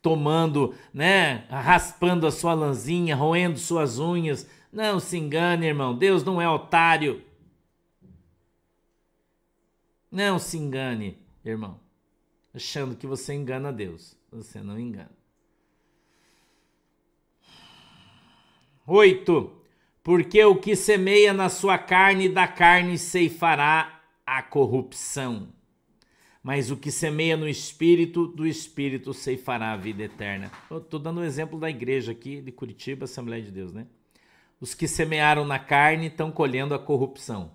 tomando, 0.00 0.74
né, 0.92 1.46
raspando 1.48 2.26
a 2.26 2.30
sua 2.30 2.54
lãzinha, 2.54 3.16
roendo 3.16 3.58
suas 3.58 3.98
unhas. 3.98 4.48
Não 4.72 5.00
se 5.00 5.16
engane, 5.16 5.66
irmão, 5.66 5.96
Deus 5.96 6.22
não 6.22 6.40
é 6.40 6.48
otário. 6.48 7.22
Não 10.10 10.38
se 10.38 10.56
engane, 10.56 11.18
irmão, 11.44 11.80
achando 12.54 12.94
que 12.94 13.06
você 13.06 13.34
engana 13.34 13.72
Deus. 13.72 14.16
Você 14.30 14.60
não 14.60 14.78
engana. 14.78 15.10
Oito. 18.86 19.60
Porque 20.02 20.44
o 20.44 20.56
que 20.56 20.76
semeia 20.76 21.32
na 21.32 21.48
sua 21.48 21.78
carne, 21.78 22.28
da 22.28 22.46
carne 22.46 22.98
ceifará 22.98 24.03
a 24.26 24.42
corrupção. 24.42 25.48
Mas 26.42 26.70
o 26.70 26.76
que 26.76 26.90
semeia 26.90 27.36
no 27.36 27.48
espírito, 27.48 28.26
do 28.26 28.46
espírito 28.46 29.14
ceifará 29.14 29.72
a 29.72 29.76
vida 29.76 30.02
eterna. 30.02 30.52
Estou 30.70 31.00
dando 31.00 31.20
um 31.20 31.24
exemplo 31.24 31.58
da 31.58 31.70
igreja 31.70 32.12
aqui 32.12 32.40
de 32.40 32.52
Curitiba, 32.52 33.04
Assembleia 33.04 33.42
de 33.42 33.50
Deus, 33.50 33.72
né? 33.72 33.86
Os 34.60 34.74
que 34.74 34.86
semearam 34.86 35.44
na 35.44 35.58
carne 35.58 36.08
estão 36.08 36.30
colhendo 36.30 36.74
a 36.74 36.78
corrupção. 36.78 37.52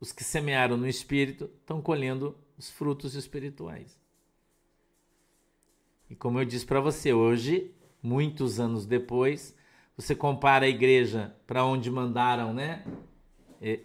Os 0.00 0.12
que 0.12 0.24
semearam 0.24 0.78
no 0.78 0.88
espírito 0.88 1.50
estão 1.60 1.82
colhendo 1.82 2.36
os 2.56 2.70
frutos 2.70 3.14
espirituais. 3.14 4.00
E 6.08 6.16
como 6.16 6.40
eu 6.40 6.44
disse 6.44 6.64
para 6.64 6.80
você, 6.80 7.12
hoje, 7.12 7.70
muitos 8.02 8.58
anos 8.58 8.86
depois, 8.86 9.54
você 10.00 10.14
compara 10.14 10.64
a 10.64 10.68
igreja 10.68 11.34
para 11.46 11.62
onde 11.62 11.90
mandaram, 11.90 12.54
né? 12.54 12.82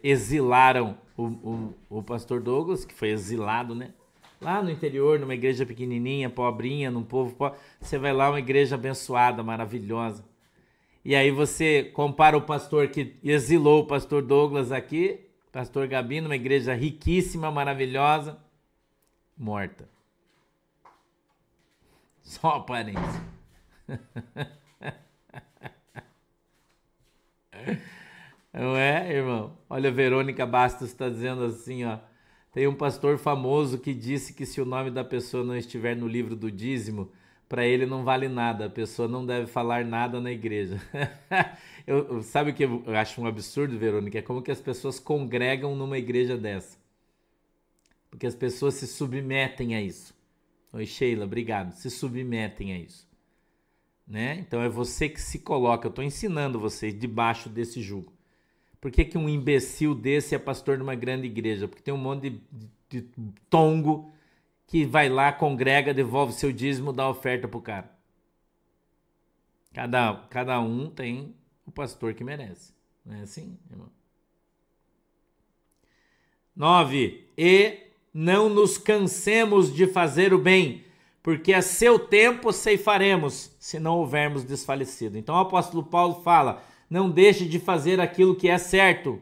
Exilaram 0.01 0.97
o, 1.17 1.23
o, 1.23 1.73
o 1.89 2.03
pastor 2.03 2.41
Douglas, 2.41 2.85
que 2.85 2.93
foi 2.93 3.09
exilado, 3.09 3.75
né? 3.75 3.93
Lá 4.39 4.63
no 4.63 4.71
interior, 4.71 5.19
numa 5.19 5.33
igreja 5.33 5.65
pequenininha, 5.65 6.29
pobrinha, 6.29 6.89
num 6.89 7.03
povo 7.03 7.35
pobre. 7.35 7.59
Você 7.81 7.97
vai 7.97 8.13
lá, 8.13 8.29
uma 8.29 8.39
igreja 8.39 8.75
abençoada, 8.75 9.43
maravilhosa. 9.43 10.23
E 11.03 11.13
aí 11.15 11.31
você 11.31 11.83
compara 11.93 12.37
o 12.37 12.41
pastor 12.41 12.87
que 12.87 13.17
exilou 13.21 13.81
o 13.81 13.85
pastor 13.85 14.21
Douglas 14.21 14.71
aqui, 14.71 15.19
pastor 15.51 15.85
Gabi, 15.87 16.21
numa 16.21 16.35
igreja 16.35 16.73
riquíssima, 16.73 17.51
maravilhosa, 17.51 18.39
morta. 19.37 19.89
Só 22.23 22.55
aparência. 22.55 23.21
Não 28.53 28.75
é, 28.77 29.11
irmão? 29.13 29.57
Olha, 29.69 29.91
Verônica 29.91 30.45
Bastos 30.45 30.89
está 30.89 31.09
dizendo 31.09 31.43
assim, 31.43 31.83
ó. 31.83 31.99
Tem 32.53 32.67
um 32.67 32.73
pastor 32.73 33.17
famoso 33.17 33.77
que 33.77 33.93
disse 33.93 34.33
que 34.33 34.45
se 34.45 34.61
o 34.61 34.65
nome 34.65 34.89
da 34.89 35.03
pessoa 35.03 35.43
não 35.43 35.57
estiver 35.57 35.93
no 35.93 36.07
livro 36.07 36.37
do 36.37 36.49
dízimo, 36.49 37.11
para 37.49 37.65
ele 37.65 37.85
não 37.85 38.05
vale 38.05 38.29
nada. 38.29 38.67
A 38.67 38.69
pessoa 38.69 39.09
não 39.09 39.25
deve 39.25 39.47
falar 39.47 39.83
nada 39.83 40.21
na 40.21 40.31
igreja. 40.31 40.79
eu, 41.85 42.23
sabe 42.23 42.51
o 42.51 42.53
que 42.53 42.63
eu 42.63 42.83
acho 42.95 43.21
um 43.21 43.27
absurdo, 43.27 43.77
Verônica? 43.77 44.17
É 44.19 44.21
como 44.21 44.41
que 44.41 44.51
as 44.51 44.61
pessoas 44.61 44.99
congregam 44.99 45.75
numa 45.75 45.97
igreja 45.97 46.37
dessa. 46.37 46.77
Porque 48.09 48.25
as 48.25 48.35
pessoas 48.35 48.75
se 48.75 48.87
submetem 48.87 49.75
a 49.75 49.81
isso. 49.81 50.15
Oi, 50.71 50.85
Sheila, 50.85 51.25
obrigado. 51.25 51.73
Se 51.73 51.89
submetem 51.89 52.71
a 52.71 52.77
isso. 52.77 53.05
Né? 54.07 54.37
Então 54.39 54.61
é 54.61 54.69
você 54.69 55.09
que 55.09 55.21
se 55.21 55.39
coloca. 55.39 55.87
Eu 55.87 55.89
estou 55.89 56.03
ensinando 56.03 56.59
vocês 56.59 56.97
debaixo 56.97 57.49
desse 57.49 57.81
jugo. 57.81 58.13
Por 58.79 58.91
que, 58.91 59.03
que 59.03 59.17
um 59.17 59.27
imbecil 59.27 59.95
desse 59.95 60.35
é 60.35 60.39
pastor 60.39 60.77
de 60.77 60.83
uma 60.83 60.93
grande 60.93 61.25
igreja? 61.25 61.67
Porque 61.67 61.81
tem 61.81 61.93
um 61.93 61.97
monte 61.97 62.29
de, 62.29 62.41
de, 62.51 63.01
de 63.01 63.09
tongo 63.49 64.11
que 64.67 64.85
vai 64.85 65.09
lá, 65.09 65.31
congrega, 65.31 65.93
devolve 65.93 66.33
seu 66.33 66.51
dízimo, 66.51 66.93
dá 66.93 67.09
oferta 67.09 67.47
pro 67.47 67.61
cara. 67.61 67.89
Cada, 69.73 70.15
cada 70.29 70.59
um 70.59 70.89
tem 70.89 71.35
o 71.65 71.71
pastor 71.71 72.13
que 72.13 72.23
merece. 72.23 72.73
Não 73.05 73.15
é 73.15 73.21
assim, 73.21 73.57
irmão? 73.69 73.89
9. 76.55 77.27
E 77.37 77.79
não 78.13 78.47
nos 78.47 78.77
cansemos 78.77 79.73
de 79.73 79.85
fazer 79.87 80.33
o 80.33 80.39
bem, 80.39 80.84
porque 81.25 81.53
a 81.53 81.61
seu 81.63 81.97
tempo 81.97 82.53
ceifaremos, 82.53 83.51
se 83.59 83.79
não 83.79 83.97
houvermos 83.97 84.43
desfalecido. 84.43 85.17
Então 85.17 85.33
o 85.33 85.39
apóstolo 85.39 85.81
Paulo 85.81 86.21
fala: 86.21 86.61
não 86.87 87.09
deixe 87.09 87.47
de 87.47 87.57
fazer 87.57 87.99
aquilo 87.99 88.35
que 88.35 88.47
é 88.47 88.59
certo. 88.59 89.19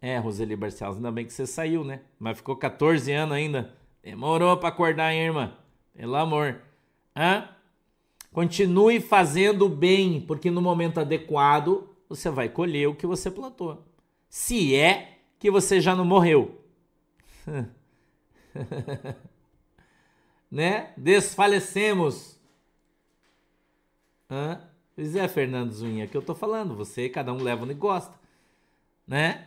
É, 0.00 0.16
Roseli 0.16 0.56
Barcelos, 0.56 0.96
ainda 0.96 1.12
bem 1.12 1.26
que 1.26 1.34
você 1.34 1.46
saiu, 1.46 1.84
né? 1.84 2.00
Mas 2.18 2.38
ficou 2.38 2.56
14 2.56 3.12
anos 3.12 3.36
ainda. 3.36 3.74
Demorou 4.02 4.56
para 4.56 4.70
acordar, 4.70 5.12
hein, 5.12 5.26
irmã? 5.26 5.52
Pelo 5.94 6.16
amor. 6.16 6.58
Hã? 7.14 7.46
Continue 8.32 9.00
fazendo 9.00 9.66
o 9.66 9.68
bem, 9.68 10.22
porque 10.22 10.50
no 10.50 10.62
momento 10.62 10.98
adequado 10.98 11.90
você 12.08 12.30
vai 12.30 12.48
colher 12.48 12.88
o 12.88 12.94
que 12.94 13.06
você 13.06 13.30
plantou. 13.30 13.84
Se 14.30 14.74
é 14.74 15.18
que 15.38 15.50
você 15.50 15.78
já 15.78 15.94
não 15.94 16.06
morreu. 16.06 16.58
né? 20.50 20.92
Desfalecemos. 20.96 22.38
Hã? 24.30 24.60
Pois 24.94 25.16
é, 25.16 25.26
Fernando 25.28 25.72
Zunha, 25.72 26.06
que 26.06 26.16
eu 26.16 26.22
tô 26.22 26.34
falando. 26.34 26.74
Você, 26.76 27.08
cada 27.08 27.32
um 27.32 27.42
leva 27.42 27.64
onde 27.64 27.74
gosta. 27.74 28.14
Né? 29.06 29.46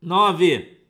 Nove. 0.00 0.80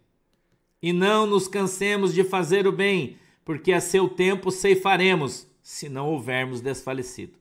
E 0.83 0.93
não 0.93 1.27
nos 1.27 1.49
cansemos 1.49 2.13
de 2.13 2.23
fazer 2.23 2.67
o 2.67 2.73
bem, 2.73 3.19
porque 3.45 3.73
a 3.73 3.81
seu 3.81 4.09
tempo 4.09 4.51
ceifaremos, 4.51 5.47
se 5.63 5.89
não 5.89 6.09
houvermos 6.09 6.61
desfalecido. 6.61 7.33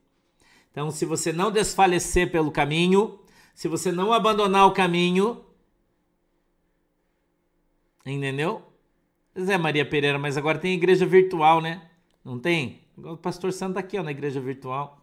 Então, 0.71 0.89
se 0.89 1.05
você 1.05 1.31
não 1.31 1.51
desfalecer 1.51 2.31
pelo 2.31 2.51
caminho, 2.51 3.19
se 3.53 3.67
você 3.67 3.91
não 3.91 4.11
abandonar 4.11 4.67
o 4.67 4.73
caminho, 4.73 5.43
entendeu? 8.13 8.61
Zé 9.39 9.57
Maria 9.57 9.85
Pereira, 9.85 10.17
mas 10.17 10.37
agora 10.37 10.59
tem 10.59 10.73
igreja 10.73 11.05
virtual, 11.05 11.61
né? 11.61 11.89
Não 12.23 12.39
tem? 12.39 12.81
O 12.97 13.17
pastor 13.17 13.51
Santo 13.51 13.75
tá 13.75 13.79
aqui, 13.79 13.97
ó, 13.97 14.03
na 14.03 14.11
igreja 14.11 14.39
virtual. 14.39 15.01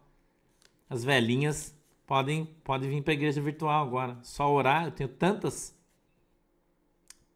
As 0.89 1.03
velhinhas 1.03 1.75
podem, 2.05 2.45
podem 2.63 2.89
vir 2.89 3.03
para 3.03 3.13
a 3.13 3.15
igreja 3.15 3.41
virtual 3.41 3.85
agora. 3.85 4.17
Só 4.23 4.51
orar. 4.51 4.85
Eu 4.85 4.91
tenho 4.91 5.09
tantas, 5.09 5.75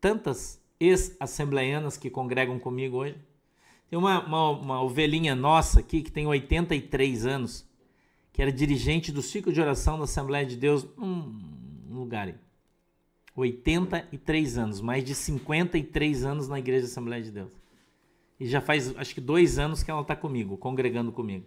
tantas 0.01 0.61
ex-assembleianas 0.79 1.97
que 1.97 2.09
congregam 2.09 2.57
comigo 2.59 2.97
hoje. 2.97 3.17
Tem 3.89 3.97
uma, 3.97 4.25
uma, 4.25 4.49
uma 4.49 4.81
ovelhinha 4.81 5.35
nossa 5.35 5.79
aqui 5.79 6.01
que 6.01 6.11
tem 6.11 6.25
83 6.25 7.25
anos 7.25 7.67
que 8.37 8.41
era 8.43 8.51
dirigente 8.51 9.11
do 9.11 9.23
ciclo 9.23 9.51
de 9.51 9.59
oração 9.59 9.97
da 9.97 10.03
Assembleia 10.03 10.45
de 10.45 10.55
Deus, 10.55 10.85
um, 10.95 11.41
lugar 11.89 12.27
aí. 12.27 12.35
83 13.37 14.57
anos, 14.57 14.81
mais 14.81 15.03
de 15.03 15.13
53 15.13 16.25
anos 16.25 16.47
na 16.47 16.57
Igreja 16.57 16.87
Assembleia 16.87 17.21
de 17.21 17.31
Deus. 17.31 17.51
E 18.39 18.47
já 18.47 18.59
faz, 18.59 18.95
acho 18.97 19.13
que 19.13 19.21
dois 19.21 19.59
anos 19.59 19.83
que 19.83 19.91
ela 19.91 20.01
está 20.01 20.15
comigo, 20.15 20.57
congregando 20.57 21.11
comigo. 21.11 21.45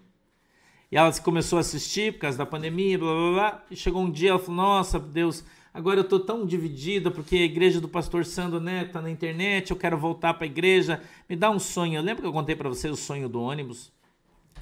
E 0.90 0.96
ela 0.96 1.12
começou 1.20 1.56
a 1.56 1.60
assistir 1.60 2.14
por 2.14 2.20
causa 2.20 2.38
da 2.38 2.46
pandemia, 2.46 2.98
blá 2.98 3.12
blá 3.12 3.32
blá. 3.32 3.64
E 3.70 3.76
chegou 3.76 4.02
um 4.02 4.10
dia, 4.10 4.30
ela 4.30 4.38
falou: 4.38 4.56
Nossa, 4.56 4.98
Deus, 4.98 5.44
agora 5.74 6.00
eu 6.00 6.04
estou 6.04 6.20
tão 6.20 6.46
dividida 6.46 7.10
porque 7.10 7.36
a 7.36 7.44
igreja 7.44 7.80
do 7.80 7.88
pastor 7.88 8.24
Sandro 8.24 8.60
né, 8.60 8.84
tá 8.84 9.00
na 9.00 9.10
internet, 9.10 9.70
eu 9.70 9.76
quero 9.76 9.96
voltar 9.98 10.34
para 10.34 10.44
a 10.44 10.46
igreja. 10.46 11.00
Me 11.28 11.36
dá 11.36 11.50
um 11.50 11.58
sonho. 11.58 12.00
Lembra 12.00 12.22
que 12.22 12.26
eu 12.26 12.32
contei 12.32 12.56
para 12.56 12.68
vocês 12.68 12.92
o 12.92 12.96
sonho 12.96 13.28
do 13.28 13.40
ônibus? 13.40 13.92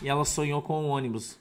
E 0.03 0.09
ela 0.09 0.25
sonhou 0.25 0.61
com 0.61 0.85
o 0.85 0.89
ônibus. 0.89 1.39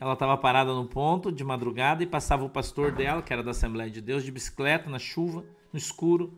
Ela 0.00 0.14
estava 0.14 0.34
parada 0.38 0.72
no 0.72 0.86
ponto 0.86 1.30
de 1.30 1.44
madrugada 1.44 2.02
e 2.02 2.06
passava 2.06 2.42
o 2.42 2.48
pastor 2.48 2.90
dela, 2.90 3.20
que 3.20 3.34
era 3.34 3.42
da 3.42 3.50
Assembleia 3.50 3.90
de 3.90 4.00
Deus, 4.00 4.24
de 4.24 4.32
bicicleta 4.32 4.88
na 4.88 4.98
chuva, 4.98 5.44
no 5.70 5.78
escuro, 5.78 6.32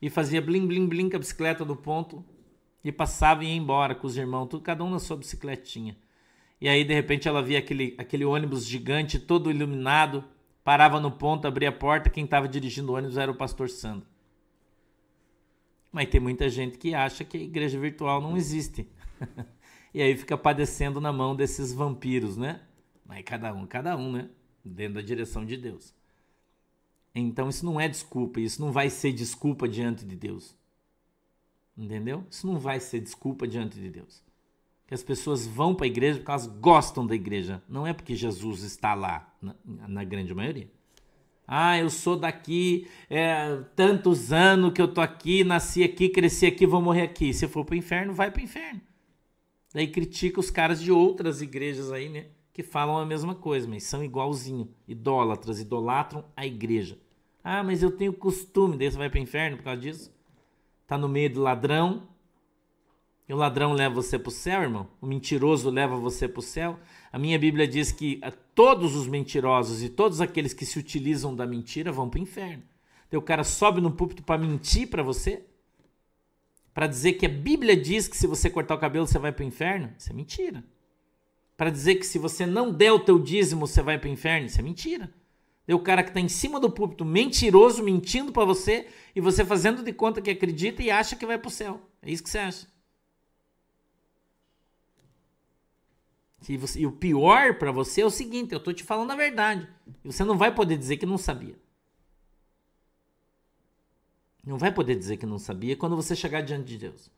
e 0.00 0.08
fazia 0.08 0.40
blim 0.40 0.64
blim 0.68 0.86
blim 0.86 1.10
com 1.10 1.16
a 1.16 1.18
bicicleta 1.18 1.64
do 1.64 1.74
ponto 1.74 2.24
e 2.84 2.92
passava 2.92 3.44
e 3.44 3.48
ia 3.48 3.56
embora 3.56 3.92
com 3.92 4.06
os 4.06 4.16
irmãos, 4.16 4.46
tudo 4.46 4.62
cada 4.62 4.84
um 4.84 4.90
na 4.90 5.00
sua 5.00 5.16
bicicletinha. 5.16 5.96
E 6.60 6.68
aí 6.68 6.84
de 6.84 6.94
repente 6.94 7.26
ela 7.26 7.42
via 7.42 7.58
aquele 7.58 7.96
aquele 7.98 8.24
ônibus 8.24 8.64
gigante 8.64 9.18
todo 9.18 9.50
iluminado, 9.50 10.24
parava 10.62 11.00
no 11.00 11.10
ponto, 11.10 11.48
abria 11.48 11.70
a 11.70 11.72
porta, 11.72 12.08
quem 12.08 12.24
estava 12.24 12.46
dirigindo 12.46 12.92
o 12.92 12.94
ônibus 12.94 13.18
era 13.18 13.32
o 13.32 13.34
pastor 13.34 13.68
Sandro. 13.68 14.06
Mas 15.90 16.08
tem 16.08 16.20
muita 16.20 16.48
gente 16.48 16.78
que 16.78 16.94
acha 16.94 17.24
que 17.24 17.36
a 17.36 17.40
igreja 17.40 17.80
virtual 17.80 18.20
não 18.20 18.36
existe. 18.36 18.88
e 19.92 20.00
aí 20.00 20.16
fica 20.16 20.36
padecendo 20.36 21.00
na 21.00 21.12
mão 21.12 21.34
desses 21.34 21.72
vampiros, 21.72 22.36
né? 22.36 22.60
Mas 23.04 23.24
cada 23.24 23.52
um, 23.52 23.66
cada 23.66 23.96
um, 23.96 24.12
né? 24.12 24.30
Dentro 24.64 24.94
da 24.94 25.02
direção 25.02 25.44
de 25.44 25.56
Deus. 25.56 25.94
Então 27.14 27.48
isso 27.48 27.64
não 27.64 27.80
é 27.80 27.88
desculpa, 27.88 28.40
isso 28.40 28.60
não 28.60 28.70
vai 28.70 28.88
ser 28.88 29.12
desculpa 29.12 29.68
diante 29.68 30.04
de 30.04 30.14
Deus. 30.14 30.56
Entendeu? 31.76 32.24
Isso 32.30 32.46
não 32.46 32.58
vai 32.58 32.78
ser 32.78 33.00
desculpa 33.00 33.48
diante 33.48 33.80
de 33.80 33.90
Deus. 33.90 34.22
que 34.86 34.94
as 34.94 35.02
pessoas 35.02 35.46
vão 35.46 35.74
para 35.74 35.86
a 35.86 35.88
igreja 35.88 36.18
porque 36.18 36.30
elas 36.30 36.46
gostam 36.46 37.06
da 37.06 37.14
igreja. 37.14 37.62
Não 37.68 37.86
é 37.86 37.92
porque 37.92 38.14
Jesus 38.14 38.62
está 38.62 38.92
lá, 38.94 39.32
na, 39.40 39.54
na 39.64 40.04
grande 40.04 40.34
maioria. 40.34 40.68
Ah, 41.46 41.78
eu 41.78 41.90
sou 41.90 42.16
daqui 42.16 42.86
é, 43.08 43.56
tantos 43.74 44.32
anos 44.32 44.72
que 44.72 44.80
eu 44.80 44.86
tô 44.86 45.00
aqui, 45.00 45.42
nasci 45.42 45.82
aqui, 45.82 46.08
cresci 46.08 46.46
aqui, 46.46 46.66
vou 46.66 46.80
morrer 46.80 47.02
aqui. 47.02 47.32
Se 47.34 47.48
for 47.48 47.64
para 47.64 47.74
o 47.74 47.78
inferno, 47.78 48.12
vai 48.12 48.30
para 48.30 48.40
o 48.40 48.44
inferno. 48.44 48.80
Daí 49.72 49.86
critica 49.86 50.40
os 50.40 50.50
caras 50.50 50.80
de 50.80 50.90
outras 50.90 51.40
igrejas 51.40 51.92
aí, 51.92 52.08
né? 52.08 52.26
Que 52.52 52.62
falam 52.62 52.98
a 52.98 53.06
mesma 53.06 53.34
coisa, 53.34 53.68
mas 53.68 53.84
são 53.84 54.02
igualzinho. 54.02 54.68
Idólatras, 54.86 55.60
idolatram 55.60 56.24
a 56.36 56.46
igreja. 56.46 56.98
Ah, 57.42 57.62
mas 57.62 57.82
eu 57.82 57.90
tenho 57.90 58.12
costume. 58.12 58.76
Daí 58.76 58.90
você 58.90 58.98
vai 58.98 59.08
para 59.08 59.18
o 59.18 59.22
inferno 59.22 59.56
por 59.56 59.64
causa 59.64 59.80
disso? 59.80 60.12
Tá 60.86 60.98
no 60.98 61.08
meio 61.08 61.32
do 61.32 61.40
ladrão, 61.40 62.08
e 63.30 63.32
o 63.32 63.36
ladrão 63.36 63.72
leva 63.74 63.94
você 63.94 64.18
para 64.18 64.28
o 64.28 64.32
céu, 64.32 64.62
irmão? 64.62 64.88
O 65.00 65.06
mentiroso 65.06 65.70
leva 65.70 65.94
você 65.94 66.26
para 66.26 66.40
o 66.40 66.42
céu? 66.42 66.80
A 67.12 67.16
minha 67.16 67.38
Bíblia 67.38 67.64
diz 67.64 67.92
que 67.92 68.18
eh, 68.24 68.32
todos 68.56 68.96
os 68.96 69.06
mentirosos 69.06 69.84
e 69.84 69.88
todos 69.88 70.20
aqueles 70.20 70.52
que 70.52 70.66
se 70.66 70.80
utilizam 70.80 71.32
da 71.32 71.46
mentira 71.46 71.92
vão 71.92 72.10
para 72.10 72.18
o 72.18 72.22
inferno. 72.24 72.64
Então 73.06 73.20
o 73.20 73.22
cara 73.22 73.44
sobe 73.44 73.80
no 73.80 73.92
púlpito 73.92 74.24
para 74.24 74.36
mentir 74.36 74.88
para 74.88 75.04
você? 75.04 75.44
Para 76.72 76.86
dizer 76.86 77.14
que 77.14 77.26
a 77.26 77.28
Bíblia 77.28 77.76
diz 77.76 78.06
que 78.06 78.16
se 78.16 78.26
você 78.26 78.48
cortar 78.48 78.74
o 78.74 78.78
cabelo 78.78 79.06
você 79.06 79.18
vai 79.18 79.32
para 79.32 79.44
o 79.44 79.46
inferno? 79.46 79.92
Isso 79.98 80.10
é 80.10 80.14
mentira. 80.14 80.64
Para 81.56 81.70
dizer 81.70 81.96
que 81.96 82.06
se 82.06 82.18
você 82.18 82.46
não 82.46 82.72
der 82.72 82.92
o 82.92 83.00
teu 83.00 83.18
dízimo 83.18 83.66
você 83.66 83.82
vai 83.82 83.98
para 83.98 84.08
o 84.08 84.12
inferno? 84.12 84.46
Isso 84.46 84.60
é 84.60 84.62
mentira. 84.62 85.12
É 85.66 85.74
o 85.74 85.80
cara 85.80 86.02
que 86.02 86.10
está 86.10 86.20
em 86.20 86.28
cima 86.28 86.58
do 86.58 86.70
púlpito 86.70 87.04
mentiroso, 87.04 87.82
mentindo 87.82 88.32
para 88.32 88.44
você 88.44 88.88
e 89.14 89.20
você 89.20 89.44
fazendo 89.44 89.82
de 89.82 89.92
conta 89.92 90.20
que 90.20 90.30
acredita 90.30 90.82
e 90.82 90.90
acha 90.90 91.14
que 91.14 91.26
vai 91.26 91.38
para 91.38 91.48
o 91.48 91.50
céu. 91.50 91.80
É 92.02 92.10
isso 92.10 92.22
que 92.22 92.30
você 92.30 92.38
acha. 92.38 92.66
E, 96.48 96.56
você, 96.56 96.80
e 96.80 96.86
o 96.86 96.92
pior 96.92 97.58
para 97.58 97.70
você 97.70 98.00
é 98.00 98.06
o 98.06 98.10
seguinte: 98.10 98.52
eu 98.52 98.60
tô 98.60 98.72
te 98.72 98.82
falando 98.82 99.10
a 99.12 99.16
verdade. 99.16 99.68
E 100.04 100.10
você 100.10 100.24
não 100.24 100.36
vai 100.36 100.52
poder 100.54 100.76
dizer 100.76 100.96
que 100.96 101.06
não 101.06 101.18
sabia. 101.18 101.56
Não 104.44 104.58
vai 104.58 104.72
poder 104.72 104.96
dizer 104.96 105.16
que 105.16 105.26
não 105.26 105.38
sabia 105.38 105.76
quando 105.76 105.96
você 105.96 106.16
chegar 106.16 106.40
diante 106.40 106.66
de 106.66 106.78
Deus. 106.78 107.10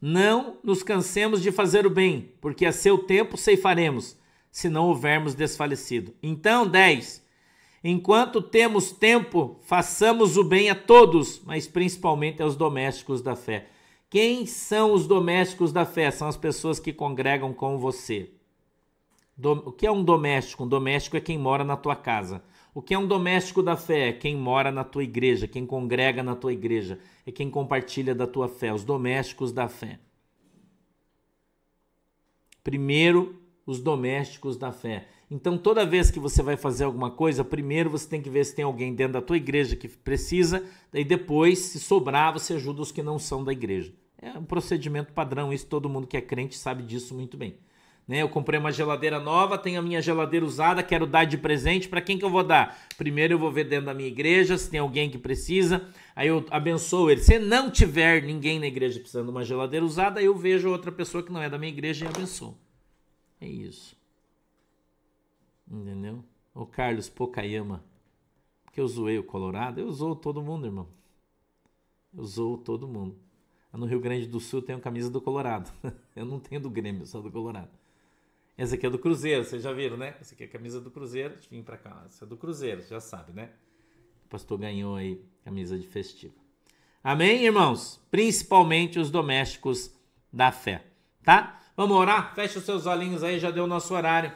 Não 0.00 0.58
nos 0.62 0.82
cansemos 0.82 1.42
de 1.42 1.50
fazer 1.50 1.86
o 1.86 1.90
bem, 1.90 2.32
porque 2.40 2.64
a 2.64 2.72
seu 2.72 2.98
tempo 2.98 3.36
ceifaremos, 3.36 4.16
se 4.50 4.68
não 4.68 4.86
houvermos 4.86 5.34
desfalecido. 5.34 6.14
Então, 6.22 6.66
10. 6.66 7.26
Enquanto 7.82 8.40
temos 8.40 8.92
tempo, 8.92 9.58
façamos 9.62 10.36
o 10.36 10.44
bem 10.44 10.70
a 10.70 10.74
todos, 10.74 11.40
mas 11.44 11.66
principalmente 11.66 12.42
aos 12.42 12.56
domésticos 12.56 13.22
da 13.22 13.34
fé. 13.34 13.68
Quem 14.10 14.46
são 14.46 14.92
os 14.92 15.06
domésticos 15.06 15.72
da 15.72 15.84
fé? 15.84 16.10
São 16.10 16.28
as 16.28 16.36
pessoas 16.36 16.80
que 16.80 16.92
congregam 16.92 17.52
com 17.52 17.78
você. 17.78 18.30
O 19.40 19.72
que 19.72 19.86
é 19.86 19.90
um 19.90 20.02
doméstico? 20.02 20.64
Um 20.64 20.68
doméstico 20.68 21.16
é 21.16 21.20
quem 21.20 21.38
mora 21.38 21.62
na 21.62 21.76
tua 21.76 21.94
casa. 21.94 22.42
O 22.74 22.82
que 22.82 22.94
é 22.94 22.98
um 22.98 23.06
doméstico 23.06 23.62
da 23.62 23.76
fé? 23.76 24.08
É 24.08 24.12
quem 24.12 24.36
mora 24.36 24.70
na 24.70 24.84
tua 24.84 25.02
igreja, 25.02 25.48
quem 25.48 25.64
congrega 25.64 26.22
na 26.22 26.34
tua 26.34 26.52
igreja, 26.52 26.98
é 27.26 27.32
quem 27.32 27.50
compartilha 27.50 28.14
da 28.14 28.26
tua 28.26 28.48
fé, 28.48 28.72
os 28.72 28.84
domésticos 28.84 29.52
da 29.52 29.68
fé. 29.68 29.98
Primeiro, 32.62 33.40
os 33.64 33.80
domésticos 33.80 34.56
da 34.56 34.72
fé. 34.72 35.06
Então, 35.30 35.58
toda 35.58 35.84
vez 35.84 36.10
que 36.10 36.18
você 36.18 36.42
vai 36.42 36.56
fazer 36.56 36.84
alguma 36.84 37.10
coisa, 37.10 37.44
primeiro 37.44 37.90
você 37.90 38.08
tem 38.08 38.22
que 38.22 38.30
ver 38.30 38.44
se 38.44 38.54
tem 38.54 38.64
alguém 38.64 38.94
dentro 38.94 39.14
da 39.14 39.22
tua 39.22 39.36
igreja 39.36 39.76
que 39.76 39.88
precisa, 39.88 40.64
daí 40.90 41.04
depois, 41.04 41.58
se 41.58 41.78
sobrar, 41.78 42.32
você 42.32 42.54
ajuda 42.54 42.82
os 42.82 42.90
que 42.90 43.02
não 43.02 43.18
são 43.18 43.44
da 43.44 43.52
igreja. 43.52 43.92
É 44.20 44.38
um 44.38 44.44
procedimento 44.44 45.12
padrão, 45.12 45.52
isso 45.52 45.66
todo 45.66 45.88
mundo 45.88 46.06
que 46.06 46.16
é 46.16 46.20
crente 46.20 46.56
sabe 46.56 46.82
disso 46.82 47.14
muito 47.14 47.36
bem. 47.36 47.56
Né? 48.08 48.22
Eu 48.22 48.28
comprei 48.30 48.58
uma 48.58 48.72
geladeira 48.72 49.20
nova, 49.20 49.58
tenho 49.58 49.78
a 49.78 49.82
minha 49.82 50.00
geladeira 50.00 50.46
usada, 50.46 50.82
quero 50.82 51.06
dar 51.06 51.26
de 51.26 51.36
presente, 51.36 51.90
para 51.90 52.00
quem 52.00 52.18
que 52.18 52.24
eu 52.24 52.30
vou 52.30 52.42
dar? 52.42 52.88
Primeiro 52.96 53.34
eu 53.34 53.38
vou 53.38 53.52
ver 53.52 53.64
dentro 53.64 53.84
da 53.84 53.94
minha 53.94 54.08
igreja 54.08 54.56
se 54.56 54.70
tem 54.70 54.80
alguém 54.80 55.10
que 55.10 55.18
precisa, 55.18 55.86
aí 56.16 56.28
eu 56.28 56.42
abençoo 56.50 57.10
ele. 57.10 57.20
Se 57.20 57.38
não 57.38 57.70
tiver 57.70 58.22
ninguém 58.22 58.58
na 58.58 58.66
igreja 58.66 58.98
precisando 58.98 59.26
de 59.26 59.30
uma 59.32 59.44
geladeira 59.44 59.84
usada, 59.84 60.22
eu 60.22 60.34
vejo 60.34 60.70
outra 60.70 60.90
pessoa 60.90 61.22
que 61.22 61.30
não 61.30 61.42
é 61.42 61.50
da 61.50 61.58
minha 61.58 61.70
igreja 61.70 62.06
e 62.06 62.08
abençoo. 62.08 62.56
É 63.38 63.46
isso. 63.46 63.94
Entendeu? 65.70 66.24
O 66.54 66.64
Carlos 66.64 67.10
Pocayama. 67.10 67.84
Porque 68.64 68.80
eu 68.80 68.88
zoei 68.88 69.18
o 69.18 69.22
Colorado. 69.22 69.80
Eu 69.80 69.92
zoo 69.92 70.16
todo 70.16 70.42
mundo, 70.42 70.66
irmão. 70.66 70.88
Eu 72.16 72.24
zoo 72.24 72.56
todo 72.56 72.88
mundo. 72.88 73.16
No 73.70 73.84
Rio 73.84 74.00
Grande 74.00 74.26
do 74.26 74.40
Sul 74.40 74.60
eu 74.60 74.64
tenho 74.64 74.80
camisa 74.80 75.10
do 75.10 75.20
Colorado. 75.20 75.70
eu 76.16 76.24
não 76.24 76.40
tenho 76.40 76.60
do 76.60 76.70
Grêmio, 76.70 77.06
só 77.06 77.20
do 77.20 77.30
Colorado. 77.30 77.70
Essa 78.58 78.74
aqui 78.74 78.84
é 78.84 78.90
do 78.90 78.98
Cruzeiro, 78.98 79.44
vocês 79.44 79.62
já 79.62 79.72
viram, 79.72 79.96
né? 79.96 80.16
Essa 80.20 80.34
aqui 80.34 80.42
é 80.42 80.46
a 80.46 80.50
camisa 80.50 80.80
do 80.80 80.90
Cruzeiro. 80.90 81.32
Vir 81.48 81.62
pra 81.62 81.76
cá. 81.76 82.02
Essa 82.06 82.24
é 82.24 82.28
do 82.28 82.36
Cruzeiro, 82.36 82.82
já 82.82 82.98
sabe, 82.98 83.32
né? 83.32 83.50
O 84.26 84.28
pastor 84.28 84.58
ganhou 84.58 84.96
aí 84.96 85.22
camisa 85.44 85.78
de 85.78 85.86
festivo. 85.86 86.34
Amém, 87.02 87.44
irmãos? 87.44 88.00
Principalmente 88.10 88.98
os 88.98 89.12
domésticos 89.12 89.94
da 90.32 90.50
fé, 90.50 90.84
tá? 91.22 91.62
Vamos 91.76 91.96
orar? 91.96 92.34
Fecha 92.34 92.58
os 92.58 92.64
seus 92.64 92.84
olhinhos 92.84 93.22
aí, 93.22 93.38
já 93.38 93.52
deu 93.52 93.62
o 93.62 93.68
nosso 93.68 93.94
horário. 93.94 94.32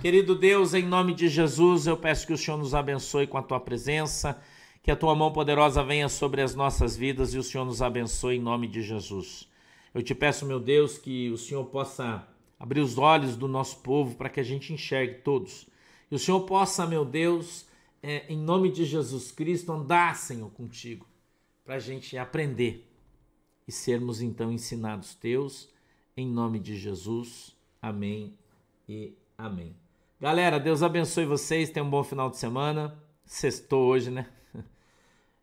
Querido 0.00 0.34
Deus, 0.34 0.74
em 0.74 0.84
nome 0.84 1.14
de 1.14 1.28
Jesus, 1.28 1.86
eu 1.86 1.96
peço 1.96 2.26
que 2.26 2.32
o 2.32 2.36
Senhor 2.36 2.56
nos 2.56 2.74
abençoe 2.74 3.28
com 3.28 3.38
a 3.38 3.42
tua 3.42 3.60
presença, 3.60 4.36
que 4.82 4.90
a 4.90 4.96
tua 4.96 5.14
mão 5.14 5.32
poderosa 5.32 5.84
venha 5.84 6.08
sobre 6.08 6.42
as 6.42 6.56
nossas 6.56 6.96
vidas 6.96 7.32
e 7.34 7.38
o 7.38 7.42
Senhor 7.44 7.64
nos 7.64 7.80
abençoe 7.80 8.34
em 8.34 8.42
nome 8.42 8.66
de 8.66 8.82
Jesus. 8.82 9.48
Eu 9.94 10.02
te 10.02 10.12
peço, 10.12 10.44
meu 10.44 10.58
Deus, 10.58 10.98
que 10.98 11.30
o 11.30 11.38
Senhor 11.38 11.64
possa 11.66 12.26
abrir 12.62 12.80
os 12.80 12.96
olhos 12.96 13.36
do 13.36 13.48
nosso 13.48 13.78
povo 13.78 14.14
para 14.14 14.28
que 14.28 14.38
a 14.38 14.42
gente 14.44 14.72
enxergue 14.72 15.14
todos. 15.14 15.66
E 16.08 16.14
o 16.14 16.18
Senhor 16.18 16.42
possa, 16.42 16.86
meu 16.86 17.04
Deus, 17.04 17.66
é, 18.00 18.24
em 18.32 18.38
nome 18.38 18.70
de 18.70 18.84
Jesus 18.84 19.32
Cristo, 19.32 19.72
andar, 19.72 20.14
Senhor, 20.16 20.48
contigo, 20.52 21.04
para 21.64 21.74
a 21.74 21.78
gente 21.80 22.16
aprender 22.16 22.88
e 23.66 23.72
sermos 23.72 24.22
então 24.22 24.52
ensinados 24.52 25.12
teus, 25.12 25.68
em 26.16 26.24
nome 26.24 26.60
de 26.60 26.76
Jesus. 26.76 27.52
Amém 27.80 28.38
e 28.88 29.12
amém. 29.36 29.74
Galera, 30.20 30.60
Deus 30.60 30.84
abençoe 30.84 31.26
vocês. 31.26 31.68
Tenham 31.68 31.88
um 31.88 31.90
bom 31.90 32.04
final 32.04 32.30
de 32.30 32.36
semana. 32.36 32.96
Sextou 33.24 33.88
hoje, 33.88 34.08
né? 34.08 34.28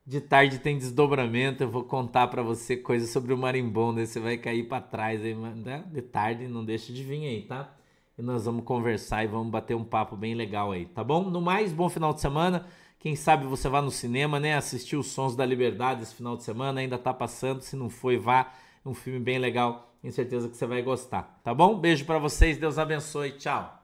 De 0.09 0.19
tarde 0.19 0.57
tem 0.57 0.75
desdobramento. 0.75 1.61
Eu 1.61 1.69
vou 1.69 1.83
contar 1.83 2.29
para 2.29 2.41
você 2.41 2.75
coisas 2.75 3.11
sobre 3.11 3.31
o 3.31 3.37
marimbondo. 3.37 4.03
Você 4.03 4.19
vai 4.19 4.39
cair 4.39 4.67
para 4.67 4.81
trás. 4.81 5.23
Aí, 5.23 5.35
né? 5.35 5.83
De 5.85 6.01
tarde, 6.01 6.47
não 6.47 6.65
deixa 6.65 6.91
de 6.91 7.03
vir 7.03 7.27
aí, 7.27 7.43
tá? 7.43 7.71
E 8.17 8.21
nós 8.23 8.45
vamos 8.45 8.63
conversar 8.63 9.23
e 9.23 9.27
vamos 9.27 9.51
bater 9.51 9.75
um 9.75 9.83
papo 9.83 10.15
bem 10.17 10.33
legal 10.33 10.71
aí, 10.71 10.87
tá 10.87 11.03
bom? 11.03 11.29
No 11.29 11.39
mais, 11.39 11.71
bom 11.71 11.87
final 11.87 12.11
de 12.11 12.21
semana. 12.21 12.65
Quem 12.97 13.15
sabe 13.15 13.45
você 13.45 13.69
vá 13.69 13.83
no 13.83 13.91
cinema, 13.91 14.39
né? 14.39 14.55
Assistir 14.55 14.95
os 14.97 15.11
Sons 15.11 15.35
da 15.35 15.45
Liberdade 15.45 16.01
esse 16.01 16.15
final 16.15 16.35
de 16.35 16.41
semana. 16.41 16.81
Ainda 16.81 16.97
tá 16.97 17.13
passando. 17.13 17.61
Se 17.61 17.75
não 17.75 17.87
foi, 17.87 18.17
vá. 18.17 18.51
É 18.83 18.89
um 18.89 18.95
filme 18.95 19.19
bem 19.19 19.37
legal. 19.37 19.93
Tenho 20.01 20.11
certeza 20.11 20.49
que 20.49 20.57
você 20.57 20.65
vai 20.65 20.81
gostar, 20.81 21.39
tá 21.43 21.53
bom? 21.53 21.77
Beijo 21.77 22.03
para 22.05 22.17
vocês. 22.17 22.57
Deus 22.57 22.79
abençoe. 22.79 23.33
Tchau. 23.33 23.78